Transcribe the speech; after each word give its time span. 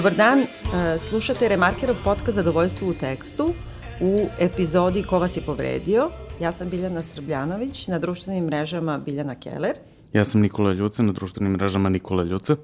Dobar 0.00 0.14
dan, 0.14 0.44
slušate 0.98 1.48
Remarkerov 1.48 1.96
podcast 2.04 2.34
Zadovoljstvo 2.34 2.88
u 2.88 2.94
tekstu 2.94 3.54
u 4.00 4.26
epizodi 4.38 5.02
Ko 5.02 5.18
vas 5.18 5.36
je 5.36 5.42
povredio. 5.42 6.10
Ja 6.40 6.52
sam 6.52 6.68
Biljana 6.68 7.02
Srbljanović, 7.02 7.86
na 7.86 7.98
društvenim 7.98 8.44
mrežama 8.44 8.98
Biljana 8.98 9.34
Keller. 9.34 9.76
Ja 10.12 10.24
sam 10.24 10.40
Nikola 10.40 10.72
Ljuca, 10.72 11.02
na 11.02 11.12
društvenim 11.12 11.52
mrežama 11.52 11.88
Nikola 11.88 12.22
Ljuca. 12.22 12.56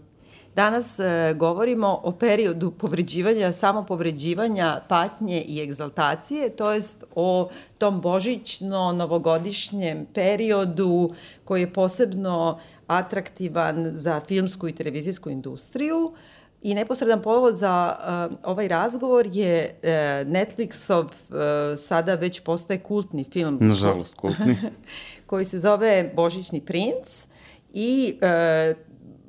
Danas 0.55 0.99
e, 0.99 1.35
govorimo 1.39 2.01
o 2.03 2.13
periodu 2.13 2.71
povređivanja, 2.71 3.53
samopovređivanja, 3.53 4.81
patnje 4.89 5.43
i 5.43 5.63
egzaltacije, 5.63 6.57
to 6.57 6.73
jest 6.73 7.05
o 7.15 7.49
tom 7.79 8.01
božićno-novogodišnjem 8.01 10.07
periodu 10.15 11.11
koji 11.45 11.61
je 11.61 11.73
posebno 11.73 12.59
atraktivan 12.87 13.91
za 13.95 14.21
filmsku 14.21 14.69
i 14.69 14.73
televizijsku 14.73 15.31
industriju. 15.31 16.13
I 16.63 16.75
neposredan 16.75 17.21
povod 17.21 17.57
za 17.57 17.97
uh, 18.31 18.37
ovaj 18.43 18.69
razgovor 18.69 19.27
je 19.33 19.75
uh, 19.83 19.89
Netflixov 20.33 21.05
uh, 21.05 21.79
sada 21.79 22.15
već 22.15 22.41
postaje 22.41 22.79
kultni 22.79 23.25
film. 23.25 23.59
Nažalost, 23.61 24.15
kultni. 24.15 24.57
koji 25.27 25.45
se 25.45 25.59
zove 25.59 26.13
Božićni 26.15 26.61
princ 26.61 27.27
i 27.73 28.19
uh, 28.23 28.77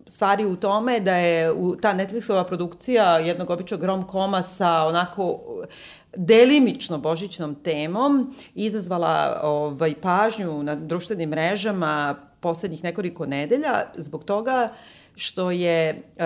stvari 0.08 0.46
u 0.46 0.56
tome 0.56 1.00
da 1.00 1.16
je 1.16 1.52
u, 1.52 1.76
ta 1.76 1.94
Netflixova 1.94 2.44
produkcija 2.44 3.18
jednog 3.18 3.50
običnog 3.50 3.84
rom-koma 3.84 4.44
sa 4.44 4.84
onako 4.84 5.40
delimično 6.16 6.98
božićnom 6.98 7.56
temom 7.56 8.36
izazvala 8.56 9.40
ovaj, 9.44 9.94
pažnju 10.02 10.64
na 10.64 10.76
društvenim 10.76 11.30
mrežama 11.30 12.16
poslednjih 12.40 12.84
nekoliko 12.84 13.26
nedelja 13.26 13.84
zbog 13.96 14.24
toga 14.24 14.70
što 15.18 15.52
je 15.52 16.02
uh, 16.16 16.24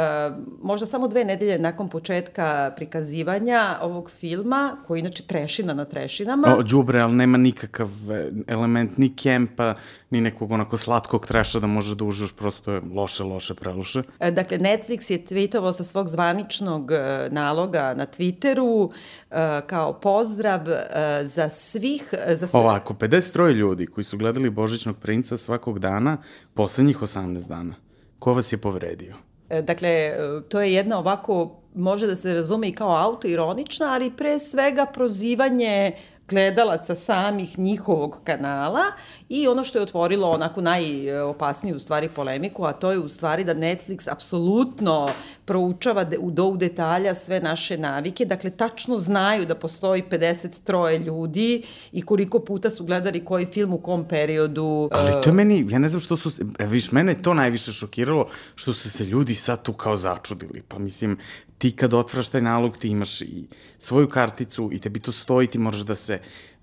možda 0.63 0.85
samo 0.85 1.07
dve 1.07 1.25
nedelje 1.25 1.59
nakon 1.59 1.89
početka 1.89 2.73
prikazivanja 2.75 3.77
ovog 3.81 4.11
filma, 4.11 4.77
koji 4.87 4.99
je 4.99 4.99
inače 4.99 5.23
trešina 5.23 5.73
na 5.73 5.85
trešinama. 5.85 6.55
O, 6.57 6.63
džubre, 6.63 6.99
ali 6.99 7.13
nema 7.13 7.37
nikakav 7.37 7.89
e, 8.11 8.31
element 8.47 8.97
ni 8.97 9.15
kempa, 9.15 9.73
ni 10.09 10.21
nekog 10.21 10.51
onako 10.51 10.77
slatkog 10.77 11.27
treša 11.27 11.59
da 11.59 11.67
može 11.67 11.95
da 11.95 12.03
uživaš, 12.03 12.35
prosto 12.35 12.71
je 12.71 12.81
loše, 12.93 13.23
loše, 13.23 13.53
preloše. 13.53 14.03
E, 14.19 14.31
dakle, 14.31 14.57
Netflix 14.57 15.11
je 15.11 15.25
tweetovao 15.25 15.71
sa 15.71 15.83
svog 15.83 16.09
zvaničnog 16.09 16.91
naloga 17.29 17.93
na 17.93 18.05
Twitteru 18.05 18.85
uh, 18.85 19.37
kao 19.67 19.93
pozdrav 19.93 20.61
uh, 20.61 20.77
za 21.23 21.49
svih... 21.49 22.13
Za 22.27 22.47
sve... 22.47 22.59
Ovako, 22.59 22.93
53 22.93 23.53
ljudi 23.53 23.85
koji 23.85 24.03
su 24.03 24.17
gledali 24.17 24.49
Božićnog 24.49 24.97
princa 24.97 25.37
svakog 25.37 25.79
dana, 25.79 26.17
poslednjih 26.53 26.97
18 27.01 27.47
dana 27.47 27.90
Ko 28.21 28.33
vas 28.33 28.53
je 28.53 28.57
povredio? 28.57 29.15
E, 29.49 29.61
dakle, 29.61 29.89
e, 29.89 30.17
to 30.49 30.61
je 30.61 30.73
jedna 30.73 30.99
ovako, 30.99 31.61
može 31.75 32.07
da 32.07 32.15
se 32.15 32.33
razume 32.33 32.67
i 32.67 32.73
kao 32.73 32.95
autoironična, 32.95 33.93
ali 33.93 34.11
pre 34.17 34.39
svega 34.39 34.85
prozivanje 34.85 35.91
gledalaca 36.29 36.95
samih 36.95 37.59
njihovog 37.59 38.19
kanala 38.23 38.83
i 39.29 39.47
ono 39.47 39.63
što 39.63 39.79
je 39.79 39.83
otvorilo 39.83 40.29
onako 40.29 40.61
najopasniju 40.61 41.75
u 41.75 41.79
stvari 41.79 42.09
polemiku, 42.09 42.63
a 42.65 42.73
to 42.73 42.91
je 42.91 42.99
u 42.99 43.07
stvari 43.07 43.43
da 43.43 43.55
Netflix 43.55 44.11
apsolutno 44.11 45.09
proučava 45.45 46.03
do 46.03 46.45
u 46.45 46.57
detalja 46.57 47.13
sve 47.15 47.39
naše 47.39 47.77
navike, 47.77 48.25
dakle 48.25 48.49
tačno 48.49 48.97
znaju 48.97 49.45
da 49.45 49.55
postoji 49.55 50.03
53 50.11 51.05
ljudi 51.05 51.63
i 51.91 52.01
koliko 52.01 52.39
puta 52.39 52.69
su 52.69 52.85
gledali 52.85 53.25
koji 53.25 53.45
film 53.45 53.73
u 53.73 53.77
kom 53.77 54.07
periodu. 54.07 54.89
Ali 54.91 55.13
to 55.23 55.29
je 55.29 55.33
meni, 55.33 55.65
ja 55.69 55.79
ne 55.79 55.89
znam 55.89 55.99
što 55.99 56.17
su, 56.17 56.31
e, 56.59 56.65
viš, 56.65 56.91
mene 56.91 57.21
to 57.21 57.33
najviše 57.33 57.71
šokiralo, 57.71 58.27
što 58.55 58.73
su 58.73 58.89
se 58.89 59.05
ljudi 59.05 59.35
sad 59.35 59.63
tu 59.63 59.73
kao 59.73 59.97
začudili, 59.97 60.61
pa 60.67 60.79
mislim, 60.79 61.17
ti 61.57 61.71
kad 61.71 61.93
otvraš 61.93 62.29
taj 62.29 62.41
nalog, 62.41 62.77
ti 62.77 62.89
imaš 62.89 63.21
i 63.21 63.47
svoju 63.77 64.09
karticu 64.09 64.69
i 64.73 64.79
tebi 64.79 64.99
to 64.99 65.11
stoji, 65.11 65.47
ti 65.47 65.59
možeš 65.59 65.81
da 65.81 65.95
se 65.95 66.19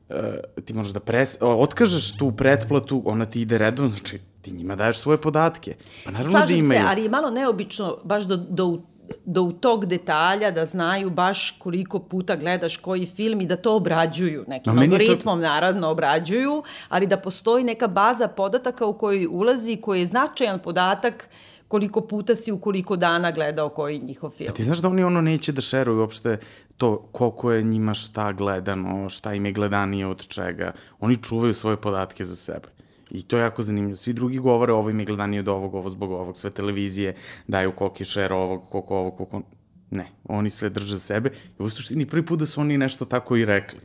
uh, 0.09 0.17
ti 0.65 0.75
možeš 0.75 0.93
da 0.93 1.01
pres, 1.01 1.37
otkažeš 1.41 2.17
tu 2.17 2.33
pretplatu, 2.33 3.03
ona 3.05 3.25
ti 3.25 3.41
ide 3.41 3.59
redovno, 3.59 3.91
znači 3.91 4.19
ti 4.41 4.53
njima 4.53 4.77
daješ 4.77 4.99
svoje 4.99 5.21
podatke. 5.21 5.75
Pa 6.05 6.11
naravno 6.11 6.33
da 6.33 6.39
Slažem 6.39 6.61
da 6.61 6.65
imaju. 6.65 6.81
se, 6.81 6.87
ali 6.89 7.03
je 7.03 7.09
malo 7.09 7.31
neobično 7.31 7.97
baš 8.05 8.25
do, 8.25 8.37
do 8.37 8.79
do 9.25 9.43
u 9.43 9.53
tog 9.53 9.87
detalja 9.87 10.51
da 10.51 10.67
znaju 10.67 11.11
baš 11.11 11.51
koliko 11.59 11.99
puta 11.99 12.37
gledaš 12.37 12.77
koji 12.77 13.07
film 13.07 13.41
i 13.41 13.47
da 13.47 13.57
to 13.57 13.77
obrađuju 13.77 14.45
nekim 14.49 14.75
no, 14.75 14.83
algoritmom 14.83 15.41
to... 15.41 15.47
naravno 15.47 15.89
obrađuju, 15.89 16.63
ali 16.89 17.07
da 17.07 17.17
postoji 17.17 17.65
neka 17.65 17.87
baza 17.87 18.29
podataka 18.29 18.87
u 18.87 18.99
kojoj 18.99 19.27
ulazi 19.31 19.77
koji 19.77 20.01
je 20.01 20.07
značajan 20.07 20.59
podatak 20.59 21.29
koliko 21.69 22.01
puta 22.01 22.35
si 22.35 22.53
u 22.53 22.59
koliko 22.59 22.97
dana 22.97 23.31
gledao 23.31 23.69
koji 23.69 24.01
njihov 24.01 24.31
film. 24.31 24.51
A 24.51 24.55
ti 24.55 24.63
znaš 24.63 24.79
da 24.79 24.89
oni 24.89 25.05
ono 25.05 25.21
neće 25.21 25.53
da 25.53 25.61
šeruju 25.61 25.99
uopšte 25.99 26.39
to 26.77 27.09
koliko 27.13 27.53
je 27.53 27.63
njima 27.63 27.95
šta 27.95 28.33
gledano, 28.33 29.09
šta 29.09 29.35
im 29.35 29.47
je 29.47 29.53
gledanije 29.53 30.07
od 30.07 30.27
čega. 30.27 30.73
Oni 31.01 31.17
čuvaju 31.17 31.55
svoje 31.55 31.77
podatke 31.77 32.25
za 32.25 32.37
sebe. 32.37 32.78
I 33.11 33.23
to 33.23 33.37
je 33.37 33.43
jako 33.43 33.63
zanimljivo. 33.63 33.97
Svi 33.97 34.13
drugi 34.13 34.39
govore 34.39 34.73
ovo 34.73 34.91
im 34.91 35.01
je 35.01 35.07
gledanije 35.07 35.41
od 35.41 35.49
ovog, 35.49 35.75
ovo 35.75 35.91
zbog 35.91 36.11
ovog. 36.11 36.37
Sve 36.37 36.51
televizije 36.51 37.15
daju 37.47 37.73
koliko 37.73 37.97
je 37.99 38.05
šer 38.05 38.33
ovog, 38.33 38.71
koliko 38.71 38.97
ovog, 38.97 39.17
koliko... 39.17 39.43
Ne, 39.91 40.07
oni 40.25 40.51
sve 40.51 40.69
drže 40.69 40.97
za 40.97 40.99
sebe. 40.99 41.31
I 41.59 41.63
u 41.63 41.71
suštini 41.71 42.07
prvi 42.07 42.27
put 42.27 42.39
da 42.39 42.47
su 42.47 42.61
oni 42.61 42.79
nešto 42.79 43.05
tako 43.05 43.37
i 43.37 43.45
rekli 43.45 43.81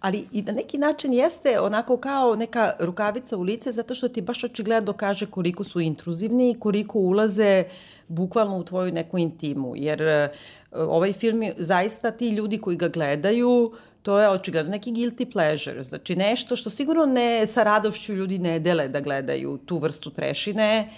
ali 0.00 0.28
i 0.32 0.42
na 0.42 0.52
neki 0.52 0.78
način 0.78 1.12
jeste 1.12 1.60
onako 1.60 1.96
kao 1.96 2.36
neka 2.36 2.72
rukavica 2.78 3.36
u 3.36 3.42
lice 3.42 3.72
zato 3.72 3.94
što 3.94 4.08
ti 4.08 4.20
baš 4.20 4.44
očigledno 4.44 4.92
kaže 4.92 5.26
koliko 5.26 5.64
su 5.64 5.80
intruzivni 5.80 6.50
i 6.50 6.60
koliko 6.60 6.98
ulaze 6.98 7.64
bukvalno 8.08 8.58
u 8.58 8.64
tvoju 8.64 8.92
neku 8.92 9.18
intimu, 9.18 9.72
jer 9.76 10.02
uh, 10.02 10.36
ovaj 10.72 11.12
film 11.12 11.42
zaista 11.58 12.10
ti 12.10 12.28
ljudi 12.28 12.58
koji 12.58 12.76
ga 12.76 12.88
gledaju 12.88 13.72
to 14.08 14.20
je 14.20 14.28
očigledno 14.28 14.70
neki 14.70 14.92
guilty 14.92 15.32
pleasure, 15.32 15.82
znači 15.82 16.16
nešto 16.16 16.56
što 16.56 16.70
sigurno 16.70 17.06
ne 17.06 17.46
sa 17.46 17.62
radošću 17.62 18.14
ljudi 18.14 18.38
ne 18.38 18.58
dele 18.58 18.88
da 18.88 19.00
gledaju 19.00 19.58
tu 19.66 19.78
vrstu 19.78 20.10
trešine, 20.10 20.88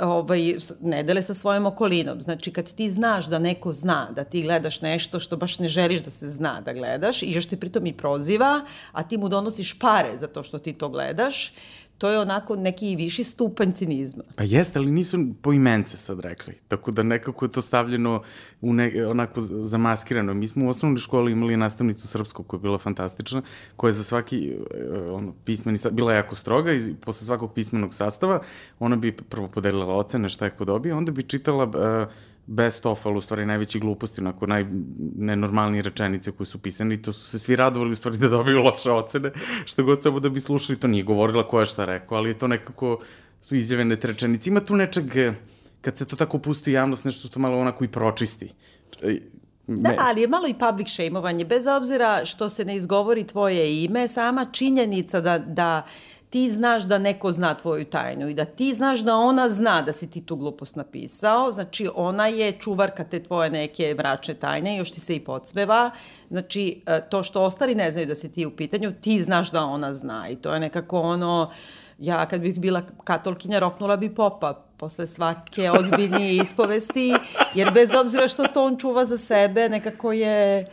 ovaj, 0.00 0.54
ne 0.80 1.02
dele 1.02 1.22
sa 1.22 1.34
svojom 1.34 1.66
okolinom. 1.66 2.20
Znači, 2.20 2.52
kad 2.52 2.72
ti 2.72 2.90
znaš 2.90 3.26
da 3.26 3.38
neko 3.38 3.72
zna 3.72 4.12
da 4.14 4.24
ti 4.24 4.42
gledaš 4.42 4.80
nešto 4.80 5.20
što 5.20 5.36
baš 5.36 5.58
ne 5.58 5.68
želiš 5.68 6.02
da 6.02 6.10
se 6.10 6.28
zna 6.28 6.60
da 6.60 6.72
gledaš 6.72 7.22
i 7.22 7.32
još 7.32 7.46
te 7.46 7.56
pritom 7.56 7.86
i 7.86 7.92
proziva, 7.92 8.60
a 8.92 9.02
ti 9.02 9.18
mu 9.18 9.28
donosiš 9.28 9.78
pare 9.78 10.16
za 10.16 10.26
to 10.26 10.42
što 10.42 10.58
ti 10.58 10.72
to 10.72 10.88
gledaš, 10.88 11.52
to 12.00 12.08
je 12.08 12.18
onako 12.18 12.56
neki 12.56 12.96
viši 12.96 13.24
stupanj 13.24 13.72
cinizma. 13.72 14.24
Pa 14.36 14.42
jeste, 14.42 14.78
ali 14.78 14.90
nisu 14.90 15.18
po 15.42 15.52
imence 15.52 15.96
sad 15.96 16.20
rekli. 16.20 16.54
Tako 16.68 16.90
da 16.90 17.02
nekako 17.02 17.44
je 17.44 17.52
to 17.52 17.62
stavljeno 17.62 18.22
u 18.60 18.72
ne, 18.72 19.06
onako 19.06 19.40
zamaskirano. 19.40 20.34
Mi 20.34 20.48
smo 20.48 20.66
u 20.66 20.68
osnovnoj 20.68 20.98
školi 20.98 21.32
imali 21.32 21.56
nastavnicu 21.56 22.08
srpskog 22.08 22.46
koja 22.46 22.58
je 22.58 22.62
bila 22.62 22.78
fantastična, 22.78 23.42
koja 23.76 23.88
je 23.88 23.92
za 23.92 24.04
svaki 24.04 24.52
eh, 24.52 25.10
ono, 25.10 25.34
pismeni, 25.44 25.78
bila 25.92 26.14
jako 26.14 26.36
stroga 26.36 26.72
i 26.72 26.94
posle 27.00 27.26
svakog 27.26 27.54
pismenog 27.54 27.94
sastava 27.94 28.40
ona 28.78 28.96
bi 28.96 29.12
prvo 29.12 29.48
podelila 29.48 29.96
ocene 29.96 30.28
šta 30.28 30.44
je 30.44 30.50
ko 30.50 30.64
dobio, 30.64 30.96
onda 30.96 31.12
bi 31.12 31.22
čitala 31.22 31.64
uh, 31.64 32.12
best 32.50 32.86
of, 32.86 33.06
ali 33.06 33.18
u 33.18 33.20
stvari 33.20 33.46
najveći 33.46 33.78
gluposti, 33.78 34.20
onako 34.20 34.46
najnenormalnije 34.46 35.82
rečenice 35.82 36.32
koje 36.32 36.46
su 36.46 36.58
pisane 36.58 36.94
i 36.94 37.02
to 37.02 37.12
su 37.12 37.26
se 37.26 37.38
svi 37.38 37.56
radovali 37.56 37.92
u 37.92 37.96
stvari 37.96 38.18
da 38.18 38.28
dobiju 38.28 38.58
loše 38.58 38.90
ocene, 38.90 39.30
što 39.64 39.84
god 39.84 40.02
samo 40.02 40.20
da 40.20 40.28
bi 40.28 40.40
slušali, 40.40 40.78
to 40.78 40.88
nije 40.88 41.04
govorila 41.04 41.48
ko 41.48 41.60
je 41.60 41.66
šta 41.66 41.84
rekao, 41.84 42.18
ali 42.18 42.30
je 42.30 42.38
to 42.38 42.48
nekako 42.48 42.98
su 43.40 43.56
izjavene 43.56 43.96
te 44.00 44.06
rečenice. 44.06 44.50
Ima 44.50 44.60
tu 44.60 44.76
nečeg, 44.76 45.04
kad 45.80 45.96
se 45.96 46.06
to 46.06 46.16
tako 46.16 46.38
pusti 46.38 46.70
u 46.70 46.74
javnost, 46.74 47.04
nešto 47.04 47.28
što 47.28 47.40
malo 47.40 47.58
onako 47.58 47.84
i 47.84 47.88
pročisti. 47.88 48.52
Da, 49.66 49.94
ali 49.98 50.20
je 50.20 50.28
malo 50.28 50.48
i 50.48 50.54
public 50.54 50.88
shameovanje, 50.88 51.44
bez 51.44 51.66
obzira 51.66 52.24
što 52.24 52.48
se 52.50 52.64
ne 52.64 52.76
izgovori 52.76 53.26
tvoje 53.26 53.84
ime, 53.84 54.08
sama 54.08 54.46
činjenica 54.52 55.20
da, 55.20 55.38
da 55.38 55.86
ti 56.30 56.50
znaš 56.50 56.82
da 56.82 56.98
neko 56.98 57.32
zna 57.32 57.54
tvoju 57.54 57.84
tajnu 57.84 58.28
i 58.28 58.34
da 58.34 58.44
ti 58.44 58.74
znaš 58.74 59.00
da 59.00 59.16
ona 59.16 59.48
zna 59.48 59.82
da 59.82 59.92
si 59.92 60.10
ti 60.10 60.26
tu 60.26 60.36
glupost 60.36 60.76
napisao, 60.76 61.52
znači 61.52 61.88
ona 61.94 62.26
je 62.26 62.52
čuvarka 62.52 63.04
te 63.04 63.22
tvoje 63.22 63.50
neke 63.50 63.94
mračne 63.98 64.34
tajne, 64.34 64.76
još 64.76 64.92
ti 64.92 65.00
se 65.00 65.16
i 65.16 65.20
podsmeva, 65.20 65.90
znači 66.30 66.82
e, 66.86 67.00
to 67.10 67.22
što 67.22 67.42
ostali 67.42 67.74
ne 67.74 67.90
znaju 67.90 68.06
da 68.06 68.14
si 68.14 68.32
ti 68.32 68.46
u 68.46 68.50
pitanju, 68.50 68.92
ti 69.00 69.22
znaš 69.22 69.50
da 69.50 69.64
ona 69.64 69.94
zna 69.94 70.28
i 70.28 70.36
to 70.36 70.54
je 70.54 70.60
nekako 70.60 71.00
ono, 71.00 71.50
ja 71.98 72.26
kad 72.26 72.40
bih 72.40 72.60
bila 72.60 72.82
katolkinja 73.04 73.58
roknula 73.58 73.96
bi 73.96 74.14
popa 74.14 74.64
posle 74.76 75.06
svake 75.06 75.70
ozbiljnije 75.70 76.36
ispovesti, 76.42 77.14
jer 77.54 77.70
bez 77.74 77.94
obzira 77.94 78.28
što 78.28 78.44
to 78.44 78.64
on 78.64 78.76
čuva 78.76 79.04
za 79.04 79.18
sebe, 79.18 79.68
nekako 79.68 80.12
je 80.12 80.66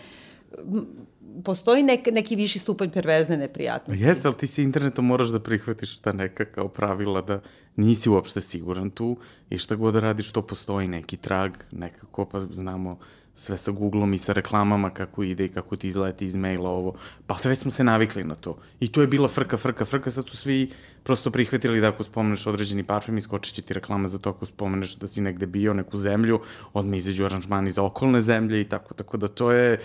postoji 1.44 1.84
nek, 1.84 2.08
neki 2.12 2.36
viši 2.36 2.60
stupanj 2.60 2.90
perverzne 2.90 3.38
neprijatnosti. 3.38 4.04
Jeste, 4.04 4.28
ali 4.28 4.38
ti 4.38 4.48
si 4.48 4.64
internetom 4.64 5.06
moraš 5.06 5.28
da 5.28 5.40
prihvatiš 5.40 5.98
ta 6.00 6.12
neka 6.12 6.46
kao 6.46 6.68
pravila 6.68 7.22
da 7.22 7.42
nisi 7.76 8.10
uopšte 8.10 8.42
siguran 8.42 8.90
tu 8.90 9.18
i 9.50 9.58
šta 9.58 9.76
god 9.76 9.94
da 9.94 10.00
radiš, 10.00 10.32
to 10.32 10.42
postoji 10.42 10.88
neki 10.88 11.18
trag, 11.18 11.52
nekako 11.72 12.26
pa 12.26 12.42
znamo 12.52 12.98
sve 13.38 13.58
sa 13.58 13.72
Googlom 13.72 14.14
i 14.14 14.18
sa 14.18 14.34
reklamama 14.34 14.90
kako 14.90 15.24
ide 15.24 15.46
i 15.46 15.50
kako 15.50 15.76
ti 15.76 15.88
izleti 15.88 16.26
iz 16.26 16.36
maila 16.36 16.70
ovo. 16.70 16.94
Pa 17.28 17.38
već 17.44 17.60
smo 17.60 17.72
se 17.72 17.84
navikli 17.84 18.24
na 18.24 18.36
to. 18.36 18.58
I 18.80 18.92
to 18.92 19.02
je 19.02 19.08
bila 19.08 19.28
frka, 19.28 19.58
frka, 19.58 19.86
frka, 19.86 20.12
sad 20.12 20.30
su 20.30 20.38
svi 20.38 20.72
prosto 21.04 21.32
prihvatili 21.32 21.82
da 21.82 21.88
ako 21.88 22.04
spomeneš 22.04 22.48
određeni 22.48 22.84
parfem, 22.84 23.18
iskočit 23.18 23.56
će 23.56 23.62
ti 23.62 23.74
reklama 23.74 24.08
za 24.08 24.20
to 24.20 24.30
ako 24.30 24.46
spomeneš 24.46 24.96
da 24.96 25.08
si 25.08 25.22
negde 25.22 25.46
bio, 25.46 25.74
neku 25.74 25.98
zemlju, 25.98 26.40
odmah 26.74 26.98
izađu 26.98 27.26
aranžmani 27.26 27.72
za 27.72 27.84
okolne 27.84 28.22
zemlje 28.22 28.62
i 28.62 28.70
tako, 28.70 28.94
tako 28.94 29.18
da 29.18 29.28
to 29.28 29.52
je 29.52 29.80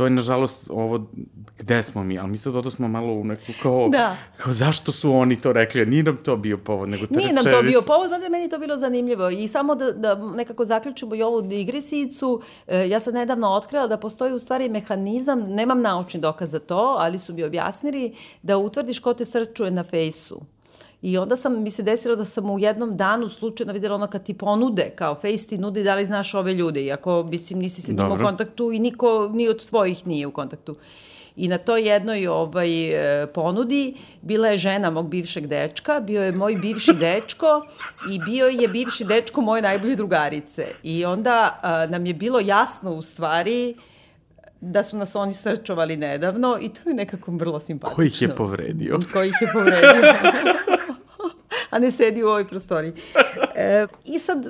to 0.00 0.04
je 0.04 0.10
nažalost 0.10 0.70
ovo 0.70 1.06
gde 1.58 1.82
smo 1.82 2.02
mi, 2.02 2.18
ali 2.18 2.28
mi 2.28 2.36
sad 2.36 2.56
odo 2.56 2.70
smo 2.70 2.88
malo 2.88 3.12
u 3.12 3.24
neku 3.24 3.52
kao, 3.62 3.88
da. 3.88 4.16
kao 4.36 4.52
zašto 4.52 4.92
su 4.92 5.12
oni 5.12 5.40
to 5.40 5.52
rekli, 5.52 5.86
nije 5.86 6.02
nam 6.02 6.16
to 6.16 6.36
bio 6.36 6.58
povod, 6.58 6.88
nego 6.88 7.06
te 7.06 7.14
Nije 7.14 7.32
nam 7.32 7.44
to 7.44 7.62
bio 7.62 7.82
povod, 7.82 8.10
mada 8.10 8.28
meni 8.30 8.48
to 8.48 8.58
bilo 8.58 8.76
zanimljivo 8.76 9.30
i 9.30 9.48
samo 9.48 9.74
da, 9.74 9.92
da 9.92 10.14
nekako 10.14 10.64
zaključimo 10.64 11.14
i 11.14 11.22
ovu 11.22 11.42
digresijicu, 11.42 12.42
e, 12.66 12.88
ja 12.88 13.00
sam 13.00 13.14
nedavno 13.14 13.48
otkrila 13.48 13.86
da 13.86 13.96
postoji 13.96 14.32
u 14.32 14.38
stvari 14.38 14.68
mehanizam, 14.68 15.40
nemam 15.40 15.80
naučni 15.80 16.20
dokaz 16.20 16.50
za 16.50 16.58
to, 16.58 16.96
ali 16.98 17.18
su 17.18 17.34
mi 17.34 17.44
objasnili 17.44 18.14
da 18.42 18.58
utvrdiš 18.58 18.98
ko 18.98 19.14
te 19.14 19.24
srčuje 19.24 19.70
na 19.70 19.84
fejsu. 19.84 20.40
I 21.02 21.18
onda 21.18 21.36
sam, 21.36 21.62
mi 21.62 21.70
se 21.70 21.82
desilo 21.82 22.16
da 22.16 22.24
sam 22.24 22.50
u 22.50 22.58
jednom 22.58 22.96
danu 22.96 23.28
slučajno 23.28 23.72
videla 23.72 23.94
ono 23.94 24.06
kad 24.06 24.22
ti 24.22 24.34
ponude, 24.34 24.90
kao 24.90 25.14
Face 25.14 25.48
ti 25.48 25.58
nudi 25.58 25.82
da 25.82 25.94
li 25.94 26.06
znaš 26.06 26.34
ove 26.34 26.54
ljude, 26.54 26.84
iako, 26.84 27.22
mislim, 27.22 27.58
nisi 27.58 27.82
se 27.82 27.92
njima 27.92 28.14
u 28.14 28.18
kontaktu 28.18 28.72
i 28.72 28.78
niko 28.78 29.28
ni 29.28 29.48
od 29.48 29.66
tvojih 29.68 30.06
nije 30.06 30.26
u 30.26 30.32
kontaktu. 30.32 30.76
I 31.36 31.48
na 31.48 31.58
toj 31.58 31.88
jednoj 31.88 32.26
ovaj, 32.26 32.90
e, 33.22 33.26
ponudi 33.26 33.94
bila 34.22 34.48
je 34.48 34.58
žena 34.58 34.90
mog 34.90 35.08
bivšeg 35.08 35.46
dečka, 35.46 36.00
bio 36.00 36.22
je 36.22 36.32
moj 36.32 36.54
bivši 36.54 36.92
dečko 37.04 37.66
i 38.12 38.18
bio 38.18 38.46
je 38.46 38.68
bivši 38.68 39.04
dečko 39.04 39.40
moje 39.40 39.62
najbolje 39.62 39.96
drugarice. 39.96 40.66
I 40.82 41.04
onda 41.04 41.58
a, 41.62 41.86
nam 41.86 42.06
je 42.06 42.14
bilo 42.14 42.40
jasno 42.40 42.92
u 42.92 43.02
stvari 43.02 43.74
da 44.60 44.82
su 44.82 44.96
nas 44.96 45.16
oni 45.16 45.34
srčovali 45.34 45.96
nedavno 45.96 46.58
i 46.60 46.68
to 46.68 46.88
je 46.90 46.94
nekako 46.94 47.30
vrlo 47.30 47.60
simpatično. 47.60 47.96
Ko 47.96 48.02
ih 48.02 48.22
je 48.22 48.36
povredio? 48.36 49.00
Ko 49.12 49.22
ih 49.22 49.34
je 49.40 49.48
povredio. 49.52 50.12
a 51.70 51.78
ne 51.78 51.90
sedi 51.90 52.22
u 52.22 52.26
ovoj 52.26 52.48
prostoriji. 52.48 52.92
E, 53.54 53.86
I 54.04 54.18
sad, 54.18 54.46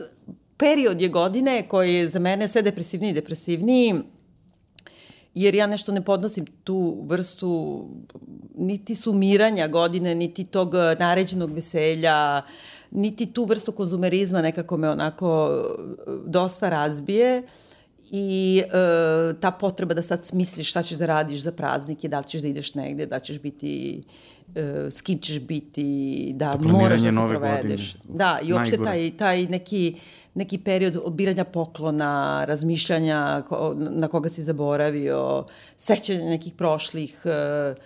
period 0.56 1.00
je 1.00 1.08
godine 1.08 1.68
koji 1.68 1.94
je 1.94 2.08
za 2.08 2.18
mene 2.18 2.48
sve 2.48 2.62
depresivniji 2.62 3.10
i 3.10 3.14
depresivniji, 3.14 3.94
jer 5.34 5.54
ja 5.54 5.66
nešto 5.66 5.92
ne 5.92 6.04
podnosim 6.04 6.46
tu 6.64 7.04
vrstu 7.06 7.80
niti 8.54 8.94
sumiranja 8.94 9.68
godine, 9.68 10.14
niti 10.14 10.44
tog 10.44 10.74
naređenog 10.98 11.52
veselja, 11.52 12.42
niti 12.90 13.32
tu 13.32 13.44
vrstu 13.44 13.72
konzumerizma 13.72 14.42
nekako 14.42 14.76
me 14.76 14.90
onako 14.90 15.60
dosta 16.26 16.68
razbije 16.68 17.42
i 18.10 18.62
e, 18.66 18.70
ta 19.40 19.50
potreba 19.50 19.94
da 19.94 20.02
sad 20.02 20.24
smisliš 20.24 20.70
šta 20.70 20.82
ćeš 20.82 20.98
da 20.98 21.06
radiš 21.06 21.40
za 21.40 21.52
praznike, 21.52 22.08
da 22.08 22.18
li 22.18 22.24
ćeš 22.24 22.42
da 22.42 22.48
ideš 22.48 22.74
negde, 22.74 23.06
da 23.06 23.18
ćeš 23.18 23.40
biti 23.40 24.02
E, 24.54 24.90
s 24.90 25.02
kim 25.02 25.18
ćeš 25.18 25.40
biti, 25.40 26.32
da 26.34 26.56
moraš 26.60 27.00
da 27.00 27.10
se 27.10 27.16
provedeš. 27.16 27.96
Godine. 27.96 28.18
Da, 28.18 28.38
i 28.42 28.52
uopšte 28.52 28.76
taj, 28.76 29.12
taj 29.16 29.42
neki, 29.42 29.94
neki 30.34 30.58
period 30.58 30.96
obiranja 31.04 31.44
poklona, 31.44 32.44
razmišljanja 32.48 33.42
ko, 33.48 33.74
na 33.76 34.08
koga 34.08 34.28
si 34.28 34.42
zaboravio, 34.42 35.44
sećanja 35.76 36.24
nekih 36.24 36.54
prošlih 36.54 37.22
uh, 37.24 37.76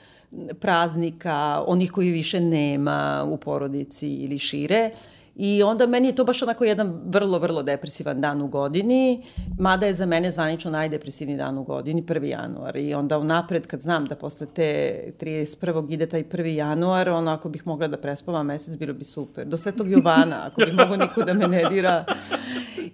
praznika, 0.60 1.64
onih 1.66 1.92
koji 1.92 2.10
više 2.10 2.40
nema 2.40 3.26
u 3.28 3.36
porodici 3.36 4.08
ili 4.08 4.38
šire. 4.38 4.90
Uh, 4.92 5.13
I 5.36 5.62
onda 5.62 5.86
meni 5.86 6.08
je 6.08 6.14
to 6.14 6.24
baš 6.24 6.42
onako 6.42 6.64
jedan 6.64 7.00
vrlo, 7.06 7.38
vrlo 7.38 7.62
depresivan 7.62 8.20
dan 8.20 8.42
u 8.42 8.48
godini, 8.48 9.24
mada 9.58 9.86
je 9.86 9.94
za 9.94 10.06
mene 10.06 10.30
zvanično 10.30 10.70
najdepresivniji 10.70 11.36
dan 11.36 11.58
u 11.58 11.64
godini, 11.64 12.02
1. 12.02 12.24
januar. 12.24 12.76
I 12.76 12.94
onda 12.94 13.18
unapred 13.18 13.66
kad 13.66 13.80
znam 13.80 14.04
da 14.04 14.16
posle 14.16 14.46
te 14.46 15.00
31. 15.20 15.92
ide 15.92 16.06
taj 16.06 16.24
1. 16.24 16.44
januar, 16.44 17.08
ono 17.08 17.30
ako 17.30 17.48
bih 17.48 17.66
mogla 17.66 17.88
da 17.88 17.96
prespavam 17.96 18.46
mesec, 18.46 18.78
bilo 18.78 18.94
bi 18.94 19.04
super. 19.04 19.46
Do 19.46 19.56
Svetog 19.56 19.90
Jovana, 19.90 20.46
ako 20.46 20.60
bih 20.60 20.74
mogo 20.74 20.96
niko 20.96 21.22
da 21.22 21.34
me 21.34 21.48
ne 21.48 21.64
dira. 21.70 22.04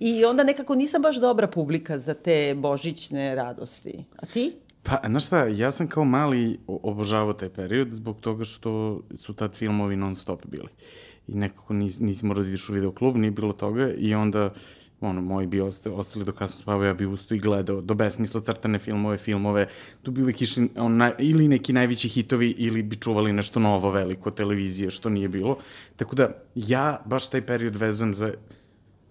I 0.01 0.25
onda 0.25 0.45
nekako 0.45 0.75
nisam 0.75 1.03
baš 1.03 1.17
dobra 1.17 1.47
publika 1.47 1.99
za 1.99 2.15
te 2.15 2.55
božićne 2.55 3.35
radosti. 3.35 4.05
A 4.17 4.27
ti? 4.27 4.53
Pa, 4.83 5.01
znaš 5.07 5.27
šta, 5.27 5.47
ja 5.47 5.73
sam 5.73 5.89
kao 5.89 6.05
mali 6.05 6.61
obožavao 6.67 7.33
taj 7.33 7.49
period 7.49 7.89
zbog 7.93 8.21
toga 8.21 8.45
što 8.45 9.01
su 9.15 9.35
tad 9.35 9.55
filmovi 9.55 9.97
non 9.97 10.17
stop 10.17 10.47
bili. 10.47 10.69
Uh, 10.69 11.10
i 11.31 11.35
nekako 11.35 11.75
nis, 11.75 12.01
nisi 12.01 12.27
morao 12.27 12.43
da 12.43 12.49
ideš 12.49 12.69
u 12.69 12.73
videoklub, 12.73 13.17
nije 13.17 13.31
bilo 13.31 13.53
toga 13.53 13.93
i 13.93 14.15
onda 14.15 14.55
ono, 15.01 15.21
moji 15.21 15.47
bi 15.47 15.61
ostali, 15.61 15.95
ostali 15.95 16.25
do 16.25 16.33
kasno 16.33 16.61
spavao, 16.61 16.85
ja 16.85 16.95
bi 16.95 17.07
ustao 17.07 17.37
i 17.37 17.39
gledao 17.39 17.81
do 17.81 17.95
besmisla 17.95 18.41
crtane 18.41 18.79
filmove, 18.79 19.19
filmove, 19.19 19.69
tu 20.03 20.11
bi 20.11 20.23
uvek 20.23 20.43
išli 20.43 20.69
on, 20.77 20.97
na, 20.97 21.13
ili 21.19 21.49
neki 21.49 21.73
najveći 21.73 22.09
hitovi 22.09 22.51
ili 22.51 22.83
bi 22.83 22.97
čuvali 22.97 23.33
nešto 23.33 23.61
novo 23.61 23.91
veliko 23.91 24.31
televizije, 24.31 24.91
što 24.91 25.09
nije 25.09 25.29
bilo. 25.29 25.59
Tako 25.97 26.17
da, 26.17 26.29
ja 26.55 27.03
baš 27.07 27.31
taj 27.31 27.41
period 27.41 27.77
vezujem 27.77 28.15
za 28.15 28.33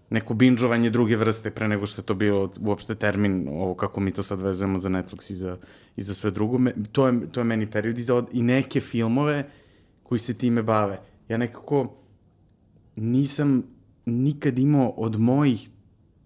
neko 0.10 0.34
binđovanje 0.34 0.90
druge 0.90 1.16
vrste 1.16 1.52
pre 1.52 1.68
nego 1.68 1.86
što 1.86 2.02
je 2.02 2.06
to 2.06 2.14
bio 2.14 2.50
uopšte 2.60 2.96
termin, 2.96 3.48
ovo 3.48 3.76
kako 3.76 4.00
mi 4.00 4.12
to 4.12 4.24
sad 4.24 4.42
vezujemo 4.42 4.80
za 4.80 4.90
Netflix 4.90 5.32
i 5.32 5.36
za, 5.36 5.58
i 5.96 6.04
za 6.04 6.14
sve 6.14 6.32
drugo. 6.32 6.58
Me, 6.58 6.74
to, 6.92 7.08
je, 7.08 7.32
to 7.32 7.40
je 7.40 7.44
meni 7.44 7.72
period 7.72 7.98
i, 7.98 8.04
za, 8.04 8.24
i 8.32 8.42
neke 8.42 8.82
filmove 8.82 9.50
koji 10.04 10.20
se 10.20 10.34
time 10.34 10.64
bave. 10.64 11.00
Ja 11.30 11.38
nekako, 11.38 11.94
nisam 13.00 13.64
nikad 14.06 14.60
imao 14.60 14.90
od 14.90 15.20
mojih 15.20 15.70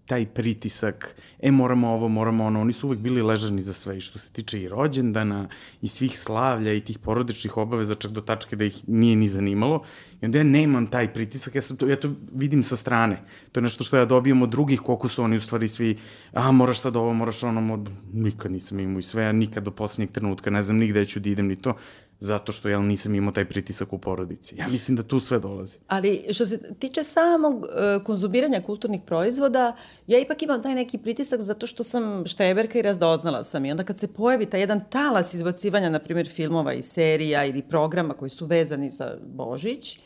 taj 0.06 0.26
pritisak, 0.26 1.16
e 1.38 1.50
moramo 1.50 1.88
ovo, 1.88 2.08
moramo 2.08 2.44
ono, 2.44 2.60
oni 2.60 2.72
su 2.72 2.86
uvek 2.86 2.98
bili 2.98 3.22
ležani 3.22 3.62
za 3.62 3.72
sve 3.72 3.96
i 3.96 4.00
što 4.00 4.18
se 4.18 4.32
tiče 4.32 4.62
i 4.62 4.68
rođendana 4.68 5.48
i 5.82 5.88
svih 5.88 6.18
slavlja 6.18 6.72
i 6.72 6.80
tih 6.80 6.98
porodičnih 6.98 7.56
obaveza 7.56 7.94
čak 7.94 8.10
do 8.10 8.20
tačke 8.20 8.56
da 8.56 8.64
ih 8.64 8.88
nije 8.88 9.16
ni 9.16 9.28
zanimalo. 9.28 9.82
I 10.20 10.24
onda 10.24 10.38
ja 10.38 10.44
nemam 10.44 10.86
taj 10.86 11.12
pritisak, 11.12 11.54
ja, 11.54 11.62
sam 11.62 11.76
to, 11.76 11.86
ja 11.86 11.96
to 11.96 12.12
vidim 12.32 12.62
sa 12.62 12.76
strane, 12.76 13.22
to 13.52 13.60
je 13.60 13.62
nešto 13.62 13.84
što 13.84 13.96
ja 13.96 14.04
dobijam 14.04 14.42
od 14.42 14.48
drugih 14.48 14.80
koliko 14.80 15.08
su 15.08 15.22
oni 15.22 15.36
u 15.36 15.40
stvari 15.40 15.68
svi, 15.68 15.98
a 16.32 16.52
moraš 16.52 16.80
sad 16.80 16.96
ovo, 16.96 17.12
moraš 17.12 17.42
ono, 17.42 17.84
nikad 18.12 18.52
nisam 18.52 18.80
imao 18.80 18.98
i 18.98 19.02
sve, 19.02 19.24
ja 19.24 19.32
nikad 19.32 19.64
do 19.64 19.70
poslednjeg 19.70 20.10
trenutka, 20.10 20.50
ne 20.50 20.62
znam 20.62 20.76
nigde 20.76 21.04
ću 21.04 21.20
da 21.20 21.28
idem 21.28 21.46
ni 21.46 21.56
to, 21.56 21.74
zato 22.18 22.52
što 22.52 22.68
ja 22.68 22.78
nisam 22.78 23.14
imao 23.14 23.32
taj 23.32 23.44
pritisak 23.44 23.92
u 23.92 23.98
porodici. 23.98 24.56
Ja 24.56 24.68
mislim 24.68 24.96
da 24.96 25.02
tu 25.02 25.20
sve 25.20 25.38
dolazi. 25.38 25.78
Ali 25.86 26.22
što 26.32 26.46
se 26.46 26.74
tiče 26.78 27.04
samog 27.04 27.54
uh, 27.54 28.04
konzumiranja 28.04 28.62
kulturnih 28.62 29.00
proizvoda, 29.06 29.76
ja 30.06 30.18
ipak 30.18 30.42
imam 30.42 30.62
taj 30.62 30.74
neki 30.74 30.98
pritisak 30.98 31.40
zato 31.40 31.66
što 31.66 31.84
sam 31.84 32.26
šteberka 32.26 32.78
i 32.78 32.82
razdoznala 32.82 33.44
sam. 33.44 33.64
I 33.64 33.70
onda 33.70 33.84
kad 33.84 33.98
se 33.98 34.14
pojavi 34.14 34.46
taj 34.46 34.60
jedan 34.60 34.80
talas 34.90 35.34
izbacivanja, 35.34 35.90
na 35.90 35.98
primjer, 35.98 36.28
filmova 36.28 36.72
i 36.72 36.82
serija 36.82 37.44
ili 37.44 37.62
programa 37.62 38.14
koji 38.14 38.30
su 38.30 38.46
vezani 38.46 38.90
za 38.90 39.16
Božić, 39.22 39.98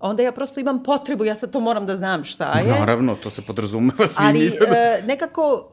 onda 0.00 0.22
ja 0.22 0.32
prosto 0.32 0.60
imam 0.60 0.82
potrebu, 0.82 1.24
ja 1.24 1.36
sad 1.36 1.50
to 1.50 1.60
moram 1.60 1.86
da 1.86 1.96
znam 1.96 2.24
šta 2.24 2.58
je. 2.58 2.80
Naravno, 2.80 3.16
to 3.22 3.30
se 3.30 3.42
podrazumeva 3.42 4.06
svi 4.06 4.24
Ali 4.24 4.48
uh, 4.48 5.06
nekako 5.06 5.72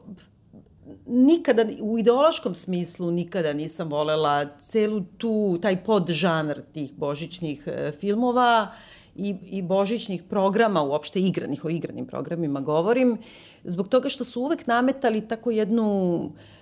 nikada, 1.06 1.64
u 1.82 1.98
ideološkom 1.98 2.54
smislu 2.54 3.10
nikada 3.10 3.52
nisam 3.52 3.88
volela 3.88 4.46
celu 4.58 5.00
tu, 5.18 5.58
taj 5.62 5.84
podžanr 5.84 6.60
tih 6.72 6.94
božićnih 6.94 7.62
e, 7.66 7.92
filmova 8.00 8.72
i, 9.16 9.34
i 9.42 9.62
božićnih 9.62 10.22
programa, 10.22 10.82
uopšte 10.82 11.20
igranih, 11.20 11.64
o 11.64 11.70
igranim 11.70 12.06
programima 12.06 12.60
govorim, 12.60 13.18
zbog 13.64 13.88
toga 13.88 14.08
što 14.08 14.24
su 14.24 14.40
uvek 14.40 14.66
nametali 14.66 15.28
tako 15.28 15.50
jednu 15.50 16.20
e, 16.24 16.61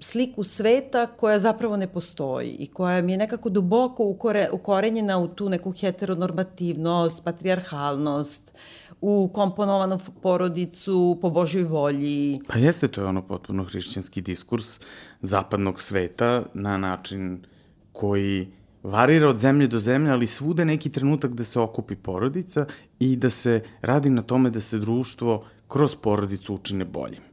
sliku 0.00 0.44
sveta 0.44 1.06
koja 1.06 1.38
zapravo 1.38 1.76
ne 1.76 1.92
postoji 1.92 2.50
i 2.50 2.66
koja 2.66 3.02
mi 3.02 3.12
je 3.12 3.18
nekako 3.18 3.48
duboko 3.48 4.04
ukore, 4.04 4.48
ukorenjena 4.52 5.18
u 5.18 5.28
tu 5.28 5.48
neku 5.48 5.72
heteronormativnost, 5.72 7.24
patrijarhalnost, 7.24 8.58
u 9.00 9.30
komponovanu 9.34 9.98
porodicu 10.22 11.18
po 11.22 11.30
Božoj 11.30 11.62
volji. 11.62 12.40
Pa 12.48 12.58
jeste, 12.58 12.88
to 12.88 13.00
je 13.00 13.06
ono 13.06 13.22
potpuno 13.22 13.64
hrišćanski 13.64 14.20
diskurs 14.20 14.80
zapadnog 15.20 15.80
sveta 15.80 16.42
na 16.54 16.76
način 16.76 17.44
koji 17.92 18.48
varira 18.82 19.28
od 19.28 19.38
zemlje 19.38 19.66
do 19.66 19.78
zemlje, 19.78 20.10
ali 20.10 20.26
svude 20.26 20.64
neki 20.64 20.90
trenutak 20.90 21.34
da 21.34 21.44
se 21.44 21.60
okupi 21.60 21.96
porodica 21.96 22.66
i 22.98 23.16
da 23.16 23.30
se 23.30 23.62
radi 23.80 24.10
na 24.10 24.22
tome 24.22 24.50
da 24.50 24.60
se 24.60 24.78
društvo 24.78 25.44
kroz 25.68 25.96
porodicu 25.96 26.54
učine 26.54 26.84
boljim. 26.84 27.25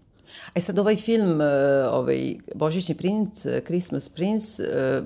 E 0.55 0.61
sad 0.61 0.79
ovaj 0.79 0.95
film, 0.95 1.41
e, 1.41 1.45
ovaj 1.91 2.35
Božićni 2.55 2.95
princ, 2.95 3.45
e, 3.45 3.61
Christmas 3.65 4.09
Prince, 4.09 4.63
e, 4.63 5.01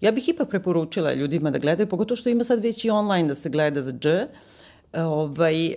ja 0.00 0.12
bih 0.12 0.28
ipak 0.28 0.48
preporučila 0.48 1.14
ljudima 1.14 1.50
da 1.50 1.58
gledaju, 1.58 1.88
pogotovo 1.88 2.16
što 2.16 2.28
ima 2.28 2.44
sad 2.44 2.62
već 2.62 2.84
i 2.84 2.90
online 2.90 3.28
da 3.28 3.34
se 3.34 3.50
gleda 3.50 3.82
za 3.82 3.92
dž, 3.92 4.08
ovaj, 4.92 5.74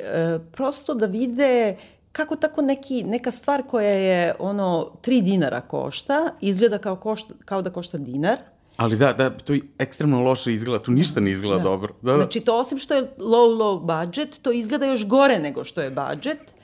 prosto 0.51 0.93
da 0.93 1.05
vide 1.05 1.75
kako 2.11 2.35
tako 2.35 2.61
neki, 2.61 3.03
neka 3.03 3.31
stvar 3.31 3.63
koja 3.67 3.89
je 3.89 4.35
ono 4.39 4.91
3 5.01 5.21
dinara 5.21 5.61
košta, 5.61 6.33
izgleda 6.41 6.77
kao, 6.77 6.95
košta, 6.95 7.33
kao 7.45 7.61
da 7.61 7.69
košta 7.69 7.97
dinar, 7.97 8.37
Ali 8.77 8.97
da, 8.97 9.13
da, 9.13 9.29
to 9.29 9.53
je 9.53 9.61
ekstremno 9.79 10.21
loše 10.21 10.53
izgleda, 10.53 10.83
tu 10.83 10.91
ništa 10.91 11.19
ne 11.19 11.31
izgleda 11.31 11.57
da. 11.57 11.63
dobro. 11.63 11.93
Da, 12.01 12.11
da. 12.11 12.17
Znači 12.17 12.39
to 12.39 12.59
osim 12.59 12.77
što 12.77 12.93
je 12.93 13.01
low, 13.19 13.57
low 13.57 13.79
budget, 13.79 14.39
to 14.41 14.51
izgleda 14.51 14.85
još 14.85 15.07
gore 15.07 15.39
nego 15.39 15.63
što 15.63 15.81
je 15.81 15.89
budget 15.89 16.54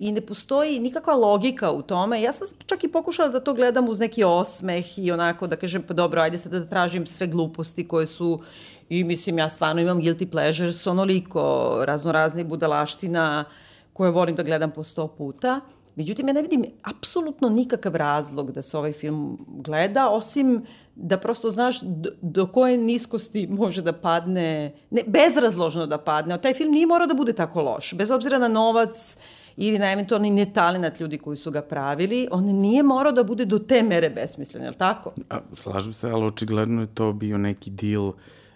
i 0.00 0.12
ne 0.12 0.20
postoji 0.20 0.78
nikakva 0.80 1.14
logika 1.14 1.70
u 1.70 1.82
tome. 1.82 2.22
Ja 2.22 2.32
sam 2.32 2.48
čak 2.66 2.84
i 2.84 2.88
pokušala 2.88 3.28
da 3.28 3.40
to 3.40 3.54
gledam 3.54 3.88
uz 3.88 3.98
neki 4.00 4.24
osmeh 4.24 4.98
i 4.98 5.12
onako 5.12 5.46
da 5.46 5.56
kažem, 5.56 5.82
pa 5.82 5.94
dobro, 5.94 6.20
ajde 6.20 6.38
sad 6.38 6.52
da 6.52 6.68
tražim 6.68 7.06
sve 7.06 7.26
gluposti 7.26 7.88
koje 7.88 8.06
su 8.06 8.40
i 8.88 9.04
mislim 9.04 9.38
ja 9.38 9.48
stvarno 9.48 9.82
imam 9.82 10.00
guilty 10.00 10.30
pleasures 10.30 10.86
onoliko 10.86 11.74
raznoraznih 11.84 12.46
budalaština 12.46 13.44
koje 13.92 14.10
volim 14.10 14.36
da 14.36 14.42
gledam 14.42 14.70
po 14.70 14.84
sto 14.84 15.06
puta. 15.08 15.60
Međutim, 15.96 16.28
ja 16.28 16.34
ne 16.34 16.42
vidim 16.42 16.64
apsolutno 16.82 17.48
nikakav 17.48 17.96
razlog 17.96 18.52
da 18.52 18.62
se 18.62 18.78
ovaj 18.78 18.92
film 18.92 19.46
gleda, 19.48 20.08
osim 20.08 20.64
da 20.94 21.18
prosto 21.18 21.50
znaš 21.50 21.80
do, 21.80 22.10
do 22.22 22.46
koje 22.46 22.76
niskosti 22.78 23.46
može 23.46 23.82
da 23.82 23.92
padne, 23.92 24.72
ne, 24.90 25.02
bezrazložno 25.06 25.86
da 25.86 25.98
padne. 25.98 26.40
Taj 26.40 26.54
film 26.54 26.72
nije 26.72 26.86
morao 26.86 27.06
da 27.06 27.14
bude 27.14 27.32
tako 27.32 27.62
loš, 27.62 27.94
bez 27.94 28.10
obzira 28.10 28.38
na 28.38 28.48
novac 28.48 29.18
ili 29.60 29.78
na 29.78 29.92
eventualni 29.92 30.30
netalenat 30.30 31.00
ljudi 31.00 31.18
koji 31.18 31.36
su 31.36 31.50
ga 31.50 31.62
pravili, 31.62 32.28
on 32.30 32.44
nije 32.44 32.82
morao 32.82 33.12
da 33.12 33.24
bude 33.24 33.44
do 33.44 33.58
te 33.58 33.82
mere 33.82 34.10
besmislen, 34.10 34.62
je 34.62 34.70
li 34.70 34.76
tako? 34.76 35.12
A, 35.30 35.38
slažem 35.54 35.92
se, 35.92 36.10
ali 36.10 36.24
očigledno 36.24 36.80
je 36.80 36.94
to 36.94 37.12
bio 37.12 37.38
neki 37.38 37.70
deal 37.70 38.12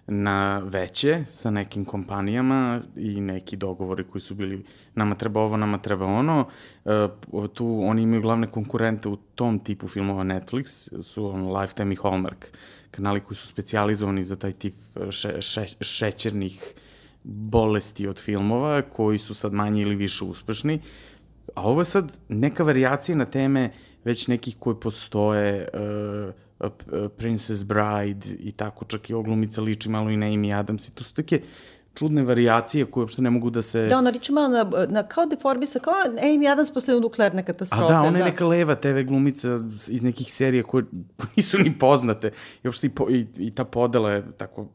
na 0.06 0.58
veće 0.58 1.24
sa 1.30 1.50
nekim 1.50 1.84
kompanijama 1.84 2.80
i 2.96 3.20
neki 3.20 3.56
dogovori 3.56 4.04
koji 4.04 4.22
su 4.22 4.34
bili 4.34 4.64
nama 4.94 5.14
treba 5.14 5.40
ovo, 5.40 5.56
nama 5.56 5.78
treba 5.78 6.06
ono. 6.06 6.48
E, 6.84 7.08
tu 7.54 7.80
oni 7.82 8.02
imaju 8.02 8.22
glavne 8.22 8.46
konkurente 8.46 9.08
u 9.08 9.16
tom 9.16 9.58
tipu 9.58 9.88
filmova 9.88 10.24
Netflix, 10.24 11.02
su 11.02 11.26
on 11.26 11.56
Lifetime 11.56 11.92
i 11.92 11.98
Hallmark, 12.02 12.46
kanali 12.90 13.20
koji 13.20 13.36
su 13.36 13.48
specializovani 13.48 14.22
za 14.22 14.36
taj 14.36 14.52
tip 14.52 14.74
še, 15.10 15.42
še, 15.42 15.66
šećernih 15.80 16.74
bolesti 17.24 18.08
od 18.08 18.20
filmova, 18.20 18.82
koji 18.82 19.18
su 19.18 19.34
sad 19.34 19.52
manje 19.52 19.82
ili 19.82 19.96
više 19.96 20.24
uspešni. 20.24 20.80
A 21.54 21.62
ovo 21.62 21.80
je 21.80 21.84
sad 21.84 22.12
neka 22.28 22.64
variacija 22.64 23.16
na 23.16 23.24
teme 23.24 23.70
već 24.04 24.28
nekih 24.28 24.56
koji 24.58 24.76
postoje, 24.76 25.68
uh, 25.72 26.34
Princess 27.16 27.64
Bride 27.64 28.28
i 28.38 28.52
tako, 28.52 28.84
čak 28.84 29.10
i 29.10 29.14
oglumica 29.14 29.62
liči 29.62 29.88
malo 29.88 30.10
i 30.10 30.16
na 30.16 30.26
Amy 30.26 30.58
Adams 30.58 30.88
i 30.88 30.94
to 30.94 31.04
su 31.04 31.14
take 31.14 31.40
čudne 31.94 32.22
variacije 32.22 32.84
koje 32.84 33.02
uopšte 33.02 33.22
ne 33.22 33.30
mogu 33.30 33.50
da 33.50 33.62
se... 33.62 33.86
Da, 33.86 33.98
ona 33.98 34.10
liči 34.10 34.32
malo 34.32 34.48
na, 34.48 34.86
na 34.88 35.02
kao 35.02 35.26
deformisa, 35.26 35.78
kao 35.78 35.94
Amy 36.22 36.52
Adams 36.52 36.70
posle 36.74 37.00
nuklearne 37.00 37.44
katastrofe. 37.44 37.84
A 37.84 37.88
da, 37.88 38.02
ona 38.02 38.18
je 38.18 38.24
da. 38.24 38.30
neka 38.30 38.46
leva 38.46 38.74
TV 38.74 39.02
glumica 39.06 39.58
iz 39.88 40.02
nekih 40.02 40.32
serija 40.32 40.62
koje 40.62 40.84
nisu 41.36 41.58
ni 41.58 41.78
poznate. 41.78 42.30
I 42.62 42.68
uopšte 42.68 42.86
i, 42.86 42.90
po, 42.90 43.10
i, 43.10 43.26
i 43.38 43.50
ta 43.50 43.64
podela 43.64 44.10
je 44.10 44.24
tako 44.36 44.68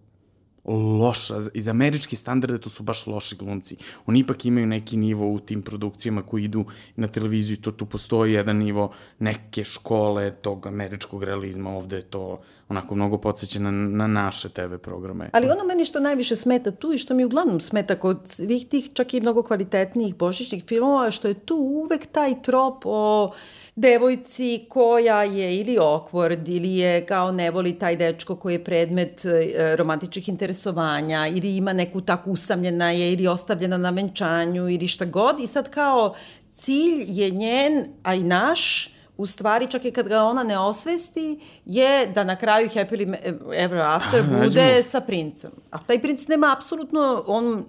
loša, 0.74 1.36
iz 1.54 1.68
američke 1.68 2.16
standarde 2.16 2.58
to 2.58 2.70
su 2.70 2.84
baš 2.84 3.08
loši 3.08 3.36
glumci. 3.36 3.78
Oni 4.06 4.20
ipak 4.20 4.46
imaju 4.46 4.68
neki 4.68 4.98
nivo 4.98 5.32
u 5.32 5.40
tim 5.40 5.62
produkcijama 5.62 6.22
koji 6.22 6.44
idu 6.44 6.66
na 6.96 7.08
televiziju 7.08 7.54
i 7.54 7.62
to 7.62 7.72
tu 7.72 7.86
postoji 7.86 8.34
jedan 8.34 8.58
nivo 8.58 8.92
neke 9.20 9.64
škole 9.64 10.32
tog 10.32 10.68
američkog 10.68 11.24
realizma, 11.24 11.70
ovde 11.70 11.96
je 11.96 12.02
to 12.02 12.42
onako 12.70 12.96
mnogo 12.96 13.18
podsjeća 13.18 13.60
na, 13.60 13.72
na 13.72 14.08
naše 14.08 14.50
TV 14.50 14.76
programe. 14.82 15.30
Ali 15.34 15.50
ono 15.50 15.64
meni 15.68 15.86
što 15.86 16.00
najviše 16.00 16.36
smeta 16.36 16.72
tu 16.72 16.94
i 16.94 16.98
što 16.98 17.14
mi 17.14 17.26
uglavnom 17.26 17.60
smeta 17.60 18.00
kod 18.00 18.20
svih 18.26 18.68
tih 18.68 18.90
čak 18.94 19.14
i 19.14 19.22
mnogo 19.22 19.44
kvalitetnijih 19.44 20.16
božićnih 20.16 20.64
filmova, 20.68 21.12
što 21.12 21.28
je 21.28 21.34
tu 21.34 21.56
uvek 21.56 22.06
taj 22.06 22.42
trop 22.42 22.84
o 22.86 23.32
devojci 23.76 24.66
koja 24.70 25.24
je 25.24 25.58
ili 25.58 25.78
awkward 25.78 26.50
ili 26.56 26.76
je 26.76 27.06
kao 27.06 27.32
ne 27.32 27.52
voli 27.52 27.80
taj 27.80 27.96
dečko 27.96 28.36
koji 28.36 28.54
je 28.54 28.64
predmet 28.64 29.26
e, 29.26 29.76
romantičnih 29.76 30.30
interesovanja 30.30 31.28
ili 31.28 31.56
ima 31.56 31.74
neku 31.74 32.02
tako 32.02 32.32
usamljena 32.32 32.92
je 32.92 33.14
ili 33.14 33.28
ostavljena 33.28 33.78
na 33.78 33.90
venčanju 33.90 34.70
ili 34.70 34.88
šta 34.88 35.06
god 35.06 35.40
i 35.40 35.48
sad 35.48 35.70
kao 35.70 36.16
cilj 36.52 37.04
je 37.08 37.30
njen, 37.30 37.86
a 38.04 38.16
i 38.16 38.24
naš, 38.24 38.94
u 39.20 39.26
stvari 39.26 39.68
čak 39.68 39.86
i 39.86 39.92
kad 39.92 40.08
ga 40.08 40.24
ona 40.24 40.44
ne 40.44 40.60
osvesti, 40.60 41.40
je 41.66 42.08
da 42.08 42.24
na 42.24 42.36
kraju 42.36 42.70
Happily 42.70 43.16
Ever 43.56 43.80
After 43.80 44.24
bude 44.42 44.62
nađemo. 44.62 44.84
sa 44.84 45.02
princem. 45.02 45.52
A 45.72 45.78
taj 45.78 46.02
princ 46.02 46.28
nema 46.28 46.54
apsolutno 46.56 47.24
on, 47.28 47.66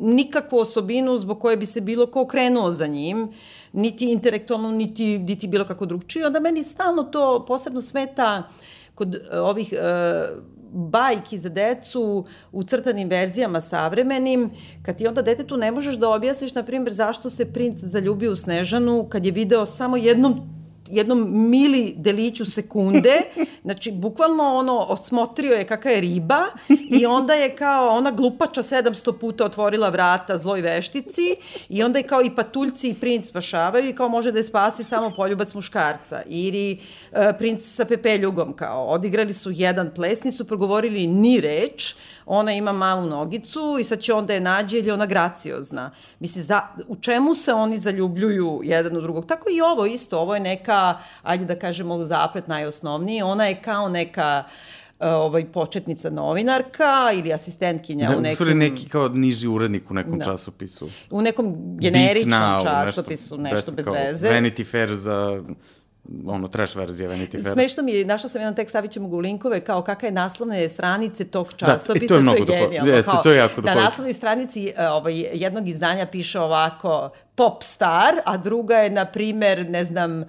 nikakvu 0.00 0.58
osobinu 0.58 1.18
zbog 1.18 1.40
koje 1.40 1.56
bi 1.56 1.66
se 1.66 1.80
bilo 1.80 2.06
ko 2.06 2.26
krenuo 2.26 2.72
za 2.72 2.86
njim, 2.86 3.28
niti 3.72 4.12
intelektualno, 4.12 4.70
niti, 4.70 5.18
niti 5.18 5.48
bilo 5.48 5.64
kako 5.64 5.86
drugčije. 5.86 6.26
Onda 6.26 6.40
meni 6.40 6.62
stalno 6.62 7.02
to 7.02 7.44
posebno 7.48 7.82
smeta 7.82 8.42
kod 8.94 9.14
uh, 9.14 9.20
ovih 9.32 9.72
uh, 9.72 10.42
bajki 10.72 11.38
za 11.38 11.48
decu 11.48 12.24
u 12.52 12.64
crtanim 12.64 13.08
verzijama 13.08 13.60
savremenim, 13.60 14.50
kad 14.82 14.98
ti 14.98 15.06
onda 15.06 15.22
detetu 15.22 15.56
ne 15.56 15.70
možeš 15.72 15.94
da 15.94 16.10
objasniš, 16.10 16.54
na 16.54 16.62
primjer, 16.62 16.92
zašto 16.92 17.30
se 17.30 17.52
princ 17.52 17.78
zaljubio 17.78 18.32
u 18.32 18.36
Snežanu 18.36 19.06
kad 19.10 19.26
je 19.26 19.32
video 19.32 19.66
samo 19.66 19.96
jednom 19.96 20.61
jednom 20.92 21.48
mili 21.50 21.94
deliću 21.96 22.46
sekunde, 22.46 23.22
znači 23.64 23.90
bukvalno 23.92 24.44
ono 24.54 24.78
osmotrio 24.78 25.54
je 25.54 25.64
kakva 25.64 25.90
je 25.90 26.00
riba 26.00 26.44
i 26.90 27.06
onda 27.06 27.34
je 27.34 27.56
kao 27.56 27.88
ona 27.88 28.10
glupača 28.10 28.62
700 28.62 29.18
puta 29.18 29.44
otvorila 29.44 29.88
vrata 29.88 30.38
zloj 30.38 30.60
veštici 30.60 31.36
i 31.68 31.82
onda 31.82 31.98
je 31.98 32.02
kao 32.02 32.22
i 32.22 32.34
patuljci 32.34 32.88
i 32.88 32.94
princ 32.94 33.28
spašavaju 33.28 33.88
i 33.88 33.94
kao 33.94 34.08
može 34.08 34.32
da 34.32 34.38
je 34.38 34.44
spasi 34.44 34.84
samo 34.84 35.10
poljubac 35.16 35.54
muškarca. 35.54 36.22
Ili 36.26 36.78
uh, 37.12 37.18
princ 37.38 37.62
sa 37.62 37.84
pepeljugom 37.84 38.52
kao. 38.52 38.86
Odigrali 38.86 39.32
su 39.32 39.50
jedan 39.50 39.90
ples, 39.94 40.24
nisu 40.24 40.44
progovorili 40.44 41.06
ni 41.06 41.40
reč, 41.40 41.94
ona 42.26 42.52
ima 42.52 42.72
malu 42.72 43.08
nogicu 43.08 43.76
i 43.80 43.84
sad 43.84 44.00
će 44.00 44.14
onda 44.14 44.34
je 44.34 44.40
nađe 44.40 44.78
ili 44.78 44.90
ona 44.90 45.06
graciozna. 45.06 45.90
Mislim, 46.20 46.44
za, 46.44 46.60
u 46.88 46.96
čemu 46.96 47.34
se 47.34 47.52
oni 47.52 47.78
zaljubljuju 47.78 48.60
jedan 48.64 48.96
u 48.96 49.00
drugog? 49.00 49.26
Tako 49.26 49.46
i 49.50 49.60
ovo 49.60 49.86
isto, 49.86 50.20
ovo 50.20 50.34
je 50.34 50.40
neka, 50.40 50.98
ajde 51.22 51.44
da 51.44 51.58
kažemo, 51.58 52.06
zaplet 52.06 52.48
najosnovniji, 52.48 53.22
ona 53.22 53.46
je 53.46 53.62
kao 53.62 53.88
neka 53.88 54.44
e, 55.00 55.08
ovaj 55.08 55.44
početnica 55.52 56.10
novinarka 56.10 57.12
ili 57.14 57.32
asistentkinja 57.32 58.08
da, 58.08 58.16
u 58.16 58.20
nekom... 58.20 58.58
neki 58.58 58.88
kao 58.88 59.08
niži 59.08 59.48
urednik 59.48 59.90
u 59.90 59.94
nekom 59.94 60.18
da. 60.18 60.24
časopisu. 60.24 60.88
U 61.10 61.22
nekom 61.22 61.54
generičnom 61.78 62.40
now, 62.40 62.62
časopisu, 62.62 63.38
nešto, 63.38 63.56
nešto 63.56 63.72
bez 63.72 63.86
veze. 63.86 64.28
Vanity 64.28 64.70
Fair 64.70 64.94
za 64.94 65.42
ono, 66.26 66.48
trash 66.48 66.76
verzija 66.76 67.10
Vanity 67.10 67.42
Fair. 67.42 67.52
Smešno 67.52 67.82
mi 67.82 67.92
je, 67.92 68.04
našla 68.04 68.28
sam 68.28 68.40
jedan 68.40 68.54
tekst, 68.54 68.72
stavit 68.72 68.90
ćemo 68.90 69.08
ga 69.08 69.16
u 69.16 69.18
linkove, 69.18 69.60
kao 69.60 69.82
kakve 69.82 70.08
je 70.08 70.12
naslovne 70.12 70.68
stranice 70.68 71.24
tog 71.24 71.52
časopisa, 71.56 71.92
da, 71.92 72.08
to 72.08 72.14
je, 72.14 72.22
mnogo 72.22 72.44
to 72.44 72.52
je 72.52 72.60
genijalno. 72.60 72.92
Jeste, 72.92 73.10
kao, 73.10 73.22
to 73.22 73.30
je 73.30 73.36
jako 73.36 73.60
na 73.60 73.74
naslovnoj 73.74 74.12
stranici 74.12 74.72
e, 74.76 74.88
ovaj, 74.88 75.14
jednog 75.32 75.68
izdanja 75.68 76.06
piše 76.06 76.40
ovako, 76.40 77.10
pop 77.34 77.62
star, 77.62 78.14
a 78.24 78.36
druga 78.36 78.76
je, 78.76 78.90
na 78.90 79.04
primer, 79.04 79.68
ne 79.70 79.84
znam, 79.84 80.24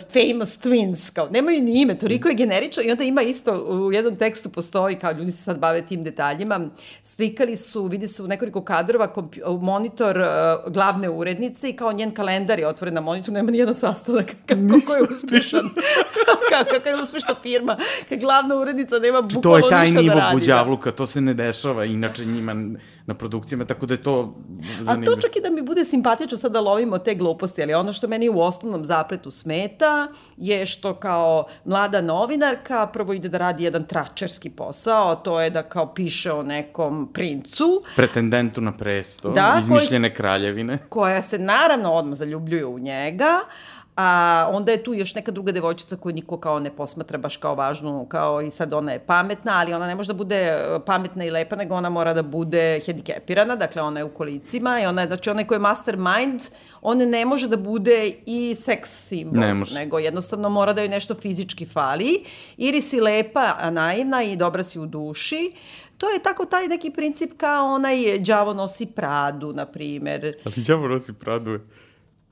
famous 0.00 0.58
twins, 0.58 1.14
kao, 1.14 1.28
nemaju 1.28 1.62
ni 1.62 1.80
ime, 1.80 1.98
toliko 1.98 2.28
je 2.28 2.34
generično 2.34 2.82
i 2.82 2.90
onda 2.90 3.04
ima 3.04 3.22
isto, 3.22 3.52
u 3.52 3.92
jednom 3.92 4.16
tekstu 4.16 4.48
postoji, 4.48 4.96
kao 4.96 5.12
ljudi 5.12 5.32
se 5.32 5.42
sad 5.42 5.58
bave 5.58 5.82
tim 5.82 6.02
detaljima, 6.02 6.60
slikali 7.02 7.56
su, 7.56 7.86
vidi 7.86 8.08
se 8.08 8.22
u 8.22 8.26
nekoliko 8.26 8.64
kadrova, 8.64 9.12
monitor 9.60 10.18
uh, 10.18 10.72
glavne 10.72 11.10
urednice 11.10 11.70
i 11.70 11.72
kao 11.72 11.92
njen 11.92 12.10
kalendar 12.10 12.58
je 12.58 12.68
otvoren 12.68 12.94
na 12.94 13.00
monitoru, 13.00 13.34
nema 13.34 13.50
nijedan 13.50 13.74
sastanak, 13.74 14.26
kako 14.48 14.86
ko 14.86 14.94
je 14.94 15.02
uspešan, 15.12 15.70
kako, 16.50 16.64
kako 16.70 16.88
je 16.88 17.02
uspešna 17.02 17.34
firma, 17.42 17.76
kad 18.08 18.18
glavna 18.18 18.56
urednica 18.56 18.98
nema 18.98 19.22
bukvalo 19.22 19.56
ništa 19.56 19.70
da 19.70 19.78
radi. 19.78 19.90
To 19.90 19.90
je 19.90 19.94
taj 19.94 20.02
nivo 20.02 20.14
da. 20.14 20.30
buđavluka, 20.32 20.90
to 20.90 21.06
se 21.06 21.20
ne 21.20 21.34
dešava, 21.34 21.84
inače 21.84 22.24
njima 22.24 22.54
na 23.06 23.14
produkcijama, 23.14 23.64
tako 23.64 23.86
da 23.86 23.94
je 23.94 24.02
to 24.02 24.34
zanimljivo. 24.80 25.12
A 25.12 25.14
to 25.14 25.20
čak 25.20 25.36
i 25.36 25.40
da 25.40 25.50
mi 25.50 25.62
bude 25.62 25.84
simpatično 25.84 26.38
sad 26.38 26.52
da 26.52 26.60
lovimo 26.60 26.98
te 26.98 27.14
gluposti, 27.14 27.62
ali 27.62 27.74
ono 27.74 27.92
što 27.92 28.08
meni 28.08 28.28
u 28.28 28.40
osnovnom 28.40 28.84
zapletu 28.84 29.30
smeta 29.30 30.08
je 30.36 30.66
što 30.66 30.94
kao 30.94 31.46
mlada 31.64 32.00
novinarka 32.00 32.86
prvo 32.86 33.12
ide 33.12 33.28
da 33.28 33.38
radi 33.38 33.64
jedan 33.64 33.84
tračerski 33.84 34.50
posao, 34.50 35.14
to 35.14 35.40
je 35.40 35.50
da 35.50 35.62
kao 35.62 35.94
piše 35.94 36.32
o 36.32 36.42
nekom 36.42 37.12
princu. 37.12 37.82
Pretendentu 37.96 38.60
na 38.60 38.76
presto, 38.76 39.30
da, 39.30 39.56
izmišljene 39.58 40.08
koji, 40.08 40.16
kraljevine. 40.16 40.78
Koja 40.88 41.22
se 41.22 41.38
naravno 41.38 41.92
odmah 41.92 42.14
zaljubljuje 42.14 42.66
u 42.66 42.78
njega, 42.78 43.40
A 43.96 44.48
onda 44.50 44.72
je 44.72 44.84
tu 44.84 44.94
još 44.94 45.14
neka 45.14 45.32
druga 45.32 45.52
devojčica 45.52 45.96
koju 45.96 46.14
niko 46.14 46.36
kao 46.36 46.58
ne 46.60 46.76
posmatra 46.76 47.18
baš 47.18 47.36
kao 47.36 47.54
važnu, 47.54 48.06
kao 48.08 48.42
i 48.42 48.50
sad 48.50 48.72
ona 48.72 48.92
je 48.92 48.98
pametna, 48.98 49.52
ali 49.54 49.74
ona 49.74 49.86
ne 49.86 49.94
može 49.94 50.12
da 50.12 50.16
bude 50.16 50.36
e, 50.36 50.78
pametna 50.86 51.24
i 51.24 51.30
lepa, 51.30 51.56
nego 51.56 51.74
ona 51.74 51.90
mora 51.90 52.14
da 52.14 52.22
bude 52.22 52.80
hendikepirana, 52.86 53.56
dakle 53.56 53.82
ona 53.82 54.00
je 54.00 54.04
u 54.04 54.14
kolicima 54.14 54.80
i 54.80 54.86
ona 54.86 55.02
je, 55.02 55.08
znači 55.08 55.30
onaj 55.30 55.46
ko 55.46 55.54
je 55.54 55.60
mastermind, 55.60 56.40
on 56.82 56.98
ne 56.98 57.24
može 57.24 57.48
da 57.48 57.56
bude 57.56 58.12
i 58.26 58.54
seks 58.54 59.08
simbol, 59.08 59.40
ne 59.40 59.54
može. 59.54 59.74
nego 59.74 59.98
jednostavno 59.98 60.48
mora 60.48 60.72
da 60.72 60.82
joj 60.82 60.88
nešto 60.88 61.14
fizički 61.14 61.66
fali, 61.66 62.24
ili 62.56 62.82
si 62.82 63.00
lepa, 63.00 63.56
a 63.58 63.70
naivna 63.70 64.22
i 64.22 64.36
dobra 64.36 64.62
si 64.62 64.78
u 64.78 64.86
duši, 64.86 65.52
to 65.98 66.08
je 66.08 66.22
tako 66.22 66.44
taj 66.44 66.68
neki 66.68 66.90
princip 66.90 67.30
kao 67.36 67.74
onaj 67.74 68.18
đavo 68.18 68.54
nosi 68.54 68.86
pradu, 68.86 69.52
na 69.52 69.66
primer. 69.66 70.36
Ali 70.44 70.64
đavo 70.66 70.88
nosi 70.88 71.12
pradu 71.12 71.50
je 71.50 71.60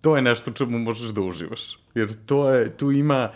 to 0.00 0.16
je 0.16 0.23
nešto 0.23 0.50
čemu 0.50 0.78
možeš 0.78 1.09
da 1.09 1.21
uživaš. 1.21 1.78
Jer 1.95 2.14
to 2.26 2.50
je, 2.50 2.76
tu 2.76 2.90
ima 2.90 3.30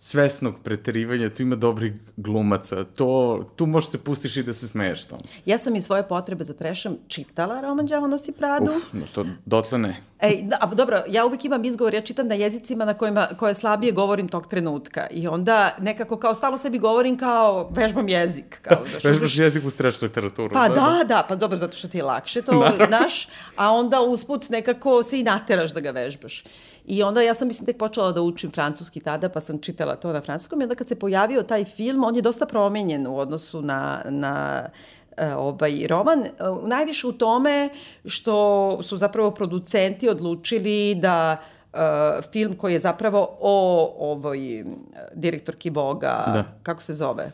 svesnog 0.00 0.54
preterivanja, 0.64 1.30
tu 1.30 1.42
ima 1.42 1.56
dobrih 1.56 1.92
glumaca, 2.16 2.84
to, 2.84 3.44
tu 3.56 3.66
možeš 3.66 3.90
se 3.90 3.98
pustiš 3.98 4.36
i 4.36 4.42
da 4.42 4.52
se 4.52 4.68
smeješ 4.68 5.04
tamo. 5.04 5.20
Ja 5.46 5.58
sam 5.58 5.76
i 5.76 5.80
svoje 5.80 6.08
potrebe 6.08 6.44
za 6.44 6.54
trešom 6.54 6.98
čitala 7.08 7.60
roman 7.60 7.86
Đavo 7.86 8.06
nosi 8.06 8.32
Pradu. 8.32 8.70
Uf, 8.70 8.92
no 8.92 9.06
to 9.14 9.26
dotle 9.44 9.78
ne. 9.78 10.02
Ej, 10.20 10.42
da, 10.42 10.58
a, 10.60 10.66
dobro, 10.66 11.02
ja 11.08 11.26
uvijek 11.26 11.44
imam 11.44 11.64
izgovor, 11.64 11.94
ja 11.94 12.00
čitam 12.00 12.28
na 12.28 12.34
jezicima 12.34 12.84
na 12.84 12.94
kojima, 12.94 13.28
koje 13.38 13.54
slabije 13.54 13.92
govorim 13.92 14.28
tog 14.28 14.46
trenutka 14.46 15.06
i 15.10 15.28
onda 15.28 15.76
nekako 15.80 16.16
kao 16.16 16.34
stalo 16.34 16.58
sebi 16.58 16.78
govorim 16.78 17.18
kao 17.18 17.68
vežbam 17.70 18.08
jezik. 18.08 18.60
Kao, 18.62 18.78
da 19.02 19.08
Vežbaš 19.08 19.38
jezik 19.38 19.64
u 19.64 19.70
streš 19.70 20.02
literaturu. 20.02 20.50
Pa 20.52 20.68
da, 20.68 20.74
da, 20.74 21.04
da, 21.08 21.26
pa 21.28 21.36
dobro, 21.36 21.56
zato 21.56 21.76
što 21.76 21.88
ti 21.88 21.98
je 21.98 22.04
lakše 22.04 22.42
to, 22.42 22.70
znaš, 22.88 23.28
a 23.56 23.70
onda 23.72 24.00
usput 24.00 24.50
nekako 24.50 25.02
se 25.02 25.20
i 25.20 25.22
nateraš 25.22 25.70
da 25.70 25.80
ga 25.80 25.90
vežbaš. 25.90 26.44
I 26.88 27.02
onda 27.02 27.22
ja 27.22 27.34
sam, 27.34 27.48
mislim, 27.48 27.66
tek 27.66 27.78
počela 27.78 28.12
da 28.12 28.22
učim 28.22 28.50
francuski 28.50 29.00
tada, 29.00 29.28
pa 29.28 29.40
sam 29.40 29.58
čitala 29.58 29.96
to 29.96 30.12
na 30.12 30.20
francuskom 30.20 30.60
i 30.60 30.64
onda 30.64 30.74
kad 30.74 30.88
se 30.88 30.98
pojavio 30.98 31.42
taj 31.42 31.64
film, 31.64 32.04
on 32.04 32.16
je 32.16 32.22
dosta 32.22 32.46
promenjen 32.46 33.06
u 33.06 33.18
odnosu 33.18 33.62
na, 33.62 34.02
na 34.04 34.64
e, 35.16 35.34
ovaj 35.34 35.86
roman, 35.86 36.22
e, 36.24 36.30
najviše 36.66 37.06
u 37.06 37.12
tome 37.12 37.68
što 38.04 38.78
su 38.82 38.96
zapravo 38.96 39.30
producenti 39.30 40.08
odlučili 40.08 40.94
da 40.94 41.36
uh, 41.72 41.78
film 42.32 42.56
koji 42.56 42.72
je 42.72 42.78
zapravo 42.78 43.36
o 43.40 43.94
ovoj 43.98 44.64
direktorki 45.14 45.70
Voga, 45.70 46.24
da. 46.26 46.44
kako 46.62 46.82
se 46.82 46.94
zove? 46.94 47.32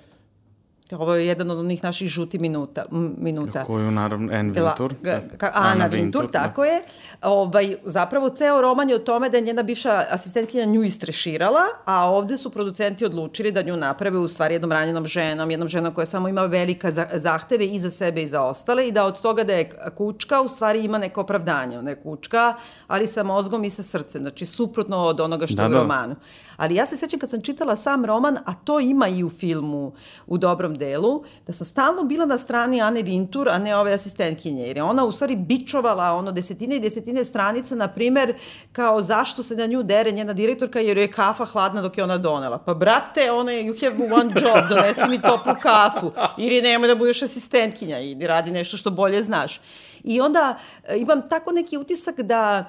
Ovo 0.99 1.15
je 1.15 1.27
jedan 1.27 1.51
od 1.51 1.59
onih 1.59 1.85
naših 1.85 2.09
žuti 2.09 2.39
minuta. 2.39 2.85
minuta. 3.19 3.65
Koju, 3.65 3.91
naravno, 3.91 4.33
Anne 4.33 4.53
Vintur. 4.53 4.95
Ka, 5.03 5.21
ka, 5.37 5.51
Ana, 5.55 5.69
Ana 5.71 5.87
Vintur, 5.87 6.23
Vintur, 6.23 6.27
tako 6.33 6.63
da. 6.63 6.67
je. 6.67 6.83
Ovaj, 7.23 7.77
zapravo, 7.85 8.29
ceo 8.29 8.61
roman 8.61 8.89
je 8.89 8.97
o 8.97 8.99
tome 8.99 9.29
da 9.29 9.37
je 9.37 9.43
njena 9.43 9.63
bivša 9.63 10.05
asistentkinja 10.11 10.65
nju 10.65 10.83
istreširala, 10.83 11.63
a 11.85 12.11
ovde 12.11 12.39
su 12.39 12.51
producenti 12.51 13.05
odlučili 13.05 13.53
da 13.53 13.63
nju 13.63 13.77
naprave 13.77 14.19
u 14.19 14.29
stvari 14.29 14.55
jednom 14.55 14.73
ranjenom 14.73 15.07
ženom, 15.07 15.51
jednom 15.51 15.69
ženom 15.69 15.95
koja 15.95 16.07
samo 16.07 16.29
ima 16.29 16.45
velika 16.45 16.91
zahteve 17.13 17.67
i 17.67 17.79
za 17.79 17.91
sebe 17.91 18.23
i 18.23 18.27
za 18.27 18.43
ostale 18.43 18.89
i 18.89 18.93
da 18.93 19.05
od 19.05 19.21
toga 19.21 19.45
da 19.45 19.53
je 19.53 19.71
kučka 19.97 20.41
u 20.41 20.49
stvari 20.49 20.85
ima 20.85 20.99
neko 20.99 21.21
opravdanje. 21.21 21.79
Ona 21.79 21.91
je 21.91 21.97
kučka, 21.97 22.55
ali 22.87 23.07
sa 23.07 23.23
mozgom 23.23 23.65
i 23.65 23.71
sa 23.71 23.83
srcem. 23.83 24.23
Znači, 24.23 24.47
suprotno 24.47 24.99
od 24.99 25.21
onoga 25.21 25.47
što 25.47 25.57
da, 25.57 25.63
je 25.63 25.69
u 25.69 25.73
da. 25.73 25.79
romanu. 25.79 26.15
Ali 26.57 26.75
ja 26.75 26.87
se 26.87 26.97
sećam 26.97 27.21
kad 27.21 27.31
sam 27.31 27.41
čitala 27.41 27.77
sam 27.77 28.05
roman, 28.05 28.39
a 28.45 28.55
to 28.65 28.81
ima 28.81 29.09
i 29.09 29.25
u 29.25 29.31
filmu 29.31 29.93
u 30.27 30.39
dobrom 30.39 30.79
delu, 30.79 31.25
da 31.47 31.53
sam 31.53 31.67
stalno 31.67 32.03
bila 32.03 32.27
na 32.27 32.39
strani 32.39 32.81
Ane 32.81 33.03
Vintur, 33.03 33.49
a 33.49 33.59
ne 33.59 33.77
ove 33.77 33.93
asistentkinje, 33.93 34.67
jer 34.67 34.77
je 34.77 34.83
ona 34.83 35.05
u 35.05 35.13
stvari 35.13 35.37
bičovala 35.37 36.13
ono 36.13 36.33
desetine 36.33 36.77
i 36.77 36.81
desetine 36.81 37.25
stranica, 37.25 37.75
na 37.75 37.89
primer, 37.89 38.35
kao 38.73 39.03
zašto 39.03 39.43
se 39.43 39.57
na 39.57 39.67
nju 39.67 39.83
dere 39.83 40.13
njena 40.13 40.33
direktorka, 40.33 40.81
jer 40.81 40.99
je 40.99 41.13
kafa 41.13 41.45
hladna 41.45 41.83
dok 41.83 41.99
je 41.99 42.05
ona 42.05 42.19
donela. 42.19 42.59
Pa 42.59 42.75
brate, 42.75 43.31
ona 43.31 43.53
je, 43.53 43.65
you 43.65 43.85
have 43.85 44.15
one 44.15 44.35
job, 44.41 44.69
donesi 44.69 45.09
mi 45.09 45.23
toplu 45.23 45.55
kafu, 45.63 46.13
ili 46.39 46.63
nemoj 46.63 46.89
da 46.89 46.95
budeš 46.95 47.23
asistentkinja, 47.23 48.01
ili 48.01 48.27
radi 48.27 48.51
nešto 48.51 48.77
što 48.77 48.91
bolje 48.91 49.23
znaš. 49.23 49.61
I 50.05 50.21
onda 50.21 50.59
e, 50.85 50.97
imam 50.97 51.29
tako 51.29 51.53
neki 51.53 51.77
utisak 51.77 52.21
da 52.21 52.65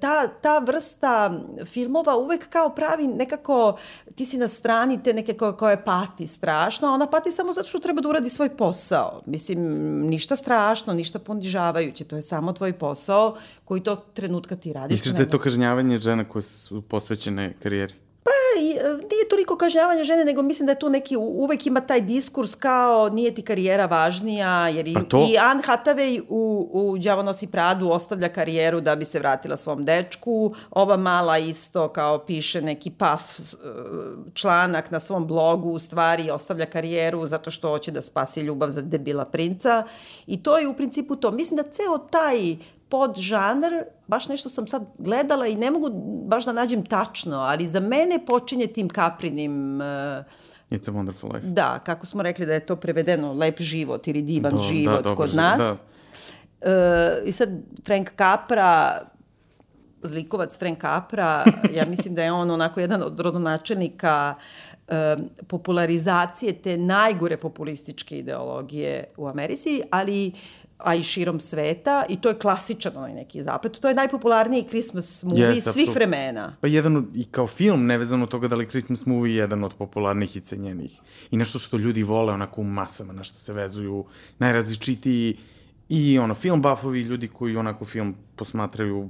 ta, 0.00 0.28
ta 0.28 0.58
vrsta 0.58 1.40
filmova 1.64 2.16
uvek 2.16 2.48
kao 2.48 2.74
pravi 2.74 3.06
nekako, 3.06 3.76
ti 4.14 4.24
si 4.24 4.38
na 4.38 4.48
strani 4.48 5.02
te 5.02 5.12
neke 5.12 5.34
koje, 5.34 5.56
koje 5.56 5.84
pati 5.84 6.26
strašno, 6.26 6.88
a 6.88 6.92
ona 6.92 7.06
pati 7.06 7.32
samo 7.32 7.52
zato 7.52 7.68
što 7.68 7.78
treba 7.78 8.00
da 8.00 8.08
uradi 8.08 8.30
svoj 8.30 8.56
posao. 8.56 9.22
Mislim, 9.26 9.60
ništa 10.00 10.36
strašno, 10.36 10.94
ništa 10.94 11.18
ponižavajuće, 11.18 12.04
to 12.04 12.16
je 12.16 12.22
samo 12.22 12.52
tvoj 12.52 12.72
posao 12.72 13.36
koji 13.64 13.80
to 13.80 13.96
trenutka 13.96 14.56
ti 14.56 14.72
radiš. 14.72 14.98
Misliš 14.98 15.14
da 15.14 15.22
je 15.22 15.30
to 15.30 15.38
kažnjavanje 15.38 15.98
žena 15.98 16.24
koje 16.24 16.42
su 16.42 16.82
posvećene 16.82 17.54
karijeri? 17.62 18.03
I, 18.60 18.70
e, 18.78 18.88
nije 18.88 19.28
toliko 19.30 19.56
kažnjavanje 19.56 20.04
žene, 20.04 20.24
nego 20.24 20.42
mislim 20.42 20.66
da 20.66 20.72
je 20.72 20.78
tu 20.78 20.90
neki, 20.90 21.16
uvek 21.16 21.66
ima 21.66 21.80
taj 21.80 22.00
diskurs 22.00 22.54
kao 22.54 23.08
nije 23.08 23.34
ti 23.34 23.42
karijera 23.42 23.86
važnija, 23.86 24.68
jer 24.68 24.88
i, 24.88 24.94
pa 24.94 25.00
to... 25.00 25.26
i 25.30 25.38
Anne 25.38 25.62
Hathaway 25.62 26.22
u, 26.28 26.70
u 26.72 26.98
Đavo 26.98 27.22
nosi 27.22 27.46
Pradu 27.46 27.90
ostavlja 27.90 28.28
karijeru 28.28 28.80
da 28.80 28.96
bi 28.96 29.04
se 29.04 29.18
vratila 29.18 29.56
svom 29.56 29.84
dečku, 29.84 30.54
ova 30.70 30.96
mala 30.96 31.38
isto 31.38 31.88
kao 31.88 32.18
piše 32.18 32.62
neki 32.62 32.90
paf 32.90 33.20
e, 33.38 33.42
članak 34.34 34.90
na 34.90 35.00
svom 35.00 35.26
blogu, 35.26 35.70
u 35.70 35.78
stvari 35.78 36.30
ostavlja 36.30 36.66
karijeru 36.66 37.26
zato 37.26 37.50
što 37.50 37.68
hoće 37.68 37.90
da 37.90 38.02
spasi 38.02 38.40
ljubav 38.40 38.70
za 38.70 38.82
debila 38.82 39.24
princa 39.24 39.84
i 40.26 40.42
to 40.42 40.58
je 40.58 40.68
u 40.68 40.74
principu 40.74 41.16
to. 41.16 41.30
Mislim 41.30 41.56
da 41.56 41.70
ceo 41.70 41.98
taj 41.98 42.56
podžanr, 42.94 43.82
baš 44.06 44.28
nešto 44.28 44.48
sam 44.48 44.66
sad 44.66 44.86
gledala 44.98 45.46
i 45.46 45.56
ne 45.56 45.70
mogu 45.70 45.90
baš 46.26 46.44
da 46.44 46.52
nađem 46.52 46.84
tačno, 46.86 47.36
ali 47.36 47.66
za 47.66 47.80
mene 47.80 48.20
počinje 48.26 48.66
tim 48.66 48.88
kaprinim... 48.88 49.80
Uh, 49.80 50.24
It's 50.70 50.88
a 50.88 50.92
wonderful 50.92 51.34
life. 51.34 51.46
Da, 51.46 51.78
kako 51.78 52.06
smo 52.06 52.22
rekli 52.22 52.46
da 52.46 52.54
je 52.54 52.66
to 52.66 52.76
prevedeno 52.76 53.32
lep 53.32 53.60
život 53.60 54.06
ili 54.06 54.22
divan 54.22 54.52
Do, 54.52 54.56
da, 54.56 54.62
život 54.62 55.04
da, 55.04 55.14
kod 55.14 55.34
nas. 55.34 55.82
Da. 56.60 57.20
Uh, 57.22 57.28
I 57.28 57.32
sad 57.32 57.48
Frank 57.84 58.10
Capra, 58.18 59.02
zlikovac 60.02 60.58
Frank 60.58 60.80
Capra, 60.80 61.44
ja 61.72 61.86
mislim 61.86 62.14
da 62.14 62.22
je 62.22 62.32
on 62.32 62.50
onako 62.50 62.80
jedan 62.80 63.02
od 63.02 63.20
rodonačelnika 63.20 64.34
uh, 64.34 64.94
popularizacije 65.46 66.52
te 66.52 66.76
najgore 66.76 67.36
populističke 67.36 68.18
ideologije 68.18 69.04
u 69.16 69.28
Americi, 69.28 69.82
ali 69.90 70.32
a 70.84 70.94
i 70.94 71.02
širom 71.02 71.40
sveta 71.40 72.04
i 72.08 72.20
to 72.20 72.28
je 72.28 72.38
klasičan 72.38 72.96
onaj 72.96 73.14
neki 73.14 73.42
zaplet. 73.42 73.80
To 73.80 73.88
je 73.88 73.94
najpopularniji 73.94 74.64
Christmas 74.68 75.22
movie 75.22 75.46
yes, 75.46 75.60
svih 75.60 75.66
absolut. 75.66 75.94
vremena. 75.94 76.56
Pa 76.60 76.66
jedan 76.66 76.96
od, 76.96 77.04
i 77.14 77.24
kao 77.24 77.46
film, 77.46 77.86
nevezano 77.86 78.22
od 78.24 78.30
toga 78.30 78.48
da 78.48 78.56
li 78.56 78.68
Christmas 78.68 79.06
movie 79.06 79.32
je 79.32 79.36
jedan 79.36 79.64
od 79.64 79.74
popularnih 79.74 80.36
i 80.36 80.40
cenjenih. 80.40 81.00
I 81.30 81.36
nešto 81.36 81.58
što 81.58 81.76
ljudi 81.76 82.02
vole 82.02 82.32
onako 82.32 82.60
u 82.60 82.64
masama, 82.64 83.12
na 83.12 83.24
što 83.24 83.38
se 83.38 83.52
vezuju 83.52 84.04
najrazličitiji 84.38 85.36
i 85.88 86.18
ono, 86.18 86.34
film 86.34 86.62
buffovi, 86.62 87.00
ljudi 87.00 87.28
koji 87.28 87.56
onako 87.56 87.84
film 87.84 88.14
posmatraju 88.36 89.08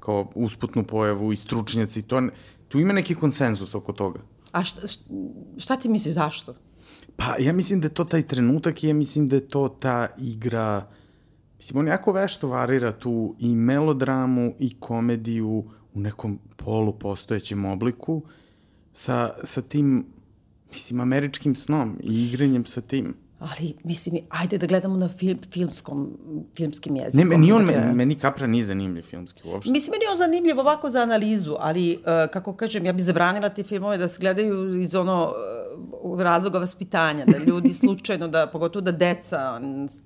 kao 0.00 0.32
usputnu 0.34 0.84
pojavu 0.84 1.32
i 1.32 1.36
stručnjaci, 1.36 2.08
to, 2.08 2.22
tu 2.68 2.80
ima 2.80 2.92
neki 2.92 3.14
konsenzus 3.14 3.74
oko 3.74 3.92
toga. 3.92 4.20
A 4.52 4.64
šta, 4.64 4.80
šta 5.58 5.76
ti 5.76 5.88
misliš 5.88 6.14
zašto? 6.14 6.54
Pa 7.16 7.36
ja 7.38 7.52
mislim 7.52 7.80
da 7.80 7.86
je 7.86 7.94
to 7.94 8.04
taj 8.04 8.22
trenutak 8.22 8.84
i 8.84 8.88
ja 8.88 8.94
mislim 8.94 9.28
da 9.28 9.36
je 9.36 9.48
to 9.48 9.68
ta 9.68 10.08
igra 10.18 10.86
Mislim, 11.64 11.80
on 11.80 11.86
jako 11.88 12.12
vešto 12.12 12.48
varira 12.48 12.92
tu 12.92 13.34
i 13.38 13.54
melodramu 13.54 14.54
i 14.58 14.80
komediju 14.80 15.64
u 15.94 16.00
nekom 16.00 16.38
polupostojećem 16.56 17.64
obliku 17.64 18.22
sa, 18.92 19.30
sa 19.44 19.62
tim, 19.62 20.06
mislim, 20.72 21.00
američkim 21.00 21.54
snom 21.54 21.98
i 22.02 22.24
igranjem 22.28 22.66
sa 22.66 22.80
tim. 22.80 23.14
Ali, 23.38 23.74
mislim, 23.84 24.16
ajde 24.28 24.58
da 24.58 24.66
gledamo 24.66 24.96
na 24.96 25.08
film, 25.08 25.38
filmskom, 25.50 26.18
filmskim 26.56 26.96
jezikom. 26.96 27.28
Ne, 27.28 27.36
meni 27.36 27.52
on, 27.52 27.66
dakle, 27.66 27.92
meni, 27.92 28.14
Kapra 28.14 28.46
nije 28.46 28.64
zanimljiv 28.64 29.02
filmski 29.02 29.48
uopšte. 29.48 29.72
Mislim, 29.72 29.92
meni 29.92 30.04
je 30.04 30.10
on 30.10 30.16
zanimljiv 30.16 30.60
ovako 30.60 30.90
za 30.90 31.00
analizu, 31.02 31.56
ali, 31.58 31.96
uh, 31.96 32.30
kako 32.32 32.52
kažem, 32.52 32.86
ja 32.86 32.92
bih 32.92 33.04
zabranila 33.04 33.48
te 33.48 33.62
filmove 33.62 33.98
da 33.98 34.08
se 34.08 34.20
gledaju 34.20 34.80
iz 34.80 34.94
ono 34.94 35.24
uh, 35.24 35.63
razloga 36.18 36.58
vaspitanja, 36.58 37.24
da 37.24 37.38
ljudi 37.38 37.74
slučajno, 37.82 38.28
da, 38.28 38.46
pogotovo 38.46 38.82
da 38.82 38.92
deca 38.92 39.60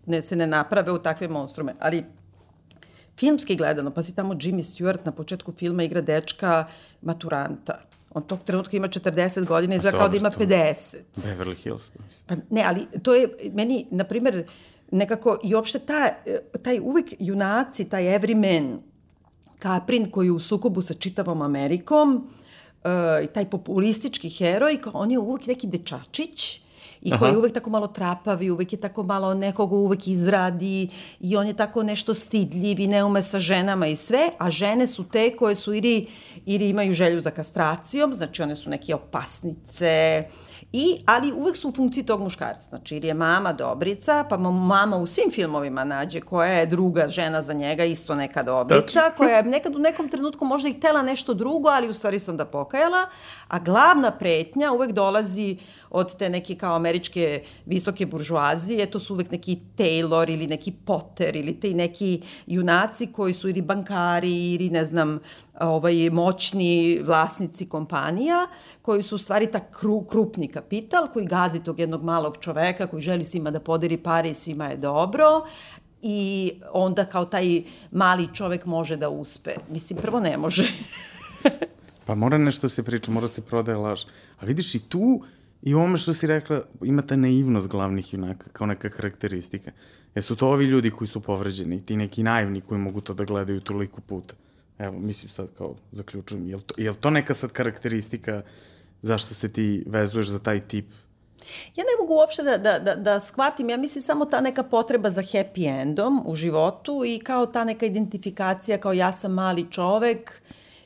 ne, 0.06 0.22
se 0.22 0.36
ne 0.36 0.46
naprave 0.46 0.92
u 0.92 0.98
takve 0.98 1.28
monstrume. 1.28 1.74
Ali, 1.80 2.04
filmski 3.16 3.56
gledano, 3.56 3.90
pa 3.90 4.02
si 4.02 4.14
tamo 4.14 4.34
Jimmy 4.34 4.62
Stewart 4.62 4.98
na 5.04 5.12
početku 5.12 5.52
filma 5.52 5.82
igra 5.82 6.00
dečka 6.00 6.66
maturanta 7.02 7.88
on 8.10 8.22
tog 8.22 8.38
trenutka 8.44 8.76
ima 8.76 8.88
40 8.88 9.46
godina, 9.46 9.74
izgleda 9.74 9.98
kao 9.98 10.08
da 10.08 10.16
ima 10.16 10.30
50. 10.30 10.96
Beverly 11.16 11.56
Hills. 11.56 11.92
Pa 12.26 12.34
ne, 12.50 12.64
ali 12.66 12.86
to 13.02 13.14
je 13.14 13.28
meni, 13.52 13.86
na 13.90 14.04
primer, 14.04 14.46
nekako 14.90 15.38
i 15.44 15.54
uopšte 15.54 15.78
ta, 15.78 16.14
taj 16.62 16.80
uvek 16.80 17.14
junaci, 17.18 17.88
taj 17.88 18.18
everyman, 18.18 18.78
Kaprin 19.58 20.10
koji 20.10 20.26
je 20.26 20.32
u 20.32 20.40
sukobu 20.40 20.82
sa 20.82 20.94
čitavom 20.94 21.42
Amerikom, 21.42 22.28
uh, 22.88 23.32
taj 23.32 23.50
populistički 23.50 24.30
heroj, 24.30 24.78
on 24.92 25.10
je 25.10 25.18
uvek 25.18 25.46
neki 25.46 25.66
dečačić, 25.66 26.60
i 27.02 27.18
koji 27.18 27.30
je 27.30 27.38
uvek 27.38 27.52
tako 27.54 27.70
malo 27.70 27.86
trapav 27.86 28.42
i 28.42 28.50
uvek 28.50 28.72
je 28.72 28.80
tako 28.80 29.02
malo 29.02 29.34
nekoga 29.34 29.76
uvek 29.76 30.06
izradi 30.06 30.88
i 31.20 31.36
on 31.36 31.46
je 31.46 31.56
tako 31.56 31.82
nešto 31.82 32.14
stidljiv 32.14 32.80
i 32.80 32.86
ne 32.86 33.04
ume 33.04 33.22
sa 33.22 33.38
ženama 33.38 33.86
i 33.86 33.96
sve, 33.96 34.30
a 34.38 34.50
žene 34.50 34.86
su 34.86 35.04
te 35.04 35.36
koje 35.36 35.54
su 35.54 35.74
ili, 35.74 36.06
ili 36.46 36.68
imaju 36.68 36.94
želju 36.94 37.20
za 37.20 37.30
kastracijom, 37.30 38.14
znači 38.14 38.42
one 38.42 38.56
su 38.56 38.70
neke 38.70 38.94
opasnice, 38.94 40.24
I, 40.72 41.02
ali 41.06 41.32
uvek 41.32 41.56
su 41.56 41.68
u 41.68 41.72
funkciji 41.72 42.04
tog 42.04 42.20
muškarca. 42.20 42.68
Znači, 42.68 42.96
ili 42.96 43.06
je 43.06 43.14
mama 43.14 43.52
dobrica, 43.52 44.24
pa 44.28 44.36
mama 44.36 44.96
u 44.96 45.06
svim 45.06 45.30
filmovima 45.30 45.84
nađe 45.84 46.20
koja 46.20 46.52
je 46.52 46.66
druga 46.66 47.08
žena 47.08 47.42
za 47.42 47.52
njega, 47.52 47.84
isto 47.84 48.14
neka 48.14 48.42
dobrica, 48.42 49.00
koja 49.16 49.36
je 49.36 49.42
nekad 49.42 49.76
u 49.76 49.78
nekom 49.78 50.08
trenutku 50.08 50.44
možda 50.44 50.68
i 50.68 50.72
htela 50.72 51.02
nešto 51.02 51.34
drugo, 51.34 51.68
ali 51.68 51.88
u 51.88 51.94
stvari 51.94 52.18
sam 52.18 52.36
da 52.36 52.44
pokajala, 52.44 53.06
a 53.48 53.58
glavna 53.58 54.10
pretnja 54.10 54.72
uvek 54.72 54.92
dolazi 54.92 55.56
od 55.90 56.16
te 56.16 56.30
neke 56.30 56.54
kao 56.54 56.74
američke 56.74 57.42
visoke 57.66 58.06
buržuazije, 58.06 58.86
to 58.86 59.00
su 59.00 59.14
uvek 59.14 59.30
neki 59.30 59.58
Taylor 59.76 60.32
ili 60.32 60.46
neki 60.46 60.72
Potter 60.72 61.36
ili 61.36 61.60
te 61.60 61.68
neki 61.68 62.22
junaci 62.46 63.12
koji 63.12 63.34
su 63.34 63.48
ili 63.48 63.62
bankari 63.62 64.54
ili 64.54 64.70
ne 64.70 64.84
znam, 64.84 65.20
ovaj, 65.60 66.10
moćni 66.10 67.00
vlasnici 67.04 67.68
kompanija, 67.68 68.46
koji 68.82 69.02
su 69.02 69.14
u 69.14 69.18
stvari 69.18 69.46
ta 69.46 69.60
kru, 69.60 70.00
krupni 70.00 70.48
kapital 70.48 71.08
koji 71.12 71.26
gazi 71.26 71.64
tog 71.64 71.80
jednog 71.80 72.04
malog 72.04 72.36
čoveka 72.40 72.86
koji 72.86 73.02
želi 73.02 73.24
svima 73.24 73.50
da 73.50 73.60
poderi 73.60 73.96
pare 73.96 74.30
i 74.30 74.34
svima 74.34 74.66
je 74.68 74.76
dobro 74.76 75.46
i 76.02 76.52
onda 76.72 77.04
kao 77.04 77.24
taj 77.24 77.62
mali 77.90 78.28
čovek 78.34 78.66
može 78.66 78.96
da 78.96 79.08
uspe. 79.08 79.50
Mislim, 79.70 79.98
prvo 80.02 80.20
ne 80.20 80.36
može. 80.36 80.64
pa 82.06 82.14
mora 82.14 82.38
nešto 82.38 82.66
da 82.66 82.68
se 82.68 82.82
priča, 82.82 83.10
mora 83.10 83.26
da 83.26 83.32
se 83.32 83.42
prodaje 83.42 83.78
laž. 83.78 84.02
A 84.40 84.46
vidiš 84.46 84.74
i 84.74 84.88
tu 84.88 85.22
i 85.62 85.74
u 85.74 85.78
ovome 85.78 85.96
što 85.96 86.14
si 86.14 86.26
rekla, 86.26 86.62
ima 86.82 87.02
ta 87.02 87.16
naivnost 87.16 87.68
glavnih 87.68 88.14
junaka 88.14 88.50
kao 88.52 88.66
neka 88.66 88.90
karakteristika. 88.90 89.70
Jesu 90.14 90.36
to 90.36 90.48
ovi 90.48 90.64
ljudi 90.64 90.90
koji 90.90 91.08
su 91.08 91.20
povređeni, 91.20 91.82
ti 91.86 91.96
neki 91.96 92.22
naivni 92.22 92.60
koji 92.60 92.80
mogu 92.80 93.00
to 93.00 93.14
da 93.14 93.24
gledaju 93.24 93.60
toliko 93.60 94.00
puta. 94.00 94.34
Evo, 94.78 94.98
mislim 94.98 95.30
sad 95.30 95.48
kao 95.58 95.74
zaključujem, 95.92 96.48
je 96.48 96.56
li 96.56 96.62
to, 96.62 96.74
je 96.78 96.90
li 96.90 96.96
to 96.96 97.10
neka 97.10 97.34
sad 97.34 97.52
karakteristika 97.52 98.42
zašto 99.02 99.34
se 99.34 99.52
ti 99.52 99.84
vezuješ 99.86 100.28
za 100.28 100.38
taj 100.38 100.60
tip 100.60 100.86
Ja 101.76 101.84
ne 101.84 101.94
mogu 102.00 102.14
uopšte 102.14 102.42
da, 102.42 102.58
da, 102.58 102.78
da, 102.78 102.94
da 102.94 103.20
shvatim, 103.20 103.70
ja 103.70 103.76
mislim 103.76 104.02
samo 104.02 104.24
ta 104.24 104.40
neka 104.40 104.62
potreba 104.62 105.10
za 105.10 105.22
happy 105.22 105.80
endom 105.80 106.22
u 106.26 106.34
životu 106.34 107.02
i 107.06 107.18
kao 107.18 107.46
ta 107.46 107.64
neka 107.64 107.86
identifikacija 107.86 108.78
kao 108.78 108.92
ja 108.92 109.12
sam 109.12 109.32
mali 109.32 109.66
čovek 109.70 110.42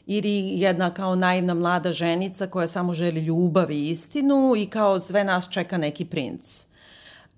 ili 0.07 0.61
jedna 0.61 0.95
kao 0.95 1.15
naivna 1.15 1.55
mlada 1.55 1.93
ženica 1.93 2.47
koja 2.47 2.67
samo 2.67 2.95
želi 2.95 3.21
ljubav 3.21 3.71
i 3.71 3.91
istinu 3.91 4.55
i 4.57 4.67
kao 4.67 5.01
sve 5.01 5.25
nas 5.25 5.49
čeka 5.51 5.79
neki 5.79 6.05
princ. 6.05 6.67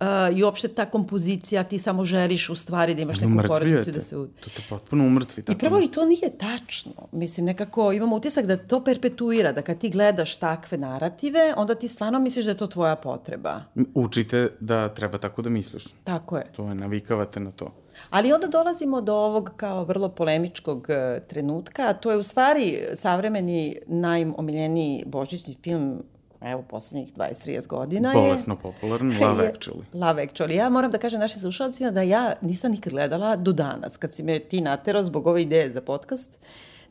Uh, 0.01 0.37
I 0.39 0.43
uopšte 0.43 0.69
ta 0.69 0.87
kompozicija, 0.87 1.63
ti 1.63 1.79
samo 1.79 2.05
želiš 2.05 2.49
u 2.51 2.55
stvari 2.57 2.95
da 2.95 3.03
imaš 3.03 3.21
neku 3.21 3.49
porodicu 3.49 3.93
da 3.93 4.01
se... 4.01 4.17
To 4.17 4.51
te 4.57 4.63
potpuno 4.69 5.07
umrtvi. 5.07 5.45
I 5.49 5.59
prvo 5.59 5.81
i 5.81 5.89
to 5.89 6.05
nije 6.05 6.39
tačno. 6.39 6.93
Mislim, 7.13 7.47
nekako 7.47 7.93
imamo 7.93 8.17
utisak 8.17 8.47
da 8.47 8.57
to 8.57 8.85
perpetuira, 8.85 9.53
da 9.53 9.63
kad 9.63 9.79
ti 9.79 9.91
gledaš 9.91 10.37
takve 10.37 10.79
narative, 10.79 11.55
onda 11.57 11.75
ti 11.75 11.89
stvarno 11.89 12.19
misliš 12.19 12.45
da 12.45 12.51
je 12.51 12.57
to 12.57 12.67
tvoja 12.67 12.97
potreba. 12.97 13.61
Učite 13.95 14.49
da 14.61 14.89
treba 14.89 15.19
tako 15.19 15.43
da 15.43 15.51
misliš. 15.51 15.85
Tako 16.05 16.37
je. 16.37 16.53
To 16.57 16.69
je, 16.69 16.75
navikavate 16.75 17.41
na 17.41 17.51
to. 17.51 17.73
Ali 18.11 18.33
onda 18.33 18.47
dolazimo 18.47 19.01
do 19.01 19.15
ovog 19.15 19.53
kao 19.57 19.85
vrlo 19.85 20.09
polemičkog 20.09 20.79
uh, 20.79 21.27
trenutka, 21.29 21.83
a 21.83 21.95
to 21.95 22.11
je 22.11 22.17
u 22.17 22.23
stvari 22.23 22.79
savremeni 22.95 23.77
najomiljeniji 23.87 25.05
božićni 25.07 25.57
film 25.63 26.03
evo, 26.45 26.63
poslednjih 26.63 27.15
20-30 27.15 27.67
godina 27.67 28.09
je... 28.09 28.15
Bolesno 28.15 28.57
popularno, 28.57 29.29
Love 29.29 29.53
Actually. 29.53 29.83
Love 29.93 30.27
Actually. 30.27 30.53
Ja 30.53 30.69
moram 30.69 30.91
da 30.91 30.99
kažem 30.99 31.21
našim 31.21 31.41
slušalcima 31.41 31.91
da 31.91 32.03
ja 32.03 32.33
nisam 32.41 32.71
nikad 32.71 32.93
gledala 32.93 33.37
do 33.37 33.53
danas, 33.53 33.97
kad 33.97 34.15
si 34.15 34.23
me 34.23 34.39
ti 34.39 34.61
naterao 34.61 35.05
zbog 35.05 35.27
ove 35.27 35.43
ideje 35.43 35.73
za 35.73 35.81
podcast, 35.81 36.39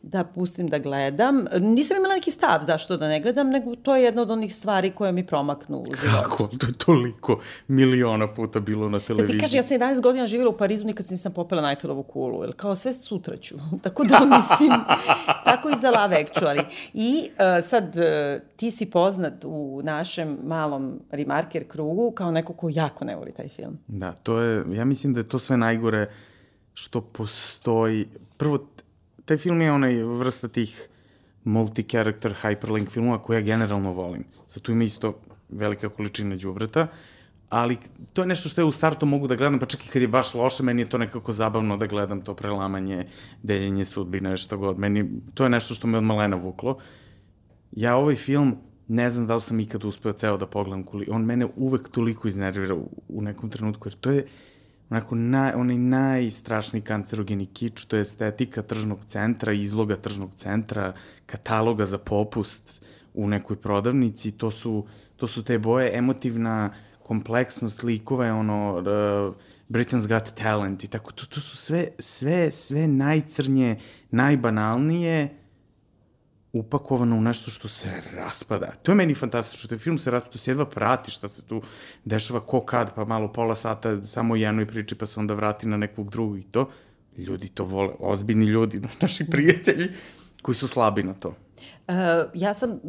da 0.03 0.23
pustim 0.23 0.67
da 0.67 0.79
gledam. 0.79 1.45
Nisam 1.59 1.97
imala 1.97 2.13
neki 2.13 2.31
stav 2.31 2.63
zašto 2.63 2.97
da 2.97 3.07
ne 3.07 3.19
gledam, 3.19 3.49
nego 3.49 3.75
to 3.75 3.95
je 3.95 4.03
jedna 4.03 4.21
od 4.21 4.31
onih 4.31 4.55
stvari 4.55 4.91
koje 4.91 5.11
mi 5.11 5.27
promaknu 5.27 5.77
u 5.77 5.85
životu. 5.85 6.23
Kako? 6.23 6.47
To 6.47 6.67
je 6.67 6.73
toliko 6.73 7.39
miliona 7.67 8.33
puta 8.33 8.59
bilo 8.59 8.89
na 8.89 8.99
televiziji. 8.99 9.37
Da 9.37 9.39
ti 9.39 9.39
kaže, 9.39 9.57
ja 9.57 9.63
sam 9.63 9.77
11 9.77 10.01
godina 10.01 10.27
živjela 10.27 10.51
u 10.51 10.57
Parizu, 10.57 10.85
nikad 10.85 11.05
nisam 11.09 11.33
popela 11.33 11.61
Najfelovu 11.61 12.03
kulu, 12.03 12.43
jer 12.43 12.53
kao 12.55 12.75
sve 12.75 12.93
sutra 12.93 13.37
ću. 13.37 13.55
tako 13.83 14.03
da 14.03 14.19
mislim, 14.37 14.71
tako 15.45 15.69
i 15.69 15.79
za 15.81 15.89
Love 15.89 16.25
Actually. 16.25 16.63
I 16.93 17.29
uh, 17.29 17.65
sad, 17.65 17.95
uh, 17.95 18.41
ti 18.55 18.71
si 18.71 18.89
poznat 18.89 19.45
u 19.45 19.81
našem 19.83 20.37
malom 20.43 20.99
remarker 21.11 21.67
krugu 21.67 22.11
kao 22.11 22.31
neko 22.31 22.53
ko 22.53 22.69
jako 22.69 23.05
ne 23.05 23.15
voli 23.15 23.31
taj 23.31 23.47
film. 23.47 23.79
Da, 23.87 24.11
to 24.11 24.39
je, 24.39 24.63
ja 24.71 24.85
mislim 24.85 25.13
da 25.13 25.19
je 25.19 25.29
to 25.29 25.39
sve 25.39 25.57
najgore 25.57 26.11
što 26.73 27.01
postoji. 27.01 28.07
Prvo, 28.37 28.57
taj 29.25 29.37
film 29.37 29.61
je 29.61 29.71
onaj 29.71 30.03
vrsta 30.03 30.47
tih 30.47 30.87
multi-character 31.45 32.33
hyperlink 32.41 32.89
filmova 32.89 33.21
koje 33.21 33.37
ja 33.37 33.41
generalno 33.41 33.91
volim. 33.91 34.23
Sad 34.47 34.63
tu 34.63 34.71
ima 34.71 34.83
isto 34.83 35.19
velika 35.49 35.89
količina 35.89 36.35
džubreta, 36.35 36.87
ali 37.49 37.77
to 38.13 38.21
je 38.21 38.27
nešto 38.27 38.49
što 38.49 38.61
ja 38.61 38.65
u 38.65 38.71
startu 38.71 39.05
mogu 39.05 39.27
da 39.27 39.35
gledam, 39.35 39.59
pa 39.59 39.65
čak 39.65 39.85
i 39.85 39.89
kad 39.89 40.01
je 40.01 40.07
baš 40.07 40.33
loše, 40.33 40.63
meni 40.63 40.81
je 40.81 40.89
to 40.89 40.97
nekako 40.97 41.33
zabavno 41.33 41.77
da 41.77 41.87
gledam 41.87 42.21
to 42.21 42.33
prelamanje, 42.33 43.05
deljenje 43.43 43.85
sudbine, 43.85 44.37
što 44.37 44.57
god. 44.57 44.79
Meni, 44.79 45.09
to 45.33 45.43
je 45.43 45.49
nešto 45.49 45.73
što 45.73 45.87
me 45.87 45.97
od 45.97 46.03
malena 46.03 46.35
vuklo. 46.35 46.77
Ja 47.71 47.95
ovaj 47.95 48.15
film, 48.15 48.57
ne 48.87 49.09
znam 49.09 49.27
da 49.27 49.35
li 49.35 49.41
sam 49.41 49.59
ikad 49.59 49.83
uspeo 49.85 50.13
ceo 50.13 50.37
da 50.37 50.47
pogledam, 50.47 50.85
on 51.09 51.25
mene 51.25 51.47
uvek 51.55 51.89
toliko 51.89 52.27
iznervira 52.27 52.75
u, 52.75 52.89
u 53.07 53.21
nekom 53.21 53.49
trenutku, 53.49 53.87
jer 53.87 53.95
to 53.95 54.11
je, 54.11 54.25
onako 54.93 55.15
naj, 55.15 55.53
onaj 55.53 55.77
najstrašniji 55.77 56.81
kancerogeni 56.81 57.45
kič, 57.45 57.85
to 57.85 57.95
je 57.97 58.01
estetika 58.01 58.61
tržnog 58.61 59.05
centra, 59.07 59.53
izloga 59.53 59.95
tržnog 59.95 60.29
centra, 60.37 60.93
kataloga 61.25 61.85
za 61.85 61.97
popust 61.97 62.85
u 63.13 63.27
nekoj 63.27 63.55
prodavnici, 63.55 64.31
to 64.37 64.51
su, 64.51 64.85
to 65.15 65.27
su 65.27 65.43
te 65.43 65.57
boje, 65.59 65.97
emotivna 65.97 66.73
kompleksnost 67.03 67.83
likova 67.83 68.25
je 68.25 68.33
ono 68.33 68.77
uh, 68.77 69.35
Britain's 69.69 70.07
Got 70.07 70.33
Talent 70.35 70.83
i 70.83 70.87
tako, 70.87 71.11
to, 71.11 71.25
to 71.25 71.41
su 71.41 71.57
sve, 71.57 71.87
sve, 71.99 72.51
sve 72.51 72.87
najcrnje, 72.87 73.79
najbanalnije, 74.11 75.29
upakovano 76.53 77.15
u 77.17 77.21
nešto 77.21 77.51
što 77.51 77.67
se 77.67 77.87
raspada. 78.15 78.71
To 78.83 78.91
je 78.91 78.95
meni 78.95 79.15
fantastično, 79.15 79.67
što 79.67 79.75
je 79.75 79.79
film 79.79 79.97
se 79.97 80.11
raspada, 80.11 80.31
to 80.31 80.37
se 80.37 80.51
jedva 80.51 80.65
prati 80.65 81.11
šta 81.11 81.27
se 81.27 81.47
tu 81.47 81.61
dešava, 82.05 82.39
ko 82.39 82.61
kad, 82.61 82.95
pa 82.95 83.05
malo 83.05 83.33
pola 83.33 83.55
sata 83.55 84.07
samo 84.07 84.35
jednoj 84.35 84.67
priči, 84.67 84.95
pa 84.95 85.05
se 85.05 85.19
onda 85.19 85.33
vrati 85.33 85.67
na 85.67 85.77
nekog 85.77 86.09
drugog 86.09 86.39
i 86.39 86.43
to. 86.43 86.69
Ljudi 87.17 87.49
to 87.49 87.65
vole, 87.65 87.93
ozbiljni 87.99 88.45
ljudi, 88.45 88.81
naši 89.01 89.25
prijatelji, 89.25 89.89
koji 90.41 90.55
su 90.55 90.67
slabi 90.67 91.03
na 91.03 91.13
to. 91.13 91.27
Uh, 91.87 91.95
ja 92.33 92.53
sam, 92.53 92.79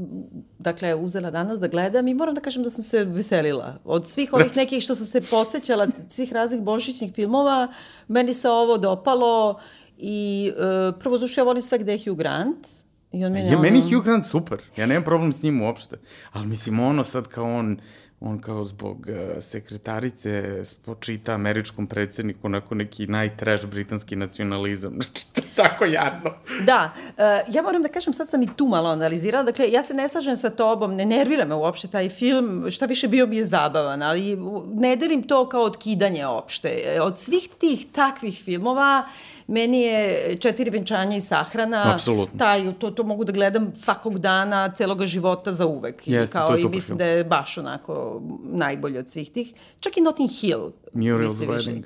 dakle, 0.58 0.94
uzela 0.94 1.30
danas 1.30 1.60
da 1.60 1.68
gledam 1.68 2.08
i 2.08 2.14
moram 2.14 2.34
da 2.34 2.40
kažem 2.40 2.62
da 2.62 2.70
sam 2.70 2.82
se 2.82 3.04
veselila. 3.04 3.78
Od 3.84 4.08
svih 4.08 4.32
ovih 4.32 4.56
nekih 4.56 4.82
što 4.82 4.94
sam 4.94 5.06
se 5.06 5.20
podsjećala, 5.20 5.88
svih 6.08 6.32
raznih 6.32 6.62
božićnih 6.62 7.14
filmova, 7.14 7.72
meni 8.08 8.34
se 8.34 8.48
ovo 8.48 8.78
dopalo 8.78 9.60
i 9.98 10.52
uh, 10.56 11.00
prvo 11.00 11.18
zašto 11.18 11.40
ja 11.40 11.44
volim 11.44 11.62
sve 11.62 11.78
gde 11.78 11.92
je 11.92 12.04
Hugh 12.04 12.18
Grant, 12.18 12.83
I 13.14 13.24
on 13.24 13.32
meni, 13.32 13.46
je, 13.48 13.56
ono... 13.56 13.62
meni 13.62 13.80
Hugh 13.80 14.04
Grant 14.04 14.26
super, 14.26 14.58
ja 14.76 14.86
nemam 14.86 15.04
problem 15.04 15.32
s 15.32 15.42
njim 15.42 15.62
uopšte, 15.62 15.96
ali 16.32 16.46
mislim 16.46 16.80
ono 16.80 17.04
sad 17.04 17.28
kao 17.28 17.58
on, 17.58 17.78
on 18.20 18.38
kao 18.38 18.64
zbog 18.64 19.06
uh, 19.08 19.42
sekretarice 19.42 20.64
spočita 20.64 21.34
američkom 21.34 21.86
predsedniku 21.86 22.40
onako 22.42 22.74
neki 22.74 23.06
najtrash 23.06 23.66
britanski 23.66 24.16
nacionalizam, 24.16 24.92
znači 25.00 25.26
tako 25.54 25.73
jadno. 25.84 26.30
Da, 26.66 26.90
uh, 26.94 27.54
ja 27.54 27.62
moram 27.62 27.82
da 27.82 27.88
kažem, 27.88 28.14
sad 28.14 28.30
sam 28.30 28.42
i 28.42 28.48
tu 28.56 28.66
malo 28.66 28.90
analizirala, 28.90 29.44
dakle, 29.44 29.70
ja 29.70 29.82
se 29.82 29.94
ne 29.94 30.08
slažem 30.08 30.36
sa 30.36 30.50
tobom, 30.50 30.94
ne 30.94 31.04
nervira 31.04 31.44
me 31.44 31.54
uopšte 31.54 31.88
taj 31.88 32.08
film, 32.08 32.66
šta 32.70 32.86
više 32.86 33.08
bio 33.08 33.26
mi 33.26 33.36
je 33.36 33.44
zabavan, 33.44 34.02
ali 34.02 34.38
ne 34.74 34.96
delim 34.96 35.22
to 35.22 35.48
kao 35.48 35.62
odkidanje 35.62 36.26
opšte. 36.26 36.98
Od 37.02 37.18
svih 37.18 37.48
tih 37.58 37.86
takvih 37.92 38.42
filmova, 38.44 39.04
meni 39.46 39.80
je 39.82 40.36
četiri 40.36 40.70
venčanja 40.70 41.16
i 41.16 41.20
sahrana, 41.20 41.94
Apsolutno. 41.94 42.38
taj, 42.38 42.72
to, 42.78 42.90
to 42.90 43.02
mogu 43.02 43.24
da 43.24 43.32
gledam 43.32 43.72
svakog 43.76 44.18
dana, 44.18 44.72
celoga 44.74 45.06
života 45.06 45.52
za 45.52 45.66
uvek. 45.66 46.08
Jeste, 46.08 46.32
kao, 46.38 46.48
to 46.48 46.54
je 46.54 46.60
I 46.62 46.68
mislim 46.68 46.86
film. 46.86 46.98
da 46.98 47.04
je 47.04 47.24
baš 47.24 47.58
onako 47.58 48.22
najbolje 48.42 48.98
od 48.98 49.08
svih 49.10 49.30
tih. 49.30 49.54
Čak 49.80 49.96
i 49.96 50.00
Notting 50.00 50.30
Hill. 50.40 50.70
Muriel's 50.94 51.46
Wedding. 51.46 51.82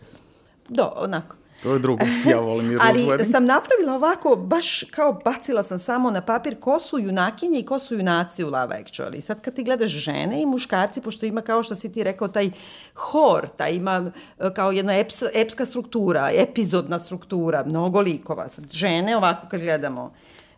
Do, 0.68 0.92
onako. 0.96 1.38
To 1.62 1.72
je 1.72 1.78
drugo, 1.78 2.04
ja 2.30 2.40
volim 2.40 2.66
Muriel's 2.66 2.80
Ali 2.88 3.04
Wedding. 3.04 3.30
sam 3.30 3.44
napravila 3.44 3.94
ovako, 3.94 4.36
baš 4.36 4.84
kao 4.90 5.12
bacila 5.12 5.62
sam 5.62 5.78
samo 5.78 6.10
na 6.10 6.20
papir 6.20 6.60
ko 6.60 6.78
su 6.78 6.98
junakinje 6.98 7.58
i 7.58 7.66
ko 7.66 7.78
su 7.78 7.94
junaci 7.94 8.44
u 8.44 8.50
Love 8.50 8.82
Actually. 8.84 9.20
Sad 9.20 9.40
kad 9.40 9.54
ti 9.54 9.64
gledaš 9.64 9.90
žene 9.90 10.42
i 10.42 10.46
muškarci, 10.46 11.00
pošto 11.00 11.26
ima 11.26 11.40
kao 11.40 11.62
što 11.62 11.76
si 11.76 11.92
ti 11.92 12.04
rekao 12.04 12.28
taj 12.28 12.50
hor, 12.94 13.48
taj 13.56 13.72
ima 13.72 14.10
e, 14.38 14.54
kao 14.54 14.72
jedna 14.72 14.98
eps, 14.98 15.22
epska 15.34 15.64
struktura, 15.64 16.30
epizodna 16.34 16.98
struktura, 16.98 17.64
mnogo 17.64 18.00
likova. 18.00 18.48
Sad 18.48 18.72
žene 18.72 19.16
ovako 19.16 19.46
kad 19.48 19.60
gledamo, 19.60 20.12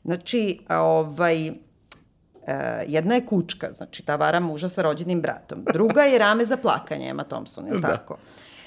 znači, 0.05 0.59
ovaj, 0.69 1.53
Uh, 2.41 2.55
jedna 2.87 3.15
je 3.15 3.27
kučka, 3.27 3.73
znači 3.73 4.03
ta 4.03 4.17
vara 4.17 4.41
muža 4.41 4.69
sa 4.69 4.83
rođenim 4.83 5.21
bratom. 5.21 5.65
Druga 5.73 6.03
je 6.03 6.19
rame 6.19 6.45
za 6.45 6.57
plakanje, 6.57 7.09
Emma 7.09 7.25
Thompson, 7.25 7.67
je 7.67 7.73
da. 7.73 7.89
tako? 7.89 8.17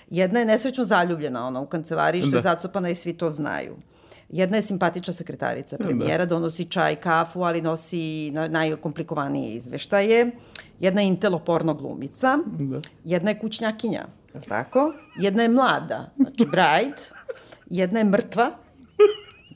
Jedna 0.10 0.40
je 0.40 0.46
nesrećno 0.46 0.84
zaljubljena, 0.84 1.48
ona 1.48 1.60
u 1.60 1.66
kancelariji 1.66 2.22
što 2.22 2.32
da. 2.32 2.38
je 2.38 2.42
zacopana 2.42 2.90
i 2.90 2.96
svi 2.96 3.14
to 3.14 3.30
znaju. 3.30 3.76
Jedna 4.30 4.58
je 4.58 4.62
simpatična 4.62 5.14
sekretarica 5.14 5.78
da. 5.78 5.84
premijera, 5.84 6.26
donosi 6.26 6.66
čaj, 6.66 6.96
kafu, 6.96 7.42
ali 7.42 7.62
nosi 7.62 8.32
najkomplikovanije 8.32 9.56
izveštaje. 9.56 10.32
Jedna 10.80 11.02
je 11.02 11.08
inteloporno 11.08 11.74
glumica. 11.74 12.40
Da. 12.46 12.82
Jedna 13.04 13.30
je 13.30 13.40
kućnjakinja, 13.40 14.06
tako? 14.50 14.94
Jedna 15.20 15.44
je 15.44 15.50
mlada, 15.50 16.10
znači 16.18 16.46
bride. 16.52 17.02
Jedna 17.70 18.00
je 18.00 18.06
mrtva, 18.06 18.52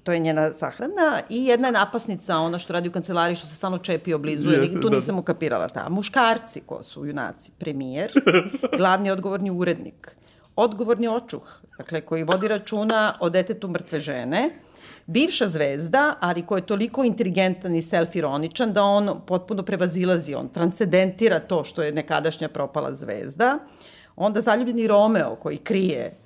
to 0.03 0.11
je 0.11 0.19
njena 0.19 0.53
sahrana 0.53 1.19
i 1.29 1.45
jedna 1.45 1.67
je 1.67 1.71
napasnica, 1.71 2.37
ona 2.37 2.57
što 2.57 2.73
radi 2.73 2.89
u 2.89 2.91
kancelariji, 2.91 3.35
što 3.35 3.47
se 3.47 3.55
stalno 3.55 3.77
čepi 3.77 4.13
oblizuje, 4.13 4.61
yes, 4.61 4.81
tu 4.81 4.89
da. 4.89 4.95
nisam 4.95 5.19
ukapirala 5.19 5.67
ta. 5.67 5.89
Muškarci, 5.89 6.61
ko 6.65 6.83
su 6.83 7.05
junaci, 7.05 7.51
premijer, 7.59 8.11
glavni 8.77 9.11
odgovorni 9.11 9.51
urednik, 9.51 10.15
odgovorni 10.57 11.07
očuh, 11.07 11.61
dakle, 11.77 12.01
koji 12.01 12.23
vodi 12.23 12.47
računa 12.47 13.13
o 13.19 13.29
detetu 13.29 13.67
mrtve 13.67 13.99
žene, 13.99 14.49
bivša 15.05 15.47
zvezda, 15.47 16.15
ali 16.19 16.41
ko 16.41 16.55
je 16.55 16.65
toliko 16.65 17.03
inteligentan 17.03 17.75
i 17.75 17.81
self-ironičan 17.81 18.73
da 18.73 18.83
on 18.83 19.21
potpuno 19.25 19.63
prevazilazi, 19.63 20.35
on 20.35 20.49
transcendentira 20.49 21.39
to 21.39 21.63
što 21.63 21.81
je 21.81 21.91
nekadašnja 21.91 22.49
propala 22.49 22.93
zvezda. 22.93 23.59
Onda 24.15 24.41
zaljubljeni 24.41 24.87
Romeo 24.87 25.35
koji 25.35 25.57
krije 25.57 26.17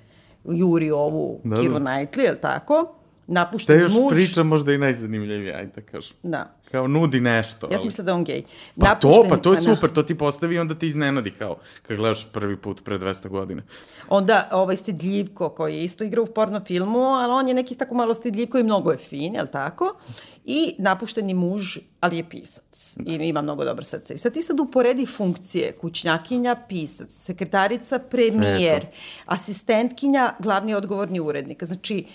juri 0.44 0.90
ovu 0.90 1.40
da, 1.44 1.56
Kiru 1.56 1.78
da. 1.78 1.80
Knightley, 1.80 2.20
je 2.20 2.32
li 2.32 2.40
tako? 2.40 2.94
Napušten 3.26 3.82
muž. 3.82 3.92
Da 3.92 4.00
još 4.00 4.10
priča 4.10 4.42
možda 4.42 4.72
i 4.72 4.78
najzanimljivija, 4.78 5.56
ajde 5.56 5.72
da 5.74 5.80
kažem. 5.80 6.16
Da. 6.22 6.54
Kao 6.70 6.88
nudi 6.88 7.20
nešto. 7.20 7.68
Ja 7.72 7.78
sam 7.78 7.86
mislila 7.86 8.06
da 8.06 8.14
on 8.14 8.24
gej. 8.24 8.42
Pa 8.80 8.88
Napušten, 8.88 9.22
to, 9.22 9.28
pa 9.28 9.36
to 9.36 9.52
je 9.52 9.60
super, 9.60 9.90
to 9.90 10.02
ti 10.02 10.18
postavi 10.18 10.54
i 10.54 10.58
onda 10.58 10.74
ti 10.74 10.86
iznenadi 10.86 11.30
kao 11.30 11.56
kad 11.82 11.96
gledaš 11.96 12.32
prvi 12.32 12.56
put 12.56 12.84
pre 12.84 12.98
200 12.98 13.28
godina. 13.28 13.62
Onda 14.08 14.48
ovaj 14.52 14.76
Stidljivko 14.76 15.48
koji 15.48 15.74
je 15.76 15.84
isto 15.84 16.04
igrao 16.04 16.24
u 16.24 16.26
porno 16.26 16.60
filmu, 16.60 17.00
ali 17.00 17.32
on 17.32 17.48
je 17.48 17.54
neki 17.54 17.74
tako 17.74 17.94
malo 17.94 18.14
Stidljivko 18.14 18.58
i 18.58 18.62
mnogo 18.62 18.90
je 18.90 18.98
fin, 18.98 19.34
je 19.34 19.42
li 19.42 19.48
tako? 19.52 19.96
I 20.44 20.74
napušteni 20.78 21.34
muž, 21.34 21.78
ali 22.00 22.16
je 22.16 22.28
pisac 22.28 22.96
da. 22.96 23.12
i 23.12 23.28
ima 23.28 23.42
mnogo 23.42 23.64
dobro 23.64 23.84
srce. 23.84 24.14
I 24.14 24.18
sad 24.18 24.32
ti 24.32 24.42
sad 24.42 24.60
uporedi 24.60 25.06
funkcije, 25.06 25.72
kućnjakinja, 25.72 26.56
pisac, 26.68 27.10
sekretarica, 27.10 27.98
premijer, 27.98 28.86
asistentkinja, 29.26 30.34
glavni 30.38 30.74
odgovorni 30.74 31.20
urednik. 31.20 31.64
Znači, 31.64 32.06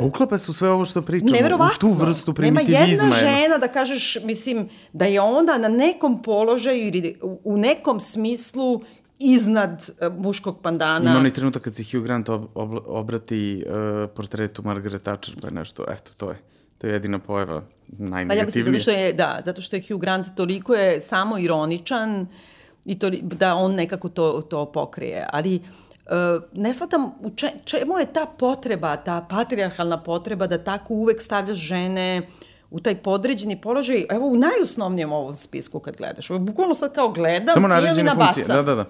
Uh, 0.00 0.06
Uklapa 0.06 0.38
se 0.38 0.50
u 0.50 0.54
sve 0.54 0.70
ovo 0.70 0.84
što 0.84 1.02
pričamo, 1.02 1.56
u 1.56 1.78
tu 1.78 1.92
vrstu 1.92 2.34
primitivizma. 2.34 2.78
Nema 2.78 2.86
jedna 2.86 3.12
žena 3.12 3.58
da 3.58 3.68
kažeš, 3.68 4.18
mislim, 4.24 4.68
da 4.92 5.04
je 5.04 5.20
ona 5.20 5.58
na 5.58 5.68
nekom 5.68 6.22
položaju 6.22 6.86
ili 6.86 7.18
u 7.44 7.56
nekom 7.56 8.00
smislu 8.00 8.82
iznad 9.18 9.90
uh, 10.00 10.18
muškog 10.18 10.60
pandana. 10.62 11.10
Ima 11.10 11.18
onaj 11.18 11.32
trenutak 11.32 11.62
kad 11.62 11.74
se 11.74 11.84
Hugh 11.92 12.04
Grant 12.04 12.28
ob, 12.28 12.44
ob, 12.54 12.70
obrati 12.86 13.64
uh, 13.66 14.10
portretu 14.16 14.62
Margaret 14.62 15.02
Thatcher, 15.02 15.34
pa 15.40 15.48
je 15.48 15.52
nešto, 15.52 15.84
eto, 15.88 16.10
to 16.16 16.30
je. 16.30 16.38
To 16.78 16.86
je 16.86 16.92
jedina 16.92 17.18
pojava 17.18 17.62
najnegativnija. 17.88 18.28
Pa 18.28 18.34
ja 18.34 18.44
mislim, 18.44 18.64
zato 18.64 18.78
što 18.78 18.90
je, 18.90 19.12
da, 19.12 19.42
zato 19.44 19.62
što 19.62 19.76
je 19.76 19.82
Hugh 19.88 20.00
Grant 20.00 20.26
toliko 20.36 20.74
je 20.74 21.00
samo 21.00 21.38
ironičan 21.38 22.26
i 22.84 22.98
to, 22.98 23.10
da 23.10 23.54
on 23.54 23.74
nekako 23.74 24.08
to, 24.08 24.42
to 24.50 24.72
pokrije. 24.72 25.26
Ali 25.32 25.54
uh, 25.56 25.62
Uh, 25.62 25.85
ne 26.52 26.74
shvatam 26.74 27.12
u 27.20 27.30
če, 27.30 27.50
čemu 27.64 27.98
je 27.98 28.06
ta 28.12 28.26
potreba, 28.38 28.96
ta 28.96 29.26
patrijarhalna 29.30 30.02
potreba 30.02 30.46
da 30.46 30.64
tako 30.64 30.94
uvek 30.94 31.22
stavljaš 31.22 31.58
žene 31.58 32.28
u 32.70 32.80
taj 32.80 32.94
podređeni 33.02 33.60
položaj, 33.60 34.06
evo 34.10 34.26
u 34.26 34.36
najosnovnijem 34.36 35.12
ovom 35.12 35.36
spisku 35.36 35.80
kad 35.80 35.96
gledaš. 35.96 36.30
Ovo 36.30 36.40
bukvalno 36.40 36.74
sad 36.74 36.94
kao 36.94 37.08
gledam, 37.08 37.54
Samo 37.54 37.68
naređene 37.68 38.14
funkcije, 38.14 38.46
da, 38.46 38.62
da, 38.62 38.74
da. 38.74 38.84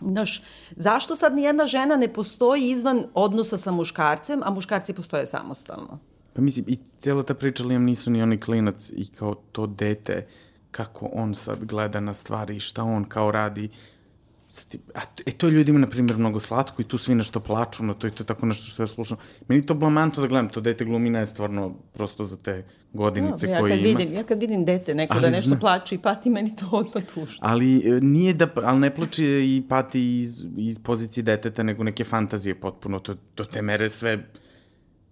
Znaš, 0.00 0.42
zašto 0.76 1.16
sad 1.16 1.34
nijedna 1.34 1.66
žena 1.66 1.96
ne 1.96 2.12
postoji 2.12 2.70
izvan 2.70 3.04
odnosa 3.14 3.56
sa 3.56 3.70
muškarcem, 3.70 4.42
a 4.44 4.50
muškarci 4.50 4.92
postoje 4.94 5.26
samostalno? 5.26 5.98
Pa 6.32 6.42
mislim, 6.42 6.64
i 6.68 6.78
cijela 6.98 7.22
ta 7.22 7.34
priča 7.34 7.64
Liam 7.64 7.84
nisu 7.84 8.10
ni 8.10 8.22
oni 8.22 8.40
klinac 8.40 8.90
i 8.96 9.06
kao 9.18 9.34
to 9.34 9.66
dete, 9.66 10.26
kako 10.70 11.10
on 11.12 11.34
sad 11.34 11.64
gleda 11.64 12.00
na 12.00 12.12
stvari 12.14 12.56
i 12.56 12.60
šta 12.60 12.82
on 12.82 13.04
kao 13.04 13.30
radi, 13.30 13.70
a, 14.94 15.00
e, 15.26 15.32
to 15.32 15.46
je 15.46 15.52
ljudima, 15.52 15.78
na 15.78 15.86
primjer, 15.86 16.18
mnogo 16.18 16.40
slatko 16.40 16.82
i 16.82 16.84
tu 16.84 16.98
svi 16.98 17.14
nešto 17.14 17.40
plaču 17.40 17.84
na 17.84 17.94
to 17.94 18.06
i 18.06 18.10
to 18.10 18.22
je 18.22 18.26
tako 18.26 18.46
nešto 18.46 18.64
što 18.64 18.82
ja 18.82 18.86
slušam. 18.86 19.18
Meni 19.48 19.66
to 19.66 19.74
blamanto 19.74 20.20
da 20.20 20.26
gledam, 20.26 20.48
to 20.48 20.60
dete 20.60 20.84
glumina 20.84 21.18
je 21.18 21.26
stvarno 21.26 21.74
prosto 21.92 22.24
za 22.24 22.36
te 22.36 22.64
godinice 22.92 23.46
no, 23.46 23.52
ja 23.52 23.60
koje 23.60 23.78
ima. 23.78 23.98
Vidim, 23.98 24.14
ja 24.14 24.22
kad 24.22 24.40
vidim 24.40 24.64
dete 24.64 24.94
neko 24.94 25.14
ali 25.14 25.22
da 25.22 25.30
nešto 25.30 25.48
zna... 25.48 25.58
plače 25.58 25.94
i 25.94 25.98
pati, 25.98 26.30
meni 26.30 26.56
to 26.56 26.68
odmah 26.72 27.04
tužno. 27.14 27.38
Ali 27.40 27.96
e, 27.96 28.00
nije 28.00 28.34
da, 28.34 28.48
ali 28.54 28.78
ne 28.78 28.94
plače 28.94 29.24
i 29.26 29.62
pati 29.68 30.18
iz, 30.18 30.44
iz 30.56 30.78
pozicije 30.78 31.24
deteta, 31.24 31.62
nego 31.62 31.84
neke 31.84 32.04
fantazije 32.04 32.54
potpuno, 32.54 32.98
to, 32.98 33.14
do 33.36 33.44
te 33.44 33.62
mere 33.62 33.88
sve 33.88 34.24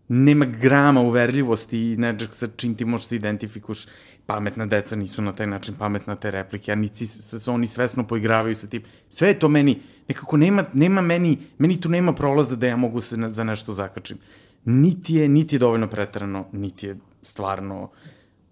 nema 0.09 0.45
grama 0.45 1.01
uverljivosti 1.01 1.93
i 1.93 1.97
nečeg 1.97 2.29
sa 2.33 2.49
čim 2.57 2.75
ti 2.75 2.85
možeš 2.85 3.07
se 3.07 3.17
identifikuš 3.17 3.87
pametna 4.27 4.67
deca 4.67 4.97
nisu 4.97 5.23
na 5.23 5.33
taj 5.33 5.47
način 5.47 5.75
pametna 5.79 6.17
te 6.17 6.31
replike, 6.31 6.73
a 6.73 6.75
nici 6.75 7.07
se 7.07 7.51
oni 7.51 7.67
svesno 7.67 8.07
poigravaju 8.07 8.55
sa 8.55 8.67
tim. 8.67 8.83
Sve 9.09 9.29
je 9.29 9.39
to 9.39 9.49
meni, 9.49 9.81
nekako 10.09 10.37
nema, 10.37 10.65
nema 10.73 11.01
meni, 11.01 11.39
meni 11.59 11.81
tu 11.81 11.89
nema 11.89 12.13
prolaza 12.13 12.57
da 12.57 12.67
ja 12.67 12.77
mogu 12.77 13.01
se 13.01 13.17
na, 13.17 13.31
za 13.31 13.45
nešto 13.45 13.73
zakačim. 13.73 14.19
Niti 14.65 15.15
je, 15.15 15.29
niti 15.29 15.55
je 15.55 15.59
dovoljno 15.59 15.89
pretrano, 15.89 16.47
niti 16.53 16.87
je 16.87 16.99
stvarno, 17.23 17.91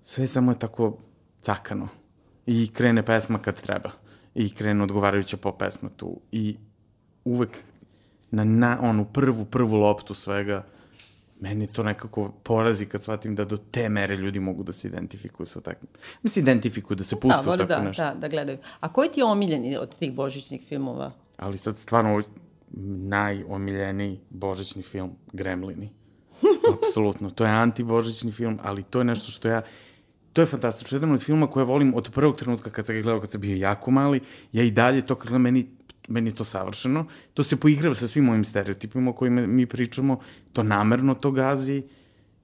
sve 0.03 0.27
samo 0.27 0.53
je 0.53 0.59
tako 0.59 0.99
cakano. 1.41 1.89
I 2.47 2.69
krene 2.73 3.03
pesma 3.03 3.39
kad 3.39 3.63
treba. 3.63 3.91
I 4.35 4.55
krene 4.55 4.83
odgovarajuća 4.83 5.37
po 5.37 5.53
pesma 5.53 5.89
tu. 5.97 6.21
I 6.33 6.57
uvek 7.25 7.59
na, 8.31 8.45
na 8.45 8.79
onu 8.81 9.05
prvu, 9.05 9.45
prvu 9.45 9.77
loptu 9.77 10.15
svega, 10.15 10.65
meni 11.41 11.67
to 11.67 11.83
nekako 11.83 12.33
porazi 12.43 12.87
kad 12.87 13.03
shvatim 13.03 13.35
da 13.35 13.45
do 13.45 13.57
te 13.57 13.89
mere 13.89 14.17
ljudi 14.17 14.41
mogu 14.41 14.63
da 14.63 14.73
se 14.73 14.89
identifikuju 14.89 15.47
sa 15.47 15.61
takvim. 15.61 15.89
Mislim, 16.23 16.45
identifikuju, 16.45 16.97
da 16.97 17.05
se 17.05 17.21
pustu 17.21 17.51
da, 17.51 17.57
tako 17.57 17.69
da, 17.69 17.81
nešto. 17.81 18.03
Da, 18.03 18.15
da 18.15 18.29
gledaju. 18.29 18.59
A 18.81 18.93
koji 18.93 19.09
ti 19.09 19.21
je 19.21 19.25
omiljeni 19.25 19.77
od 19.77 19.97
tih 19.97 20.13
božićnih 20.13 20.63
filmova? 20.69 21.13
Ali 21.37 21.59
sad 21.59 21.79
stvarno 21.79 22.23
najomiljeniji 23.09 24.21
božićni 24.31 24.83
film 24.83 25.11
Gremlini. 25.33 25.91
Apsolutno. 26.75 27.31
To 27.31 27.45
je 27.45 27.51
antibožićni 27.51 28.33
film, 28.33 28.59
ali 28.63 28.83
to 28.83 28.99
je 28.99 29.05
nešto 29.05 29.31
što 29.31 29.49
ja 29.49 29.63
to 30.33 30.43
je 30.43 30.47
fantastično. 30.47 30.97
Jedan 30.97 31.13
od 31.13 31.23
filma 31.23 31.47
koje 31.47 31.65
volim 31.65 31.95
od 31.95 32.11
prvog 32.15 32.37
trenutka 32.37 32.71
kad 32.71 32.87
sam 32.87 32.95
ga 32.95 33.03
gledao, 33.03 33.21
kad 33.21 33.31
sam 33.31 33.41
bio 33.41 33.57
jako 33.57 33.91
mali, 33.91 34.21
ja 34.53 34.63
i 34.63 34.71
dalje 34.71 35.07
to 35.07 35.15
kad 35.15 35.33
meni 35.33 35.67
meni 36.09 36.31
je 36.31 36.35
to 36.35 36.45
savršeno. 36.45 37.07
To 37.35 37.43
se 37.43 37.61
poigrava 37.61 37.95
sa 37.95 38.07
svim 38.07 38.25
mojim 38.25 38.45
stereotipima 38.45 39.11
o 39.11 39.15
kojima 39.15 39.47
mi 39.47 39.67
pričamo, 39.67 40.21
to 40.53 40.63
namerno 40.63 41.15
to 41.15 41.31
gazi. 41.31 41.83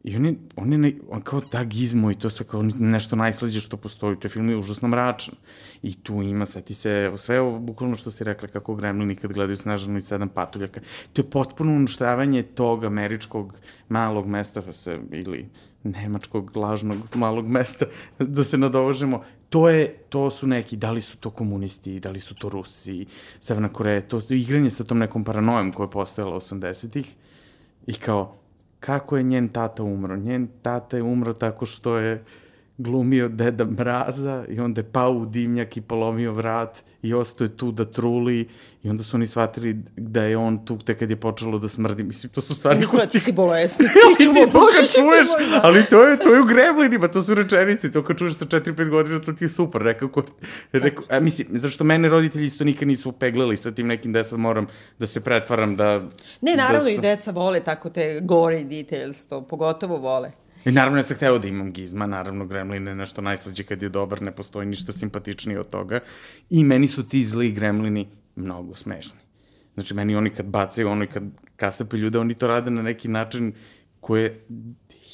I 0.06 0.16
on 0.16 0.26
je, 0.26 0.34
on 0.56 0.72
je 0.72 0.78
ne, 0.78 0.92
on 1.10 1.20
kao 1.20 1.40
da 1.52 1.64
gizmo 1.64 2.10
i 2.10 2.14
to 2.14 2.30
sve 2.30 2.46
kao 2.46 2.62
nešto 2.62 3.16
najslađe 3.16 3.60
što 3.60 3.76
postoji. 3.76 4.16
To 4.16 4.26
je 4.26 4.30
film 4.30 4.48
je 4.48 4.56
užasno 4.56 4.88
mračan. 4.88 5.34
I 5.82 5.94
tu 5.94 6.22
ima, 6.22 6.46
sad 6.46 6.64
ti 6.64 6.74
se, 6.74 7.12
sve 7.16 7.40
ovo, 7.40 7.58
bukvalno 7.58 7.96
što 7.96 8.10
si 8.10 8.24
rekla, 8.24 8.48
kako 8.48 8.74
gremlini 8.74 9.16
kad 9.16 9.32
gledaju 9.32 9.56
snažano 9.56 9.98
i 9.98 10.00
sedam 10.00 10.28
patuljaka. 10.28 10.80
To 11.12 11.22
je 11.22 11.30
potpuno 11.30 11.72
uništavanje 11.72 12.42
tog 12.42 12.84
američkog 12.84 13.54
malog 13.88 14.26
mesta, 14.26 14.72
se, 14.72 14.98
ili 15.12 15.48
nemačkog 15.82 16.56
lažnog 16.56 16.98
malog 17.14 17.48
mesta, 17.48 17.86
da 18.18 18.44
se 18.44 18.58
nadovožemo 18.58 19.24
to 19.50 19.68
je, 19.68 19.88
to 20.08 20.30
su 20.30 20.46
neki, 20.46 20.76
da 20.76 20.90
li 20.90 21.00
su 21.00 21.16
to 21.16 21.30
komunisti, 21.30 22.00
da 22.00 22.10
li 22.10 22.18
su 22.18 22.34
to 22.34 22.48
Rusi, 22.48 23.06
Severna 23.40 23.68
Koreja, 23.68 24.08
to 24.08 24.20
je 24.28 24.40
igranje 24.40 24.70
sa 24.70 24.84
tom 24.84 24.98
nekom 24.98 25.24
paranojom 25.24 25.72
koja 25.72 25.84
je 25.84 25.90
postojala 25.90 26.36
80-ih 26.36 27.14
i 27.86 27.94
kao, 27.94 28.36
kako 28.80 29.16
je 29.16 29.22
njen 29.22 29.48
tata 29.48 29.82
umro? 29.82 30.16
Njen 30.16 30.48
tata 30.62 30.96
je 30.96 31.02
umro 31.02 31.32
tako 31.32 31.66
što 31.66 31.96
je 31.96 32.24
glumio 32.78 33.28
deda 33.28 33.64
mraza 33.64 34.44
i 34.48 34.60
onda 34.60 34.80
je 34.80 34.84
pao 34.92 35.12
u 35.12 35.26
dimnjak 35.26 35.76
i 35.76 35.80
polomio 35.80 36.32
vrat 36.32 36.84
i 37.02 37.14
ostao 37.14 37.44
je 37.44 37.56
tu 37.56 37.72
da 37.72 37.84
truli 37.84 38.48
i 38.82 38.90
onda 38.90 39.04
su 39.04 39.16
oni 39.16 39.26
shvatili 39.26 39.76
da 39.96 40.22
je 40.22 40.36
on 40.36 40.64
tu 40.64 40.78
te 40.78 40.94
kad 40.94 41.10
je 41.10 41.16
počelo 41.16 41.58
da 41.58 41.68
smrdi. 41.68 42.02
Mislim, 42.02 42.32
to 42.32 42.40
su 42.40 42.54
stvari... 42.54 42.78
Nikola, 42.78 43.06
ti 43.06 43.20
si 43.20 43.32
bolesni. 43.32 43.86
Ti 44.18 44.24
ti 44.24 44.52
to 44.52 44.68
čuješ, 44.70 45.26
ali 45.62 45.84
to 45.90 46.04
je, 46.04 46.18
to 46.18 46.34
je 46.34 46.40
u 46.40 46.44
gremlinima, 46.44 47.08
to 47.08 47.22
su 47.22 47.34
rečenice, 47.34 47.92
to 47.92 48.04
kad 48.04 48.18
čuješ 48.18 48.34
sa 48.34 48.44
4-5 48.44 48.90
godina, 48.90 49.20
to 49.20 49.32
ti 49.32 49.44
je 49.44 49.48
super. 49.48 49.82
Rekao, 49.82 50.08
rekao, 50.72 51.04
a, 51.10 51.20
mislim, 51.20 51.48
zašto 51.50 51.84
mene 51.84 52.08
roditelji 52.08 52.44
isto 52.44 52.64
nikad 52.64 52.88
nisu 52.88 53.12
peglali 53.12 53.56
sa 53.56 53.70
tim 53.70 53.86
nekim 53.86 54.12
da 54.12 54.24
sad 54.24 54.38
moram 54.38 54.66
da 54.98 55.06
se 55.06 55.24
pretvaram 55.24 55.76
da... 55.76 56.08
Ne, 56.40 56.56
naravno 56.56 56.84
da, 56.84 56.90
i 56.90 56.98
deca 56.98 57.30
vole 57.30 57.60
tako 57.60 57.90
te 57.90 58.20
gory 58.20 58.68
details, 58.68 59.28
to 59.28 59.42
pogotovo 59.42 59.96
vole. 59.96 60.45
I 60.66 60.72
naravno 60.72 60.98
ja 60.98 61.02
sam 61.02 61.16
hteo 61.16 61.38
da 61.38 61.48
imam 61.48 61.72
gizma, 61.72 62.06
naravno 62.06 62.46
Gremlin 62.46 62.86
je 62.86 62.94
nešto 62.94 63.22
najslađe 63.22 63.64
kad 63.64 63.82
je 63.82 63.88
dobar, 63.88 64.22
ne 64.22 64.32
postoji 64.32 64.66
ništa 64.66 64.92
simpatičnije 64.92 65.60
od 65.60 65.68
toga. 65.70 66.00
I 66.50 66.64
meni 66.64 66.86
su 66.86 67.08
ti 67.08 67.24
zli 67.24 67.52
Gremlini 67.52 68.08
mnogo 68.36 68.74
smešni. 68.74 69.18
Znači, 69.74 69.94
meni 69.94 70.16
oni 70.16 70.30
kad 70.30 70.46
bacaju, 70.46 70.88
oni 70.88 71.06
kad 71.06 71.22
kasape 71.56 71.96
ljude, 71.96 72.18
oni 72.18 72.34
to 72.34 72.46
rade 72.46 72.70
na 72.70 72.82
neki 72.82 73.08
način 73.08 73.52
koje 74.00 74.22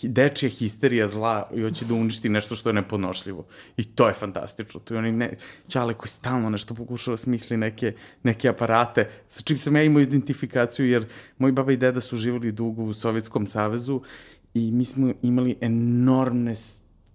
je 0.02 0.08
dečija 0.08 0.50
histerija 0.50 1.08
zla 1.08 1.50
i 1.54 1.62
hoće 1.62 1.84
da 1.84 1.94
uništi 1.94 2.28
nešto 2.28 2.56
što 2.56 2.68
je 2.68 2.72
nepodnošljivo. 2.72 3.46
I 3.76 3.84
to 3.84 4.08
je 4.08 4.14
fantastično. 4.14 4.80
To 4.80 4.94
je 4.94 4.98
oni 4.98 5.12
ne, 5.12 5.36
čale 5.68 5.94
koji 5.94 6.08
stalno 6.08 6.50
nešto 6.50 6.74
pokušava 6.74 7.12
da 7.12 7.18
smisli 7.22 7.56
neke, 7.56 7.94
neke 8.22 8.48
aparate, 8.48 9.08
sa 9.28 9.42
čim 9.42 9.58
sam 9.58 9.76
ja 9.76 9.82
imao 9.82 10.00
identifikaciju, 10.00 10.86
jer 10.86 11.06
moji 11.38 11.52
baba 11.52 11.72
i 11.72 11.76
deda 11.76 12.00
su 12.00 12.16
živali 12.16 12.52
dugo 12.52 12.82
u 12.82 12.94
Sovjetskom 12.94 13.46
savezu 13.46 14.02
i 14.54 14.70
mi 14.72 14.84
smo 14.84 15.12
imali 15.22 15.56
enormne 15.60 16.54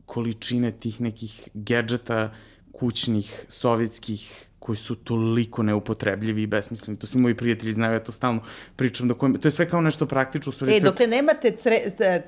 količine 0.05 0.71
tih 0.71 1.01
nekih 1.01 1.49
gadžeta 1.53 2.33
kućnih, 2.71 3.45
sovjetskih, 3.47 4.47
koji 4.59 4.77
su 4.77 4.95
toliko 4.95 5.63
neupotrebljivi 5.63 6.41
i 6.43 6.47
besmisleni. 6.47 6.99
To 6.99 7.07
svi 7.07 7.21
moji 7.21 7.35
prijatelji 7.35 7.73
znaju, 7.73 7.93
ja 7.93 8.03
to 8.03 8.11
stalno 8.11 8.41
pričam. 8.75 9.07
Dok, 9.07 9.17
to 9.41 9.47
je 9.47 9.51
sve 9.51 9.69
kao 9.69 9.81
nešto 9.81 10.05
praktično. 10.05 10.51
Stvari, 10.51 10.75
e, 10.75 10.79
sve... 10.79 10.89
dokle 10.89 11.07
nemate 11.07 11.51
cre, 11.51 11.77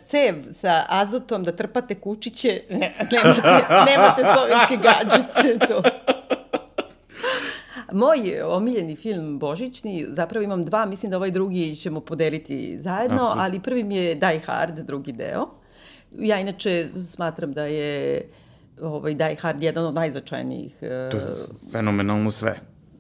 cev 0.08 0.36
sa 0.52 0.86
azotom 0.90 1.44
da 1.44 1.52
trpate 1.52 1.96
kučiće, 1.96 2.62
ne, 2.70 2.96
nemate, 3.12 3.66
nemate 3.92 4.24
sovjetske 4.36 4.78
gađice, 4.88 5.68
to. 5.68 5.82
Moj 7.92 8.42
omiljeni 8.42 8.96
film 8.96 9.40
Božićni, 9.40 10.06
zapravo 10.10 10.44
imam 10.44 10.64
dva, 10.64 10.86
mislim 10.86 11.10
da 11.10 11.18
ovaj 11.18 11.32
drugi 11.32 11.76
ćemo 11.76 12.00
podeliti 12.00 12.80
zajedno, 12.80 13.24
Absolut. 13.24 13.44
ali 13.44 13.60
prvi 13.60 13.84
mi 13.84 13.96
je 13.96 14.16
Die 14.16 14.42
Hard, 14.46 14.80
drugi 14.80 15.12
deo. 15.12 15.48
Ja 16.12 16.40
inače 16.40 16.90
smatram 17.12 17.54
da 17.54 17.66
je 17.66 18.22
ovaj, 18.82 19.14
Die 19.14 19.36
Hard 19.36 19.64
jedan 19.64 19.86
od 19.86 19.94
najzačajnijih... 19.94 20.78
To 20.80 21.18
je 21.18 21.36
fenomenalno 21.72 22.32
sve 22.32 22.60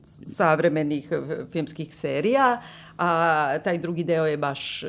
savremenih 0.09 1.09
filmskih 1.51 1.95
serija, 1.95 2.61
a 2.97 3.57
taj 3.63 3.77
drugi 3.77 4.03
deo 4.03 4.25
je 4.25 4.37
baš, 4.37 4.83
e, 4.83 4.87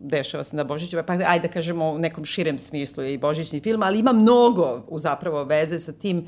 dešava 0.00 0.44
se 0.44 0.56
na 0.56 0.64
Božiću, 0.64 0.96
pa 1.06 1.12
ajde 1.12 1.48
da 1.48 1.52
kažemo 1.52 1.90
u 1.90 1.98
nekom 1.98 2.24
širem 2.24 2.58
smislu 2.58 3.02
je 3.02 3.14
i 3.14 3.18
Božićni 3.18 3.60
film, 3.60 3.82
ali 3.82 3.98
ima 3.98 4.12
mnogo 4.12 4.84
u 4.88 5.00
zapravo 5.00 5.44
veze 5.44 5.78
sa 5.78 5.92
tim 5.92 6.18
uh, 6.18 6.24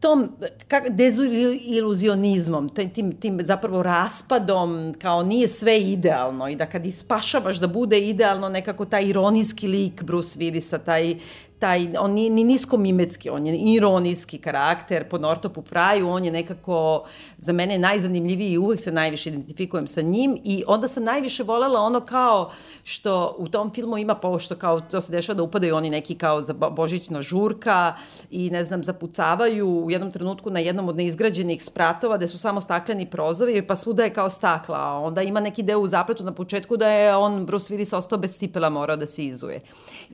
tom 0.00 0.28
kak, 0.68 0.88
deziluzionizmom, 0.88 2.68
tim, 2.68 3.12
tim 3.12 3.40
zapravo 3.42 3.82
raspadom, 3.82 4.94
kao 5.02 5.22
nije 5.22 5.48
sve 5.48 5.80
idealno 5.80 6.48
i 6.48 6.56
da 6.56 6.66
kad 6.66 6.86
ispašavaš 6.86 7.56
da 7.56 7.66
bude 7.66 7.98
idealno, 7.98 8.48
nekako 8.48 8.84
taj 8.84 9.04
ironijski 9.04 9.68
lik 9.68 10.02
Bruce 10.02 10.38
Willisa, 10.38 10.78
taj 10.84 11.14
taj, 11.58 11.88
on 12.00 12.12
nije 12.12 12.30
ni 12.30 12.44
nisko 12.44 12.76
mimetski, 12.76 13.30
on 13.30 13.46
je 13.46 13.56
ironijski 13.56 14.38
karakter, 14.38 15.08
po 15.08 15.18
Nortopu 15.18 15.62
Fraju, 15.62 16.08
on 16.08 16.24
je 16.24 16.30
nekako 16.30 17.04
za 17.38 17.52
mene 17.52 17.78
najzanimljiviji 17.78 18.52
i 18.52 18.58
uvek 18.58 18.80
se 18.80 18.92
najviše 18.92 19.30
identifikujem 19.30 19.86
sa 19.86 20.02
njim 20.02 20.38
i 20.44 20.64
onda 20.66 20.88
sam 20.88 21.04
najviše 21.04 21.42
volela 21.42 21.80
ono 21.80 22.00
kao 22.00 22.50
što 22.84 23.34
u 23.38 23.48
tom 23.48 23.72
filmu 23.74 23.98
ima 23.98 24.14
pošto 24.14 24.56
kao 24.56 24.80
to 24.80 25.00
se 25.00 25.12
dešava 25.12 25.36
da 25.36 25.42
upadaju 25.42 25.76
oni 25.76 25.90
neki 25.90 26.14
kao 26.14 26.42
za 26.42 26.52
božićna 26.52 27.22
žurka 27.22 27.94
i 28.30 28.50
ne 28.50 28.64
znam 28.64 28.84
zapucavaju 28.84 29.68
u 29.68 29.90
jednom 29.90 30.12
trenutku 30.12 30.50
na 30.50 30.60
jednom 30.60 30.88
od 30.88 30.96
neizgrađenih 30.96 31.64
spratova 31.64 32.16
gde 32.16 32.26
su 32.26 32.38
samo 32.38 32.60
stakleni 32.60 33.06
prozovi 33.06 33.66
pa 33.66 33.76
svuda 33.76 34.04
je 34.04 34.14
kao 34.14 34.30
stakla 34.30 34.98
onda 34.98 35.22
ima 35.22 35.40
neki 35.40 35.62
deo 35.62 35.80
u 35.80 35.88
zapletu 35.88 36.24
na 36.24 36.32
početku 36.32 36.76
da 36.76 36.88
je 36.88 37.16
on 37.16 37.46
Bruce 37.46 37.74
Willis 37.74 37.96
ostao 37.96 38.18
bez 38.18 38.38
cipela 38.38 38.70
morao 38.70 38.96
da 38.96 39.06
se 39.06 39.24
izuje. 39.24 39.60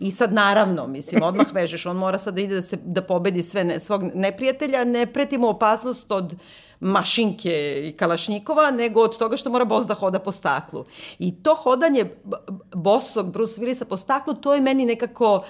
I 0.00 0.12
sad 0.12 0.33
naravno, 0.33 0.87
mislim, 0.87 1.22
odmah 1.22 1.52
vežeš, 1.52 1.87
on 1.87 1.96
mora 1.96 2.18
sad 2.18 2.35
da 2.35 2.40
ide 2.40 2.54
da, 2.54 2.62
se, 2.62 2.78
da 2.85 3.02
pobedi 3.02 3.42
sve 3.42 3.64
ne, 3.64 3.80
svog 3.80 4.02
neprijatelja, 4.14 4.85
ne 4.85 5.07
preti 5.07 5.38
mu 5.38 5.48
opasnost 5.48 6.12
od 6.12 6.35
mašinke 6.80 7.83
i 7.88 7.92
kalašnjikova, 7.92 8.70
nego 8.70 9.00
od 9.00 9.18
toga 9.18 9.37
što 9.37 9.50
mora 9.50 9.64
bos 9.64 9.87
da 9.87 9.94
hoda 9.94 10.18
po 10.18 10.33
staklu. 10.33 10.85
I 11.18 11.35
to 11.42 11.54
hodanje 11.54 12.04
bosog 12.74 13.33
Bruce 13.33 13.61
Willisa 13.61 13.85
po 13.85 13.96
staklu, 13.96 14.35
to 14.35 14.54
je 14.54 14.61
meni 14.61 14.85
nekako, 14.85 15.44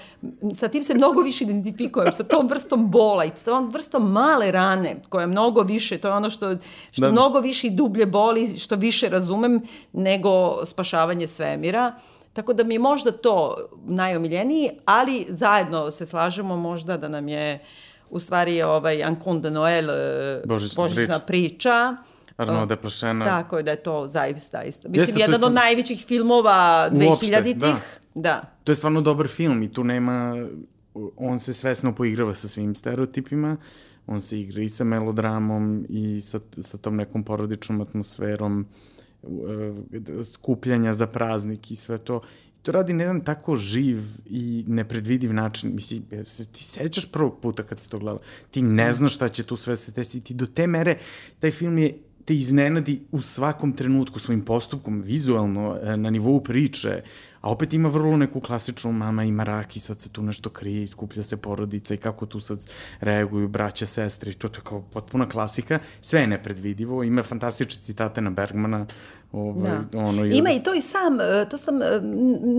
sa 0.55 0.69
tim 0.69 0.83
se 0.83 0.95
mnogo 0.95 1.21
više 1.21 1.45
identifikujem, 1.45 2.13
sa 2.13 2.25
tom 2.25 2.49
vrstom 2.49 2.91
bola 2.91 3.25
i 3.25 3.31
tom 3.45 3.69
vrstom 3.69 4.13
male 4.13 4.53
rane, 4.53 4.97
koja 5.09 5.23
je 5.23 5.27
mnogo 5.27 5.63
više, 5.63 5.99
to 5.99 6.09
je 6.09 6.15
ono 6.15 6.31
što, 6.31 6.57
što 6.91 7.01
da. 7.01 7.13
mnogo 7.13 7.41
više 7.41 7.67
i 7.67 7.71
dublje 7.71 8.07
boli, 8.07 8.59
što 8.59 8.77
više 8.77 9.09
razumem, 9.09 9.63
nego 9.93 10.67
spašavanje 10.67 11.29
svemira. 11.29 11.93
Tako 12.35 12.53
da 12.53 12.65
mi 12.65 12.75
je 12.75 12.79
možda 12.79 13.13
to 13.13 13.57
najomiljeniji, 13.87 14.71
ali 14.85 15.27
zajedno 15.29 15.91
se 15.91 16.07
slažemo 16.07 16.57
možda 16.57 16.97
da 16.97 17.09
nam 17.09 17.29
je 17.29 17.65
u 18.11 18.21
stvari 18.21 18.63
ovaj 18.63 19.03
Ancon 19.03 19.41
de 19.41 19.51
Noel 19.51 19.91
e, 19.91 20.37
Božićna, 20.45 20.83
Božićna 20.83 21.19
priča. 21.19 21.27
priča. 21.27 21.97
Arnaud 22.37 22.69
de 22.69 22.77
Plašena. 22.77 23.25
Tako 23.25 23.57
je 23.57 23.63
da 23.63 23.71
je 23.71 23.83
to 23.83 24.09
zaista 24.09 24.63
isto. 24.63 24.89
Mislim, 24.89 25.17
Jeste, 25.17 25.21
jedan 25.21 25.45
od 25.45 25.53
najvećih 25.53 26.05
filmova 26.07 26.91
2000-ih. 26.93 27.57
Da. 27.57 27.79
da. 28.15 28.43
To 28.65 28.73
je 28.73 28.77
stvarno 28.77 29.01
dobar 29.01 29.29
film 29.29 29.63
i 29.63 29.73
tu 29.73 29.85
nema... 29.85 30.47
On 31.17 31.39
se 31.39 31.55
svesno 31.55 31.95
poigrava 31.95 32.35
sa 32.35 32.49
svim 32.49 32.75
stereotipima, 32.75 33.57
on 34.07 34.21
se 34.21 34.41
igra 34.41 34.63
i 34.63 34.69
sa 34.69 34.85
melodramom 34.85 35.87
i 35.89 36.21
sa, 36.21 36.41
sa 36.61 36.79
tom 36.79 36.97
nekom 36.97 37.25
porodičnom 37.25 37.81
atmosferom. 37.81 38.61
Uh, 38.61 38.67
E, 38.67 38.94
skupljanja 40.33 40.95
za 40.95 41.07
praznik 41.07 41.71
i 41.71 41.77
sve 41.77 41.99
to. 41.99 42.21
I 42.61 42.63
to 42.63 42.73
radi 42.73 42.93
na 42.93 43.03
jedan 43.03 43.21
tako 43.21 43.57
živ 43.57 44.03
i 44.27 44.65
nepredvidiv 44.69 45.33
način. 45.33 45.75
Mislim, 45.75 46.03
se 46.25 46.47
ti 46.47 46.63
sećaš 46.65 47.13
prvog 47.13 47.39
puta 47.43 47.63
kad 47.63 47.81
si 47.81 47.91
to 47.91 47.99
gledala? 47.99 48.21
Ti 48.51 48.63
ne 48.63 48.91
mm. 48.91 48.95
znaš 48.95 49.15
šta 49.15 49.29
će 49.29 49.43
tu 49.43 49.57
sve 49.57 49.77
se 49.77 49.93
desiti. 49.93 50.35
Do 50.35 50.47
te 50.47 50.67
mere 50.67 50.99
taj 51.39 51.51
film 51.51 51.79
je 51.79 51.99
te 52.25 52.35
iznenadi 52.35 53.01
u 53.13 53.21
svakom 53.21 53.73
trenutku 53.73 54.19
svojim 54.19 54.41
postupkom, 54.41 55.03
vizualno, 55.03 55.79
e, 55.83 55.97
na 55.97 56.11
nivou 56.11 56.41
priče, 56.41 57.03
a 57.45 57.51
opet 57.51 57.73
ima 57.73 57.89
vrlo 57.89 58.17
neku 58.17 58.41
klasičnu 58.41 58.93
mama 58.93 59.25
ima 59.25 59.45
rak 59.45 59.77
i 59.77 59.81
sad 59.81 60.01
se 60.01 60.09
tu 60.09 60.23
nešto 60.23 60.51
krije, 60.51 60.83
iskuplja 60.83 61.23
se 61.23 61.37
porodica 61.37 61.95
i 61.95 61.97
kako 61.97 62.27
tu 62.27 62.41
sad 62.41 62.67
reaguju 63.01 63.49
braća, 63.49 63.87
sestre 63.87 64.31
i 64.31 64.35
to 64.35 64.47
je 64.47 64.61
kao 64.65 64.83
potpuna 64.83 65.29
klasika. 65.29 65.79
Sve 66.01 66.21
je 66.21 66.27
nepredvidivo, 66.27 67.03
ima 67.03 67.23
fantastične 67.23 67.83
citate 67.83 68.21
na 68.21 68.31
Bergmana, 68.31 68.87
Ovaj, 69.33 69.71
da. 69.93 69.99
ono, 69.99 70.25
Ima 70.25 70.51
i 70.51 70.63
to 70.63 70.75
i 70.75 70.81
sam, 70.81 71.21
e, 71.21 71.49
to 71.51 71.59
sam 71.59 71.83
e, 71.83 72.01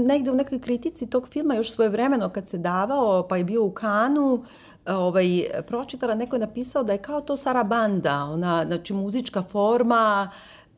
negde 0.07 0.31
u 0.31 0.35
nekoj 0.35 0.59
kritici 0.59 1.09
tog 1.09 1.27
filma 1.27 1.55
još 1.55 1.71
svoje 1.71 1.89
vremeno 1.89 2.29
kad 2.29 2.47
se 2.49 2.57
davao, 2.57 3.27
pa 3.27 3.37
je 3.37 3.43
bio 3.43 3.63
u 3.63 3.71
Kanu, 3.71 4.43
ovaj, 4.85 5.43
pročitala, 5.67 6.15
neko 6.15 6.35
je 6.35 6.39
napisao 6.39 6.83
da 6.83 6.91
je 6.91 6.97
kao 6.97 7.21
to 7.21 7.37
Sarabanda, 7.37 8.23
ona, 8.23 8.65
znači 8.67 8.93
muzička 8.93 9.43
forma 9.43 10.29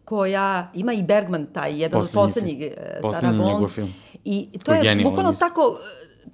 koja 0.07 0.71
ima 0.73 0.93
i 0.93 1.03
Bergman 1.03 1.45
taj, 1.53 1.81
jedan 1.81 1.99
poslednji, 2.01 2.21
od 2.23 2.27
poslednjih 2.27 2.61
e, 2.61 3.01
Sarabond. 3.21 3.69
film. 3.69 3.93
I 4.25 4.49
to 4.63 4.73
je, 4.73 4.85
je 4.85 5.03
bukvalno 5.03 5.33
tako, 5.33 5.77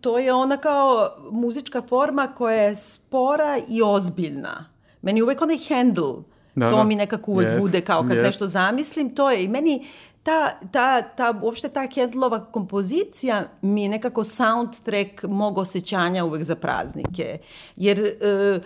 to 0.02 0.20
je 0.20 0.34
ona 0.34 0.58
kao 0.58 1.10
muzička 1.32 1.82
forma 1.82 2.28
koja 2.28 2.56
je 2.56 2.76
spora 2.76 3.58
i 3.70 3.82
ozbiljna. 3.82 4.70
Meni 5.02 5.22
uvek 5.22 5.42
onaj 5.42 5.58
handle, 5.70 6.14
Da, 6.56 6.70
to 6.70 6.78
da. 6.78 6.84
mi 6.84 6.96
nekako 6.96 7.32
uvek 7.32 7.48
yes. 7.48 7.62
bude 7.62 7.82
kao 7.82 8.02
kad 8.02 8.18
yes. 8.18 8.24
nešto 8.24 8.48
zamislim, 8.48 9.16
to 9.16 9.32
je 9.32 9.44
i 9.44 9.48
meni 9.48 9.88
ta, 10.24 10.52
ta, 10.72 11.02
ta, 11.02 11.40
uopšte 11.42 11.70
ta 11.70 11.88
Kendlova 11.88 12.46
kompozicija 12.46 13.44
mi 13.62 13.84
je 13.84 13.90
nekako 13.90 14.24
soundtrack 14.24 15.24
mog 15.24 15.58
osjećanja 15.58 16.26
uvek 16.26 16.44
za 16.44 16.56
praznike. 16.56 17.38
Jer 17.76 18.00
e, 18.00 18.60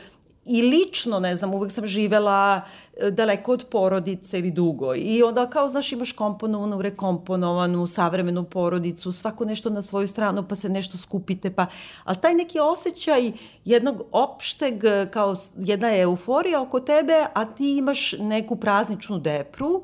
i 0.47 0.61
lično, 0.61 1.19
ne 1.19 1.37
znam, 1.37 1.53
uvek 1.53 1.71
sam 1.71 1.85
živela 1.85 2.61
e, 2.97 3.11
daleko 3.11 3.51
od 3.51 3.65
porodice 3.71 4.39
ili 4.39 4.51
dugo. 4.51 4.95
I 4.95 5.23
onda 5.23 5.49
kao, 5.49 5.69
znaš, 5.69 5.91
imaš 5.91 6.11
komponovanu, 6.11 6.81
rekomponovanu, 6.81 7.87
savremenu 7.87 8.43
porodicu, 8.43 9.11
svako 9.11 9.45
nešto 9.45 9.69
na 9.69 9.81
svoju 9.81 10.07
stranu, 10.07 10.47
pa 10.47 10.55
se 10.55 10.69
nešto 10.69 10.97
skupite, 10.97 11.51
pa... 11.51 11.65
Ali 12.03 12.17
taj 12.17 12.33
neki 12.33 12.59
osjećaj 12.59 13.31
jednog 13.65 14.01
opšteg, 14.11 14.83
kao 15.11 15.35
jedna 15.57 15.97
euforija 15.97 16.61
oko 16.61 16.79
tebe, 16.79 17.25
a 17.33 17.45
ti 17.45 17.77
imaš 17.77 18.13
neku 18.19 18.55
prazničnu 18.55 19.19
depru, 19.19 19.83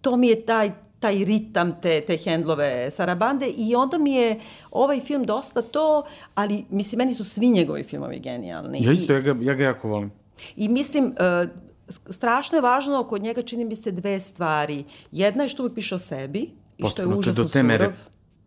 to 0.00 0.16
mi 0.16 0.28
je 0.28 0.46
taj 0.46 0.87
taj 1.00 1.24
ritam 1.24 1.80
te, 1.82 2.00
te 2.00 2.16
hendlove 2.16 2.90
Sarabande 2.90 3.46
i 3.56 3.74
onda 3.74 3.98
mi 3.98 4.12
je 4.12 4.40
ovaj 4.70 5.00
film 5.00 5.24
dosta 5.24 5.62
to, 5.62 6.04
ali 6.34 6.64
mislim, 6.70 6.98
meni 6.98 7.14
su 7.14 7.24
svi 7.24 7.48
njegovi 7.48 7.82
filmovi 7.84 8.18
genijalni. 8.20 8.84
Ja 8.84 8.92
isto, 8.92 9.12
ja 9.12 9.20
ga, 9.20 9.36
ja 9.40 9.54
ga 9.54 9.64
jako 9.64 9.88
volim. 9.88 10.10
I 10.56 10.68
mislim, 10.68 11.04
uh, 11.04 11.50
strašno 11.88 12.58
je 12.58 12.62
važno 12.62 13.04
kod 13.04 13.22
njega 13.22 13.42
čini 13.42 13.64
mi 13.64 13.76
se 13.76 13.92
dve 13.92 14.20
stvari. 14.20 14.84
Jedna 15.12 15.42
je 15.42 15.48
što 15.48 15.62
uvijek 15.62 15.74
piše 15.74 15.94
o 15.94 15.98
sebi 15.98 16.50
i 16.78 16.88
što 16.88 17.02
je 17.02 17.08
užasno 17.08 17.44
do 17.44 17.50
te 17.50 17.62
mere 17.62 17.92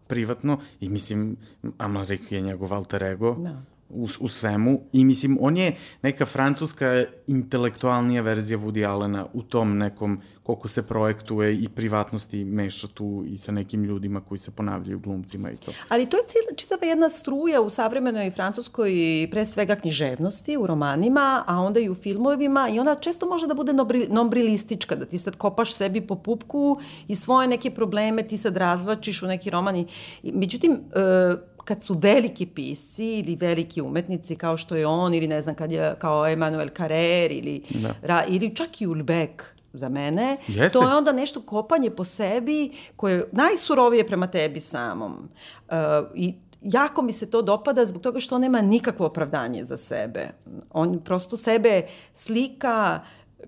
privatno 0.08 0.60
i 0.80 0.90
mislim, 0.90 1.38
Amalrik 1.78 2.32
je 2.32 2.42
njegov 2.42 2.74
alter 2.74 3.04
ego. 3.04 3.36
Da 3.36 3.72
u, 3.94 4.08
u 4.20 4.28
svemu 4.28 4.82
i 4.94 5.06
mislim, 5.06 5.38
on 5.42 5.58
je 5.58 5.76
neka 6.02 6.26
francuska 6.26 7.04
intelektualnija 7.28 8.22
verzija 8.22 8.60
Woody 8.60 8.88
Allena 8.88 9.28
u 9.34 9.44
tom 9.44 9.78
nekom 9.78 10.22
koliko 10.44 10.68
se 10.68 10.88
projektuje 10.88 11.56
i 11.56 11.70
privatnosti 11.70 12.46
meša 12.46 12.88
tu 12.88 13.24
i 13.28 13.38
sa 13.38 13.52
nekim 13.52 13.84
ljudima 13.84 14.22
koji 14.22 14.40
se 14.40 14.52
ponavljaju 14.52 15.00
glumcima 15.00 15.52
i 15.52 15.56
to. 15.56 15.72
Ali 15.90 16.06
to 16.06 16.18
je 16.18 16.24
cijela, 16.28 16.56
čitava 16.56 16.86
jedna 16.86 17.10
struja 17.10 17.62
u 17.62 17.70
savremenoj 17.70 18.32
francuskoj 18.32 18.92
pre 19.32 19.46
svega 19.46 19.76
književnosti, 19.76 20.58
u 20.58 20.68
romanima, 20.68 21.44
a 21.48 21.60
onda 21.60 21.80
i 21.80 21.90
u 21.90 21.96
filmovima 21.96 22.70
i 22.74 22.80
ona 22.80 22.96
često 22.96 23.30
može 23.30 23.48
da 23.48 23.54
bude 23.54 23.74
nombrilistička, 24.10 24.96
da 24.96 25.06
ti 25.06 25.18
sad 25.18 25.36
kopaš 25.36 25.74
sebi 25.74 26.02
po 26.02 26.16
pupku 26.16 26.78
i 27.08 27.16
svoje 27.16 27.48
neke 27.48 27.72
probleme 27.72 28.24
ti 28.24 28.38
sad 28.38 28.58
razvlačiš 28.58 29.24
u 29.24 29.28
neki 29.28 29.50
roman. 29.50 29.76
I, 29.76 29.86
međutim, 30.24 30.72
uh, 30.72 31.40
kad 31.66 31.84
su 31.84 31.94
veliki 31.94 32.46
pisci 32.46 33.20
ili 33.20 33.36
veliki 33.36 33.82
umetnici 33.82 34.36
kao 34.36 34.58
što 34.58 34.76
je 34.76 34.88
on 34.88 35.14
ili 35.14 35.28
ne 35.28 35.42
znam 35.42 35.56
kad 35.56 35.72
je 35.72 35.96
kao 36.00 36.28
Emanuel 36.28 36.70
Carrer 36.78 37.32
ili, 37.32 37.64
da. 37.70 37.96
ra, 38.02 38.24
ili 38.28 38.56
čak 38.56 38.82
i 38.82 38.88
Ulbeck 38.88 39.44
za 39.74 39.90
mene, 39.90 40.38
Jeste. 40.48 40.80
to 40.80 40.90
je 40.90 40.96
onda 40.96 41.12
nešto 41.12 41.42
kopanje 41.42 41.90
po 41.90 42.04
sebi 42.04 42.72
koje 42.96 43.16
je 43.16 43.24
najsurovije 43.32 44.08
prema 44.08 44.28
tebi 44.28 44.60
samom. 44.60 45.30
Uh, 45.70 45.76
I 46.16 46.34
jako 46.62 47.02
mi 47.02 47.12
se 47.12 47.32
to 47.32 47.42
dopada 47.42 47.86
zbog 47.86 48.02
toga 48.02 48.20
što 48.20 48.36
on 48.36 48.42
nema 48.42 48.62
nikakvo 48.62 49.06
opravdanje 49.06 49.64
za 49.64 49.78
sebe. 49.78 50.30
On 50.72 51.00
prosto 51.00 51.38
sebe 51.38 51.88
slika 52.14 53.00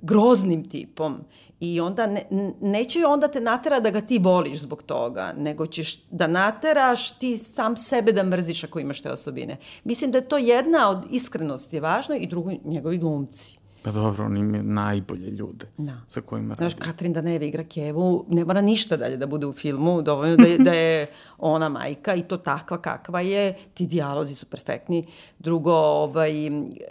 groznim 0.02 0.70
tipom 0.70 1.24
i 1.64 1.80
onda 1.80 2.08
ne, 2.08 2.24
neće 2.62 3.06
onda 3.06 3.28
te 3.28 3.42
natera 3.42 3.80
da 3.80 3.90
ga 3.90 4.02
ti 4.02 4.20
voliš 4.20 4.60
zbog 4.60 4.84
toga, 4.84 5.34
nego 5.38 5.66
ćeš 5.66 6.04
da 6.12 6.28
nateraš 6.28 7.12
ti 7.12 7.38
sam 7.38 7.78
sebe 7.78 8.12
da 8.12 8.24
mrziš 8.24 8.64
ako 8.64 8.80
imaš 8.80 9.02
te 9.02 9.12
osobine. 9.12 9.58
Mislim 9.84 10.12
da 10.12 10.18
je 10.18 10.28
to 10.28 10.38
jedna 10.38 10.90
od 10.90 11.04
iskrenosti 11.12 11.76
je 11.76 11.82
važno 11.82 12.16
i 12.16 12.28
drugo 12.28 12.52
njegovi 12.64 12.98
glumci. 12.98 13.63
Pa 13.84 13.92
dobro, 13.92 14.26
on 14.26 14.38
ima 14.38 14.62
najbolje 14.62 15.30
ljude 15.30 15.66
da. 15.78 15.94
sa 16.08 16.22
kojima 16.22 16.56
radi. 16.56 16.70
Znaš, 16.70 16.86
Katrin 16.86 17.14
Daneve 17.14 17.48
igra 17.48 17.64
Kevu, 17.64 18.26
ne 18.30 18.46
mora 18.46 18.62
ništa 18.62 18.98
dalje 18.98 19.18
da 19.18 19.28
bude 19.28 19.46
u 19.46 19.52
filmu, 19.52 20.02
dovoljno 20.02 20.36
da 20.36 20.48
je, 20.48 20.58
da 20.58 20.72
je 20.72 21.08
ona 21.38 21.70
majka 21.70 22.16
i 22.16 22.24
to 22.24 22.38
takva 22.38 22.78
kakva 22.78 23.22
je, 23.22 23.54
ti 23.74 23.88
dijalozi 23.88 24.36
su 24.36 24.46
perfektni. 24.46 25.06
Drugo, 25.40 25.74
ovaj, 25.74 26.32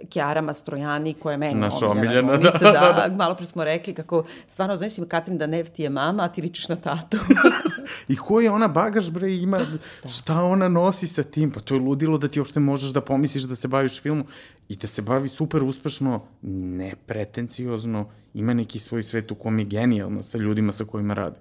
Kjara 0.09 0.43
Mastrojani, 0.43 1.15
koja 1.15 1.33
je 1.33 1.39
meni 1.39 1.61
Naša 1.61 1.89
omiljena, 1.89 2.37
da, 2.37 2.51
da, 2.51 2.73
da, 2.73 3.07
da. 3.09 3.15
Malo 3.17 3.35
pre 3.35 3.47
smo 3.47 3.65
rekli 3.65 3.95
kako, 3.95 4.25
stvarno, 4.47 4.77
znaš, 4.77 4.93
Katrin 5.09 5.39
Danev 5.39 5.71
ti 5.71 5.83
je 5.83 5.91
mama, 5.91 6.23
a 6.23 6.29
ti 6.29 6.43
ličiš 6.43 6.69
na 6.69 6.77
tatu. 6.77 7.17
I 8.09 8.17
ko 8.17 8.41
je 8.41 8.51
ona 8.51 8.69
bagaž, 8.69 9.11
bre, 9.11 9.33
ima, 9.37 9.59
da. 9.59 10.09
šta 10.09 10.43
ona 10.45 10.69
nosi 10.69 11.07
sa 11.07 11.23
tim? 11.23 11.51
Pa 11.51 11.61
to 11.61 11.75
je 11.75 11.81
ludilo 11.81 12.19
da 12.19 12.29
ti 12.29 12.41
uopšte 12.41 12.61
možeš 12.61 12.91
da 12.91 13.01
pomisliš 13.01 13.43
da 13.43 13.55
se 13.55 13.69
baviš 13.69 14.01
filmu 14.01 14.25
i 14.73 14.77
da 14.77 14.87
se 14.87 15.03
bavi 15.03 15.29
super 15.29 15.63
uspešno, 15.63 16.21
nepretenciozno, 16.43 18.07
ima 18.35 18.55
neki 18.55 18.79
svoj 18.79 19.03
svet 19.03 19.31
u 19.31 19.35
kom 19.35 19.59
je 19.59 19.65
genijalna 19.65 20.23
sa 20.23 20.39
ljudima 20.39 20.73
sa 20.73 20.85
kojima 20.85 21.15
radi. 21.15 21.37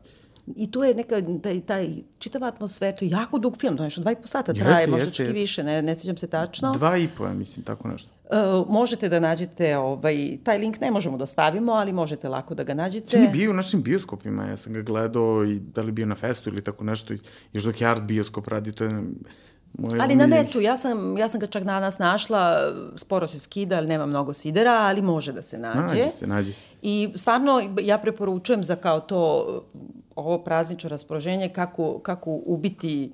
I 0.56 0.72
tu 0.72 0.84
je 0.84 0.96
neka, 0.96 1.22
taj, 1.44 1.62
taj 1.62 1.90
čitava 2.20 2.48
atmosfera, 2.48 2.98
to 2.98 3.06
je 3.06 3.12
jako 3.12 3.40
dug 3.40 3.58
film, 3.58 3.78
to 3.78 3.84
je 3.84 3.86
nešto 3.86 4.02
dva 4.02 4.12
i 4.12 4.16
po 4.16 4.28
sata 4.28 4.54
traje, 4.54 4.82
jeste, 4.82 4.92
možda 4.92 5.12
čak 5.12 5.30
i 5.30 5.32
više, 5.32 5.64
ne, 5.64 5.82
ne 5.82 5.96
sjećam 5.96 6.18
se 6.18 6.28
tačno. 6.28 6.72
Dva 6.72 6.98
i 6.98 7.08
po, 7.18 7.26
ja 7.26 7.34
mislim, 7.34 7.66
tako 7.66 7.88
nešto. 7.88 8.12
Uh, 8.32 8.70
možete 8.70 9.10
da 9.10 9.20
nađete, 9.20 9.78
ovaj, 9.78 10.38
taj 10.44 10.58
link 10.58 10.80
ne 10.80 10.92
možemo 10.92 11.18
da 11.18 11.26
stavimo, 11.26 11.72
ali 11.72 11.94
možete 11.94 12.30
lako 12.30 12.56
da 12.56 12.64
ga 12.64 12.74
nađete. 12.74 13.08
Sam 13.08 13.24
je 13.24 13.30
bio 13.30 13.52
u 13.52 13.54
našim 13.54 13.84
bioskopima, 13.84 14.46
ja 14.46 14.58
sam 14.58 14.74
ga 14.74 14.82
gledao 14.82 15.46
i 15.46 15.60
da 15.60 15.82
li 15.82 15.92
bio 15.92 16.06
na 16.06 16.16
festu 16.16 16.50
ili 16.50 16.64
tako 16.64 16.84
nešto, 16.84 17.14
još 17.54 17.64
dok 17.64 17.82
je 17.82 17.88
Art 17.88 18.04
bioskop 18.04 18.48
radi, 18.48 18.72
to 18.72 18.84
je 18.84 19.04
Moje 19.74 20.02
ali 20.02 20.16
na 20.16 20.28
netu, 20.28 20.62
ja 20.62 20.78
sam, 20.78 21.18
ja 21.18 21.28
sam 21.28 21.40
ga 21.40 21.48
čak 21.48 21.64
danas 21.64 22.00
našla, 22.00 22.74
sporo 22.96 23.28
se 23.28 23.40
skida, 23.40 23.78
ali 23.78 23.88
nema 23.88 24.06
mnogo 24.06 24.34
sidera, 24.34 24.72
ali 24.72 25.02
može 25.02 25.32
da 25.32 25.42
se 25.42 25.60
nađe. 25.60 25.80
Nađe 25.80 26.10
se, 26.10 26.28
nađe 26.28 26.54
se. 26.54 26.66
I 26.82 27.10
stvarno 27.16 27.62
ja 27.82 27.98
preporučujem 27.98 28.64
za 28.64 28.76
kao 28.76 29.00
to, 29.00 29.48
ovo 30.16 30.44
praznično 30.44 30.90
raspoloženje, 30.90 31.50
kako, 31.50 32.00
kako 32.00 32.40
ubiti 32.46 33.14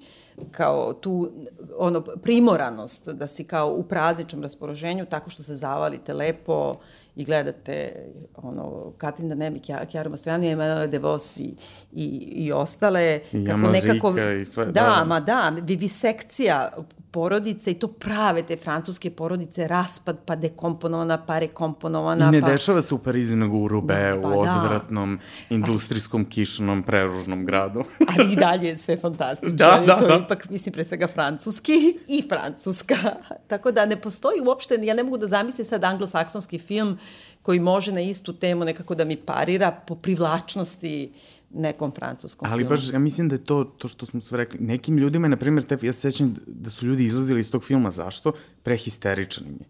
kao 0.51 0.93
tu 0.93 1.29
ono 1.77 2.01
primoranost 2.01 3.09
da 3.09 3.27
si 3.27 3.43
kao 3.43 3.73
u 3.73 3.83
prazničnom 3.83 4.43
raspoloženju 4.43 5.05
tako 5.05 5.29
što 5.29 5.43
se 5.43 5.55
zavalite 5.55 6.13
lepo 6.13 6.75
i 7.15 7.23
gledate 7.23 8.05
ono, 8.35 8.91
Katrin 8.97 9.29
Danemik, 9.29 9.63
Kjara 9.91 10.09
Mastrojani, 10.09 10.51
Emanuele 10.51 10.87
De 10.87 10.99
Vos 10.99 11.37
i, 11.37 11.55
i, 11.91 12.05
i 12.35 12.51
ostale. 12.51 13.19
I 13.31 13.45
kako 13.45 13.59
nekako, 13.59 14.13
i 14.41 14.45
sve. 14.45 14.65
Da, 14.65 14.71
da, 14.71 15.05
ma 15.07 15.19
da, 15.19 15.53
vivisekcija 15.61 16.71
porodice 17.11 17.71
i 17.71 17.73
to 17.73 17.87
prave 17.87 18.43
te 18.43 18.57
francuske 18.57 19.09
porodice, 19.09 19.67
raspad 19.67 20.17
pa 20.25 20.35
dekomponovana, 20.35 21.17
pa 21.25 21.39
rekomponovana. 21.39 22.27
I 22.27 22.31
ne 22.31 22.41
pa... 22.41 22.47
dešava 22.47 22.81
se 22.81 22.95
u 22.95 22.97
Parizu 22.97 23.35
nego 23.35 23.57
u 23.57 23.67
Rube, 23.67 23.93
da, 23.93 24.21
pa 24.21 24.27
u 24.27 24.31
da. 24.31 24.37
odvratnom 24.37 25.17
da. 25.17 25.55
industrijskom 25.55 26.25
kišnom 26.25 26.83
preružnom 26.83 27.45
gradu. 27.45 27.83
Ali 28.17 28.33
i 28.33 28.35
dalje 28.35 28.67
je 28.67 28.77
sve 28.77 28.97
fantastično. 28.97 29.57
da, 29.57 29.83
da, 29.85 29.99
to 29.99 30.07
da. 30.07 30.21
ipak, 30.25 30.49
mislim, 30.49 30.73
pre 30.73 30.83
svega 30.83 31.07
francuski 31.07 31.73
i 32.17 32.23
francuska. 32.29 32.95
Tako 33.51 33.71
da 33.71 33.85
ne 33.85 34.01
postoji 34.01 34.41
uopšte, 34.45 34.79
ja 34.81 34.93
ne 34.93 35.03
mogu 35.03 35.17
da 35.17 35.27
zamislim 35.27 35.65
sad 35.65 35.83
anglosaksonski 35.83 36.59
film 36.59 36.97
koji 37.41 37.59
može 37.59 37.91
na 37.91 38.01
istu 38.01 38.33
temu 38.33 38.65
nekako 38.65 38.95
da 38.95 39.05
mi 39.05 39.15
parira 39.15 39.71
po 39.71 39.95
privlačnosti 39.95 41.11
uh, 41.13 41.36
nekom 41.53 41.91
francuskom 41.91 42.51
Ali 42.51 42.61
filmu. 42.61 42.69
baš, 42.69 42.93
ja 42.93 42.99
mislim 42.99 43.29
da 43.29 43.35
je 43.35 43.43
to, 43.43 43.63
to 43.63 43.87
što 43.87 44.05
smo 44.05 44.21
sve 44.21 44.37
rekli, 44.37 44.59
nekim 44.59 44.97
ljudima, 44.97 45.27
na 45.27 45.37
primjer, 45.37 45.63
te, 45.63 45.77
ja 45.81 45.93
se 45.93 46.11
sećam 46.11 46.35
da 46.47 46.69
su 46.69 46.85
ljudi 46.85 47.05
izlazili 47.05 47.39
iz 47.39 47.51
tog 47.51 47.63
filma, 47.63 47.91
zašto? 47.91 48.31
Prehisteričan 48.63 49.47
im 49.47 49.57
je. 49.59 49.67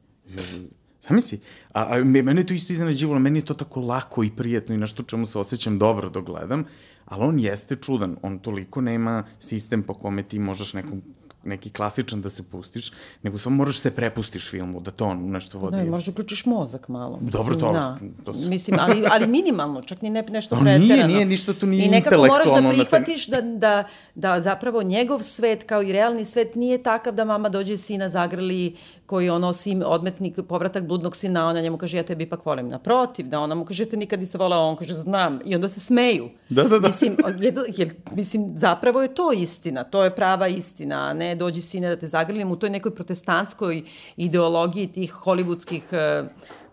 Zamisli, 1.02 1.40
a, 1.74 1.86
a 1.90 2.04
mene 2.04 2.46
to 2.46 2.54
isto 2.54 2.74
iznenađivalo, 2.74 3.20
meni 3.20 3.40
je 3.40 3.46
to 3.46 3.54
tako 3.54 3.82
lako 3.82 4.24
i 4.24 4.32
prijetno 4.36 4.76
i 4.76 4.78
nešto 4.78 5.04
čemu 5.04 5.26
se 5.26 5.40
osjećam 5.40 5.80
dobro 5.80 6.10
dok 6.10 6.26
gledam, 6.26 6.64
ali 7.06 7.24
on 7.24 7.40
jeste 7.40 7.76
čudan, 7.76 8.18
on 8.22 8.40
toliko 8.40 8.82
nema 8.82 9.24
sistem 9.40 9.84
po 9.84 9.94
kome 9.94 10.24
ti 10.24 10.40
možeš 10.40 10.74
nekom 10.74 11.02
neki 11.44 11.70
klasičan 11.70 12.22
da 12.22 12.30
se 12.30 12.44
pustiš, 12.44 12.92
nego 13.24 13.38
samo 13.38 13.56
moraš 13.56 13.80
se 13.80 13.96
prepustiš 13.96 14.50
filmu, 14.50 14.80
da 14.80 14.92
to 14.92 15.06
on 15.06 15.30
nešto 15.30 15.60
vodi. 15.60 15.78
Da, 15.78 15.84
možeš 15.84 16.06
da 16.06 16.12
uključiš 16.12 16.46
mozak 16.46 16.88
malo. 16.88 17.20
Mislim, 17.22 17.44
Dobro, 17.44 17.56
to, 17.56 17.74
da. 17.74 17.98
to 18.24 18.34
su... 18.34 18.50
Mislim, 18.50 18.80
ali, 18.80 19.04
ali 19.12 19.28
minimalno, 19.28 19.82
čak 19.82 20.02
ni 20.02 20.10
ne, 20.10 20.24
nešto 20.30 20.56
no, 20.56 20.62
preterano. 20.62 20.86
Nije, 20.88 21.08
nije, 21.08 21.26
ništa 21.26 21.54
tu 21.54 21.66
nije 21.68 21.86
I 21.86 21.90
nekako 21.90 22.26
moraš 22.26 22.48
da 22.48 22.70
prihvatiš 22.70 23.28
da, 23.28 23.42
da, 23.42 23.84
da 24.16 24.42
zapravo 24.42 24.84
njegov 24.84 25.24
svet, 25.24 25.64
kao 25.64 25.84
i 25.84 25.92
realni 25.92 26.26
svet, 26.26 26.56
nije 26.56 26.84
takav 26.84 27.14
da 27.14 27.26
mama 27.26 27.50
dođe 27.50 27.78
sina 27.78 28.10
zagrli 28.10 28.76
koji 29.08 29.30
ono 29.30 29.54
sim, 29.54 29.84
odmetnik, 29.86 30.40
povratak 30.50 30.84
bludnog 30.84 31.16
sina, 31.16 31.48
ona 31.48 31.62
njemu 31.62 31.78
kaže 31.78 31.98
ja 31.98 32.04
tebi 32.04 32.24
ipak 32.24 32.46
volim. 32.46 32.70
Naprotiv, 32.70 33.28
da 33.28 33.40
ona 33.40 33.56
mu 33.56 33.66
kaže 33.66 33.86
te 33.86 33.98
nikad 33.98 34.20
nisi 34.20 34.38
volao, 34.38 34.68
on 34.68 34.76
kaže 34.76 34.94
znam. 34.94 35.40
I 35.46 35.56
onda 35.56 35.70
se 35.70 35.80
smeju. 35.80 36.30
Da, 36.50 36.64
da, 36.64 36.80
da. 36.80 36.88
Mislim, 36.88 37.18
jedu, 37.40 37.62
jer, 37.78 37.94
mislim, 38.16 38.52
zapravo 38.58 39.02
je 39.02 39.16
to 39.16 39.32
istina, 39.32 39.84
to 39.84 40.04
je 40.04 40.16
prava 40.16 40.48
istina, 40.48 40.96
a 40.96 41.14
ne 41.14 41.36
dođi 41.36 41.62
sine 41.62 41.90
da 41.90 41.96
te 41.96 42.08
zagrlim 42.08 42.52
u 42.52 42.56
toj 42.56 42.70
nekoj 42.70 42.96
protestantskoj 42.96 43.84
ideologiji 44.18 44.88
tih 44.88 45.14
hollywoodskih 45.14 45.82
uh, 45.92 46.28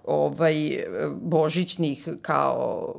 ovaj, 0.04 0.84
božićnih 1.22 2.08
kao 2.22 2.94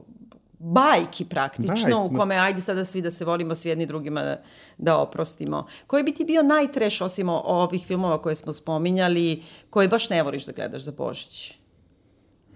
bajki 0.65 1.25
praktično, 1.25 1.99
Bajk. 1.99 2.11
u 2.11 2.17
kome 2.17 2.35
ajde 2.35 2.61
sada 2.61 2.85
svi 2.85 3.01
da 3.01 3.11
se 3.11 3.25
volimo 3.25 3.55
svi 3.55 3.69
jedni 3.69 3.85
drugima 3.85 4.21
da, 4.23 4.41
da 4.77 4.97
oprostimo. 4.97 5.67
Koji 5.87 6.03
bi 6.03 6.13
ti 6.13 6.25
bio 6.25 6.43
najtreš 6.43 7.01
osim 7.01 7.29
ovih 7.29 7.85
filmova 7.87 8.21
koje 8.21 8.35
smo 8.35 8.53
spominjali, 8.53 9.43
koje 9.69 9.87
baš 9.87 10.09
ne 10.09 10.23
voliš 10.23 10.45
da 10.45 10.51
gledaš 10.51 10.81
za 10.81 10.91
Božić? 10.91 11.53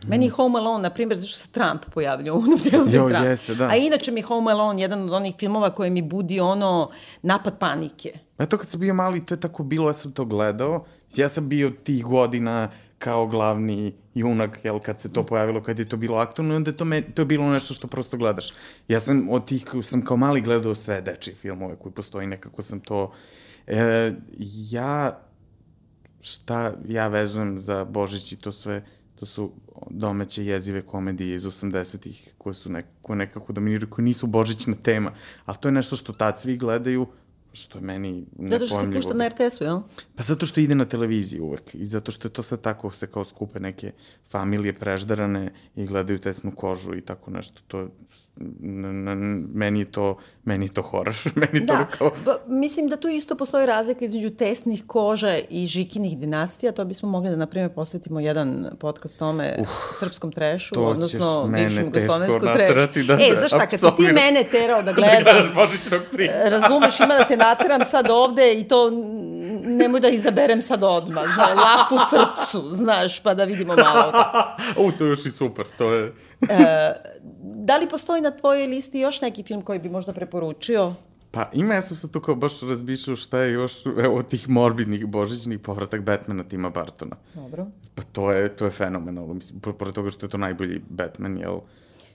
Mm. 0.04 0.10
Meni 0.10 0.30
Home 0.30 0.60
Alone, 0.60 0.84
na 0.84 0.90
primjer, 0.90 1.18
zašto 1.18 1.40
se 1.40 1.48
Trump 1.52 1.86
pojavlja 1.94 2.34
u 2.34 2.38
onom 2.38 2.60
delu 2.72 2.90
jo, 2.90 3.10
Trump. 3.10 3.26
Jeste, 3.26 3.56
da. 3.56 3.68
A 3.68 3.76
inače 3.76 4.12
mi 4.12 4.22
Home 4.22 4.52
Alone 4.52 4.82
jedan 4.82 5.04
od 5.04 5.14
onih 5.14 5.36
filmova 5.38 5.76
koje 5.76 5.90
mi 5.90 6.02
budi 6.02 6.40
ono 6.40 6.90
napad 7.22 7.60
panike. 7.60 8.14
to 8.50 8.58
kad 8.58 8.70
sam 8.70 8.80
bio 8.80 8.94
mali, 8.94 9.26
to 9.26 9.34
je 9.34 9.40
tako 9.40 9.64
bilo, 9.64 9.90
ja 9.90 9.94
sam 9.94 10.12
to 10.12 10.26
gledao. 10.26 10.86
Ja 11.16 11.30
sam 11.30 11.50
bio 11.50 11.70
tih 11.84 12.04
godina 12.04 12.72
kao 13.00 13.28
glavni 13.28 13.94
junak, 14.14 14.60
jel, 14.64 14.80
kad 14.80 15.02
se 15.02 15.14
to 15.14 15.26
pojavilo, 15.26 15.64
kad 15.64 15.80
je 15.80 15.90
to 15.90 15.98
bilo 15.98 16.18
aktualno, 16.18 16.56
onda 16.56 16.72
je 16.72 16.78
to, 16.78 16.86
me, 16.86 17.02
to 17.14 17.22
je 17.22 17.26
bilo 17.26 17.52
nešto 17.52 17.74
što 17.74 17.88
prosto 17.88 18.18
gledaš. 18.18 18.54
Ja 18.88 19.00
sam 19.00 19.30
od 19.30 19.48
tih, 19.48 19.66
sam 19.84 20.06
kao 20.06 20.18
mali 20.18 20.42
gledao 20.42 20.76
sve 20.76 21.02
dečije 21.02 21.36
filmove 21.36 21.76
koji 21.76 21.94
postoji, 21.94 22.28
nekako 22.28 22.62
sam 22.62 22.80
to... 22.80 23.14
E, 23.68 24.14
ja, 24.72 25.22
šta 26.22 26.74
ja 26.88 27.08
vezujem 27.08 27.60
za 27.60 27.86
Božić 27.86 28.32
i 28.32 28.42
to 28.42 28.52
sve, 28.52 28.84
to 29.20 29.26
su 29.26 29.52
domaće 29.90 30.46
jezive 30.46 30.82
komedije 30.82 31.36
iz 31.36 31.44
80-ih 31.44 32.34
koje 32.38 32.54
su 32.54 32.72
neko, 32.72 33.16
nekako 33.16 33.54
dominiraju, 33.54 33.90
koje 33.90 34.06
nisu 34.06 34.28
božićna 34.28 34.76
tema, 34.84 35.12
ali 35.46 35.58
to 35.60 35.68
je 35.68 35.72
nešto 35.72 35.96
što 35.96 36.14
tad 36.14 36.40
svi 36.40 36.58
gledaju, 36.58 37.08
što 37.54 37.78
je 37.78 37.82
meni 37.82 38.26
nepojemljivo. 38.38 38.50
Zato 38.50 38.66
što 38.66 38.80
se 38.80 38.94
pušta 38.94 39.14
na 39.14 39.28
RTS-u, 39.28 39.64
jel? 39.64 39.80
Pa 40.16 40.24
zato 40.24 40.46
što 40.46 40.60
ide 40.60 40.76
na 40.76 40.86
televiziji 40.86 41.40
uvek 41.40 41.76
i 41.76 41.86
zato 41.86 42.12
što 42.12 42.28
je 42.28 42.34
to 42.34 42.44
sad 42.44 42.62
tako 42.62 42.92
se 42.92 43.08
kao 43.08 43.26
skupe 43.26 43.60
neke 43.60 43.92
familije 44.30 44.74
preždarane 44.74 45.54
i 45.76 45.86
gledaju 45.86 46.20
tesnu 46.20 46.52
kožu 46.56 46.96
i 46.96 47.02
tako 47.02 47.32
nešto. 47.32 47.62
To, 47.68 47.88
meni 49.54 49.80
je 49.80 49.92
to, 49.92 50.18
meni 50.44 50.66
je 50.66 50.74
to 50.74 50.82
horor. 50.82 51.16
meni 51.42 51.66
da, 51.66 51.78
to 51.78 51.98
kao... 51.98 52.12
ba, 52.26 52.38
mislim 52.48 52.88
da 52.88 52.98
tu 52.98 53.08
isto 53.08 53.36
postoji 53.36 53.66
razlika 53.66 54.06
između 54.06 54.30
tesnih 54.30 54.84
koža 54.88 55.38
i 55.50 55.66
žikinih 55.66 56.18
dinastija. 56.18 56.72
To 56.72 56.86
bismo 56.86 57.10
mogli 57.10 57.30
da, 57.30 57.36
na 57.36 57.48
primjer, 57.48 57.74
posvetimo 57.74 58.20
jedan 58.20 58.66
podcast 58.80 59.20
tome 59.20 59.56
uh, 59.60 59.68
srpskom 60.00 60.32
trešu, 60.32 60.88
odnosno 60.88 61.48
bivšem 61.48 61.86
jugoslovensku 61.86 62.46
trešu. 62.54 63.04
Da, 63.08 63.14
e, 63.14 63.36
znaš 63.38 63.52
šta, 63.52 63.68
kad 63.68 63.80
si 63.80 63.86
ti 63.98 64.04
mene 64.04 64.44
terao 64.52 64.84
da 64.84 64.94
gledam... 64.98 65.24
da 65.24 65.32
gledaš 65.32 65.56
Božićnog 65.56 66.02
princa. 66.12 66.50
razumeš, 66.50 67.00
ima 67.00 67.16
da 67.18 67.24
te 67.24 67.38
nateram 67.40 67.82
sad 67.86 68.10
ovde 68.10 68.54
i 68.54 68.68
to 68.68 68.92
nemoj 69.64 70.00
da 70.00 70.10
izaberem 70.10 70.62
sad 70.62 70.84
odmah, 70.84 71.24
znaš, 71.24 71.50
laku 71.50 71.96
srcu, 72.10 72.70
znaš, 72.70 73.20
pa 73.20 73.34
da 73.34 73.44
vidimo 73.44 73.76
malo. 73.76 74.14
U, 74.88 74.92
to 74.92 75.06
je 75.06 75.10
još 75.10 75.26
i 75.26 75.32
super, 75.32 75.66
to 75.78 75.94
je... 75.94 76.14
e, 76.50 76.94
da 77.42 77.78
li 77.78 77.90
postoji 77.90 78.22
na 78.22 78.32
tvojoj 78.32 78.68
listi 78.68 79.00
još 79.00 79.22
neki 79.22 79.44
film 79.44 79.62
koji 79.62 79.80
bi 79.80 79.90
možda 79.90 80.14
preporučio? 80.14 80.94
Pa 81.32 81.50
ima, 81.54 81.74
ja 81.74 81.82
sam 81.82 81.98
se 81.98 82.12
tu 82.12 82.22
kao 82.22 82.36
baš 82.36 82.62
razmišljao 82.62 83.16
šta 83.16 83.40
je 83.40 83.54
još, 83.54 83.86
evo, 83.86 84.16
od 84.16 84.28
tih 84.28 84.50
morbidnih 84.50 85.06
božićnih 85.06 85.60
povratak 85.60 86.02
Batmana 86.02 86.44
Tima 86.44 86.70
Bartona. 86.70 87.16
Dobro. 87.34 87.68
Pa 87.96 88.04
to 88.04 88.32
je, 88.32 88.56
to 88.56 88.66
je 88.66 88.72
fenomenalno, 88.72 89.34
mislim, 89.34 89.60
pored 89.60 89.94
toga 89.94 90.12
što 90.12 90.26
je 90.26 90.30
to 90.30 90.38
najbolji 90.38 90.82
Batman, 90.90 91.38
jel? 91.38 91.60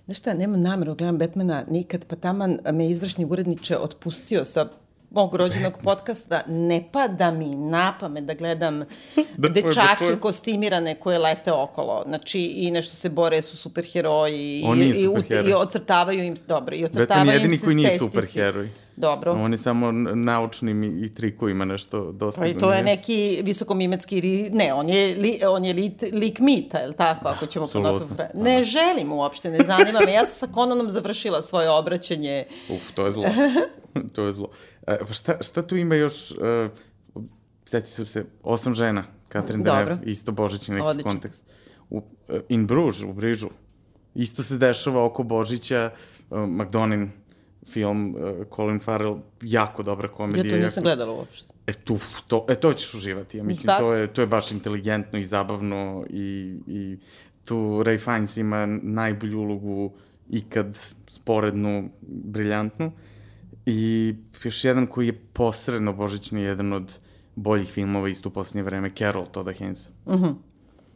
Znaš 0.04 0.18
šta, 0.18 0.34
nemam 0.34 0.62
nameru, 0.62 0.90
da 0.90 0.96
gledam 0.96 1.18
Batmana 1.18 1.64
nikad, 1.68 2.04
pa 2.04 2.16
taman 2.16 2.58
me 2.72 2.90
izvršni 2.90 3.24
uredniče 3.24 3.78
otpustio 3.78 4.44
sa 4.44 4.68
mog 5.10 5.34
rođenog 5.34 5.72
podcasta, 5.82 6.42
ne 6.46 6.84
pada 6.92 7.30
mi 7.30 7.48
na 7.48 7.94
pamet 8.00 8.24
da 8.24 8.34
gledam 8.34 8.78
da 9.36 9.48
dečake 9.48 10.04
da 10.10 10.16
kostimirane 10.20 10.94
koje 10.94 11.18
lete 11.18 11.52
okolo. 11.52 12.02
Znači, 12.08 12.40
i 12.40 12.70
nešto 12.70 12.96
se 12.96 13.08
bore, 13.08 13.42
su 13.42 13.56
superheroji. 13.56 14.62
On 14.66 14.78
nije 14.78 14.90
i, 14.90 15.04
superheroj. 15.04 15.48
I, 15.48 15.50
I 15.50 15.54
ocrtavaju 15.54 16.24
im, 16.24 16.34
dobro, 16.48 16.76
i 16.76 16.84
ocrtavaju 16.84 17.40
Brate, 17.40 17.44
im 17.44 17.58
se 17.58 17.64
koji 17.64 17.76
nije 17.76 17.88
testisi. 17.88 18.04
superheroj. 18.04 18.70
Dobro. 18.96 19.32
On 19.32 19.52
je 19.52 19.58
samo 19.58 19.92
naučnim 20.14 20.84
i, 20.84 21.06
i 21.06 21.14
trikovima 21.14 21.64
nešto 21.64 22.12
dosta. 22.12 22.40
Pa 22.40 22.46
i 22.46 22.58
to 22.58 22.72
je 22.72 22.82
neki 22.82 23.40
visokomimetski, 23.42 24.20
ri, 24.20 24.50
ne, 24.50 24.74
on 24.74 24.88
je, 24.88 25.16
li, 25.16 25.40
on 25.48 25.64
je 25.64 25.74
lit, 25.74 26.04
lik 26.12 26.38
mita, 26.38 26.78
je 26.78 26.86
li 26.86 26.94
tako, 26.94 27.28
ako 27.28 27.46
ćemo 27.46 27.66
po 27.72 27.78
notu 27.78 28.06
fre... 28.14 28.30
Ne 28.34 28.58
da. 28.58 28.64
želim 28.64 29.12
uopšte, 29.12 29.50
ne 29.50 29.64
zanima 29.64 30.00
me. 30.06 30.12
Ja 30.12 30.26
sam 30.26 30.48
sa 30.48 30.54
Konanom 30.54 30.90
završila 30.90 31.42
svoje 31.42 31.70
obraćanje. 31.70 32.44
Uf, 32.70 32.92
to 32.94 33.04
je 33.04 33.10
zlo. 33.10 33.24
to 34.14 34.26
je 34.26 34.32
zlo. 34.32 34.48
E, 34.86 34.98
šta, 35.10 35.42
šta 35.42 35.66
tu 35.66 35.76
ima 35.76 35.94
još, 35.94 36.30
uh, 36.30 36.70
sjeći 37.66 37.92
sam 37.92 38.06
se, 38.06 38.24
osam 38.42 38.74
žena, 38.74 39.04
Katrin 39.28 39.62
Deneuve, 39.62 39.98
isto 40.04 40.32
božićni 40.32 40.74
neki 40.74 40.86
Odlično. 40.86 41.10
kontekst. 41.10 41.42
U, 41.90 41.96
uh, 41.96 42.36
in 42.48 42.66
Bruges, 42.66 43.02
u 43.02 43.12
Brižu, 43.12 43.48
isto 44.14 44.42
se 44.42 44.58
dešava 44.58 45.04
oko 45.04 45.22
Božića, 45.22 45.90
uh, 46.30 46.38
McDonin, 46.48 47.10
film 47.66 48.14
uh, 48.14 48.46
Colin 48.56 48.80
Farrell, 48.80 49.18
jako 49.42 49.82
dobra 49.82 50.08
komedija. 50.08 50.44
Ja 50.44 50.50
to 50.50 50.64
nisam 50.64 50.80
jako... 50.80 50.84
gledala 50.84 51.12
uopšte. 51.12 51.54
E, 51.66 51.72
tu, 51.72 51.98
to, 52.26 52.46
e, 52.48 52.54
to 52.54 52.72
ćeš 52.74 52.94
uživati. 52.94 53.38
Ja 53.38 53.44
mislim, 53.44 53.76
to 53.78 53.94
je, 53.94 54.06
to 54.06 54.20
je 54.20 54.26
baš 54.26 54.52
inteligentno 54.52 55.18
i 55.18 55.24
zabavno 55.24 56.04
i, 56.10 56.58
i 56.66 56.98
tu 57.44 57.56
Ray 57.56 57.98
Fiennes 57.98 58.36
ima 58.36 58.66
najbolju 58.82 59.40
ulogu 59.40 59.92
ikad 60.30 60.78
sporednu, 61.06 61.90
briljantnu. 62.02 62.92
I 63.66 64.14
još 64.44 64.64
jedan 64.64 64.86
koji 64.86 65.06
je 65.06 65.20
posredno 65.32 65.92
božićni, 65.92 66.42
jedan 66.42 66.72
od 66.72 66.98
boljih 67.34 67.68
filmova 67.68 68.08
isto 68.08 68.28
u 68.28 68.32
posljednje 68.32 68.62
vreme, 68.62 68.90
Carol 68.98 69.26
Toda 69.26 69.52
Haynesa. 69.52 69.88
Mhm. 70.06 70.14
Uh 70.14 70.20
-huh. 70.20 70.34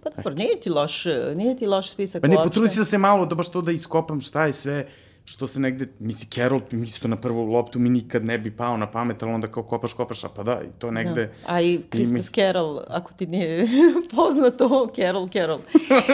Pa 0.02 0.10
dobro, 0.10 0.34
nije 0.34 0.60
ti 0.60 0.70
loš, 0.70 1.04
nije 1.36 1.56
ti 1.56 1.66
loš 1.66 1.90
spisak 1.90 2.22
Pa 2.22 2.28
ne, 2.28 2.36
potrudi 2.36 2.68
se 2.68 2.80
da 2.80 2.84
se 2.84 2.98
malo, 2.98 3.26
da 3.26 3.34
baš 3.34 3.50
to 3.50 3.62
da 3.62 3.72
iskopam 3.72 4.20
šta 4.20 4.46
je 4.46 4.52
sve, 4.52 4.88
što 5.28 5.46
se 5.46 5.60
negde, 5.60 5.86
misli, 5.98 6.28
Carol, 6.28 6.60
isto 6.72 7.08
na 7.08 7.16
prvu 7.16 7.44
loptu 7.44 7.78
mi 7.78 7.88
nikad 7.88 8.24
ne 8.24 8.38
bi 8.38 8.50
pao 8.50 8.76
na 8.76 8.90
pamet, 8.90 9.22
ali 9.22 9.32
onda 9.32 9.48
kao 9.48 9.62
kopaš, 9.62 9.92
kopaš, 9.92 10.24
a 10.24 10.28
pa 10.36 10.42
da, 10.42 10.60
i 10.62 10.68
to 10.78 10.90
negde... 10.90 11.26
Da. 11.26 11.52
A 11.54 11.60
i 11.60 11.80
Christmas 11.90 12.30
mi... 12.30 12.34
Carol, 12.34 12.80
ako 12.88 13.12
ti 13.12 13.26
nije 13.26 13.68
poznato, 14.16 14.88
Carol, 14.96 15.28
Carol. 15.28 15.58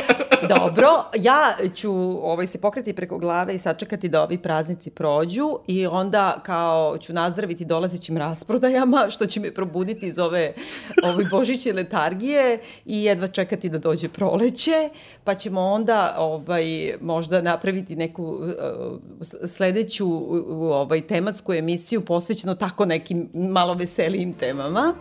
Dobro, 0.56 0.88
ja 1.14 1.56
ću 1.74 1.92
ovaj, 2.22 2.46
se 2.46 2.60
pokreti 2.60 2.92
preko 2.92 3.18
glave 3.18 3.54
i 3.54 3.58
sačekati 3.58 4.08
da 4.08 4.22
ovi 4.22 4.38
praznici 4.38 4.90
prođu 4.90 5.58
i 5.66 5.86
onda 5.86 6.40
kao 6.46 6.98
ću 6.98 7.12
nazdraviti 7.12 7.64
dolazećim 7.64 8.16
rasprodajama, 8.16 9.06
što 9.14 9.26
će 9.26 9.40
me 9.40 9.54
probuditi 9.54 10.06
iz 10.06 10.18
ove, 10.18 10.54
ove 11.04 11.24
božiće 11.30 11.72
letargije 11.72 12.60
i 12.86 13.04
jedva 13.04 13.26
čekati 13.26 13.68
da 13.68 13.78
dođe 13.78 14.08
proleće, 14.08 14.90
pa 15.24 15.34
ćemo 15.34 15.60
onda 15.60 16.14
ovaj, 16.18 16.94
možda 17.00 17.42
napraviti 17.42 17.96
neku 17.96 18.24
uh, 18.24 19.03
sledeću 19.46 20.06
ovaj, 20.50 21.06
tematsku 21.06 21.52
emisiju 21.52 22.00
posvećenu 22.00 22.56
tako 22.56 22.84
nekim 22.84 23.28
malo 23.34 23.74
veselijim 23.74 24.32
temama. 24.32 24.94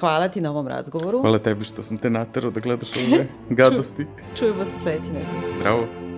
Hvala 0.00 0.28
ti 0.28 0.40
na 0.40 0.50
ovom 0.50 0.68
razgovoru. 0.68 1.20
Hvala 1.20 1.38
tebi 1.38 1.64
što 1.64 1.82
sam 1.82 1.98
te 1.98 2.10
naterao 2.10 2.50
da 2.50 2.60
gledaš 2.60 2.90
ove 2.96 3.26
gadosti. 3.58 4.06
Čujemo 4.38 4.66
se 4.66 4.76
sledeće 4.76 5.12
nedelje. 5.12 5.56
Zdravo. 5.58 6.11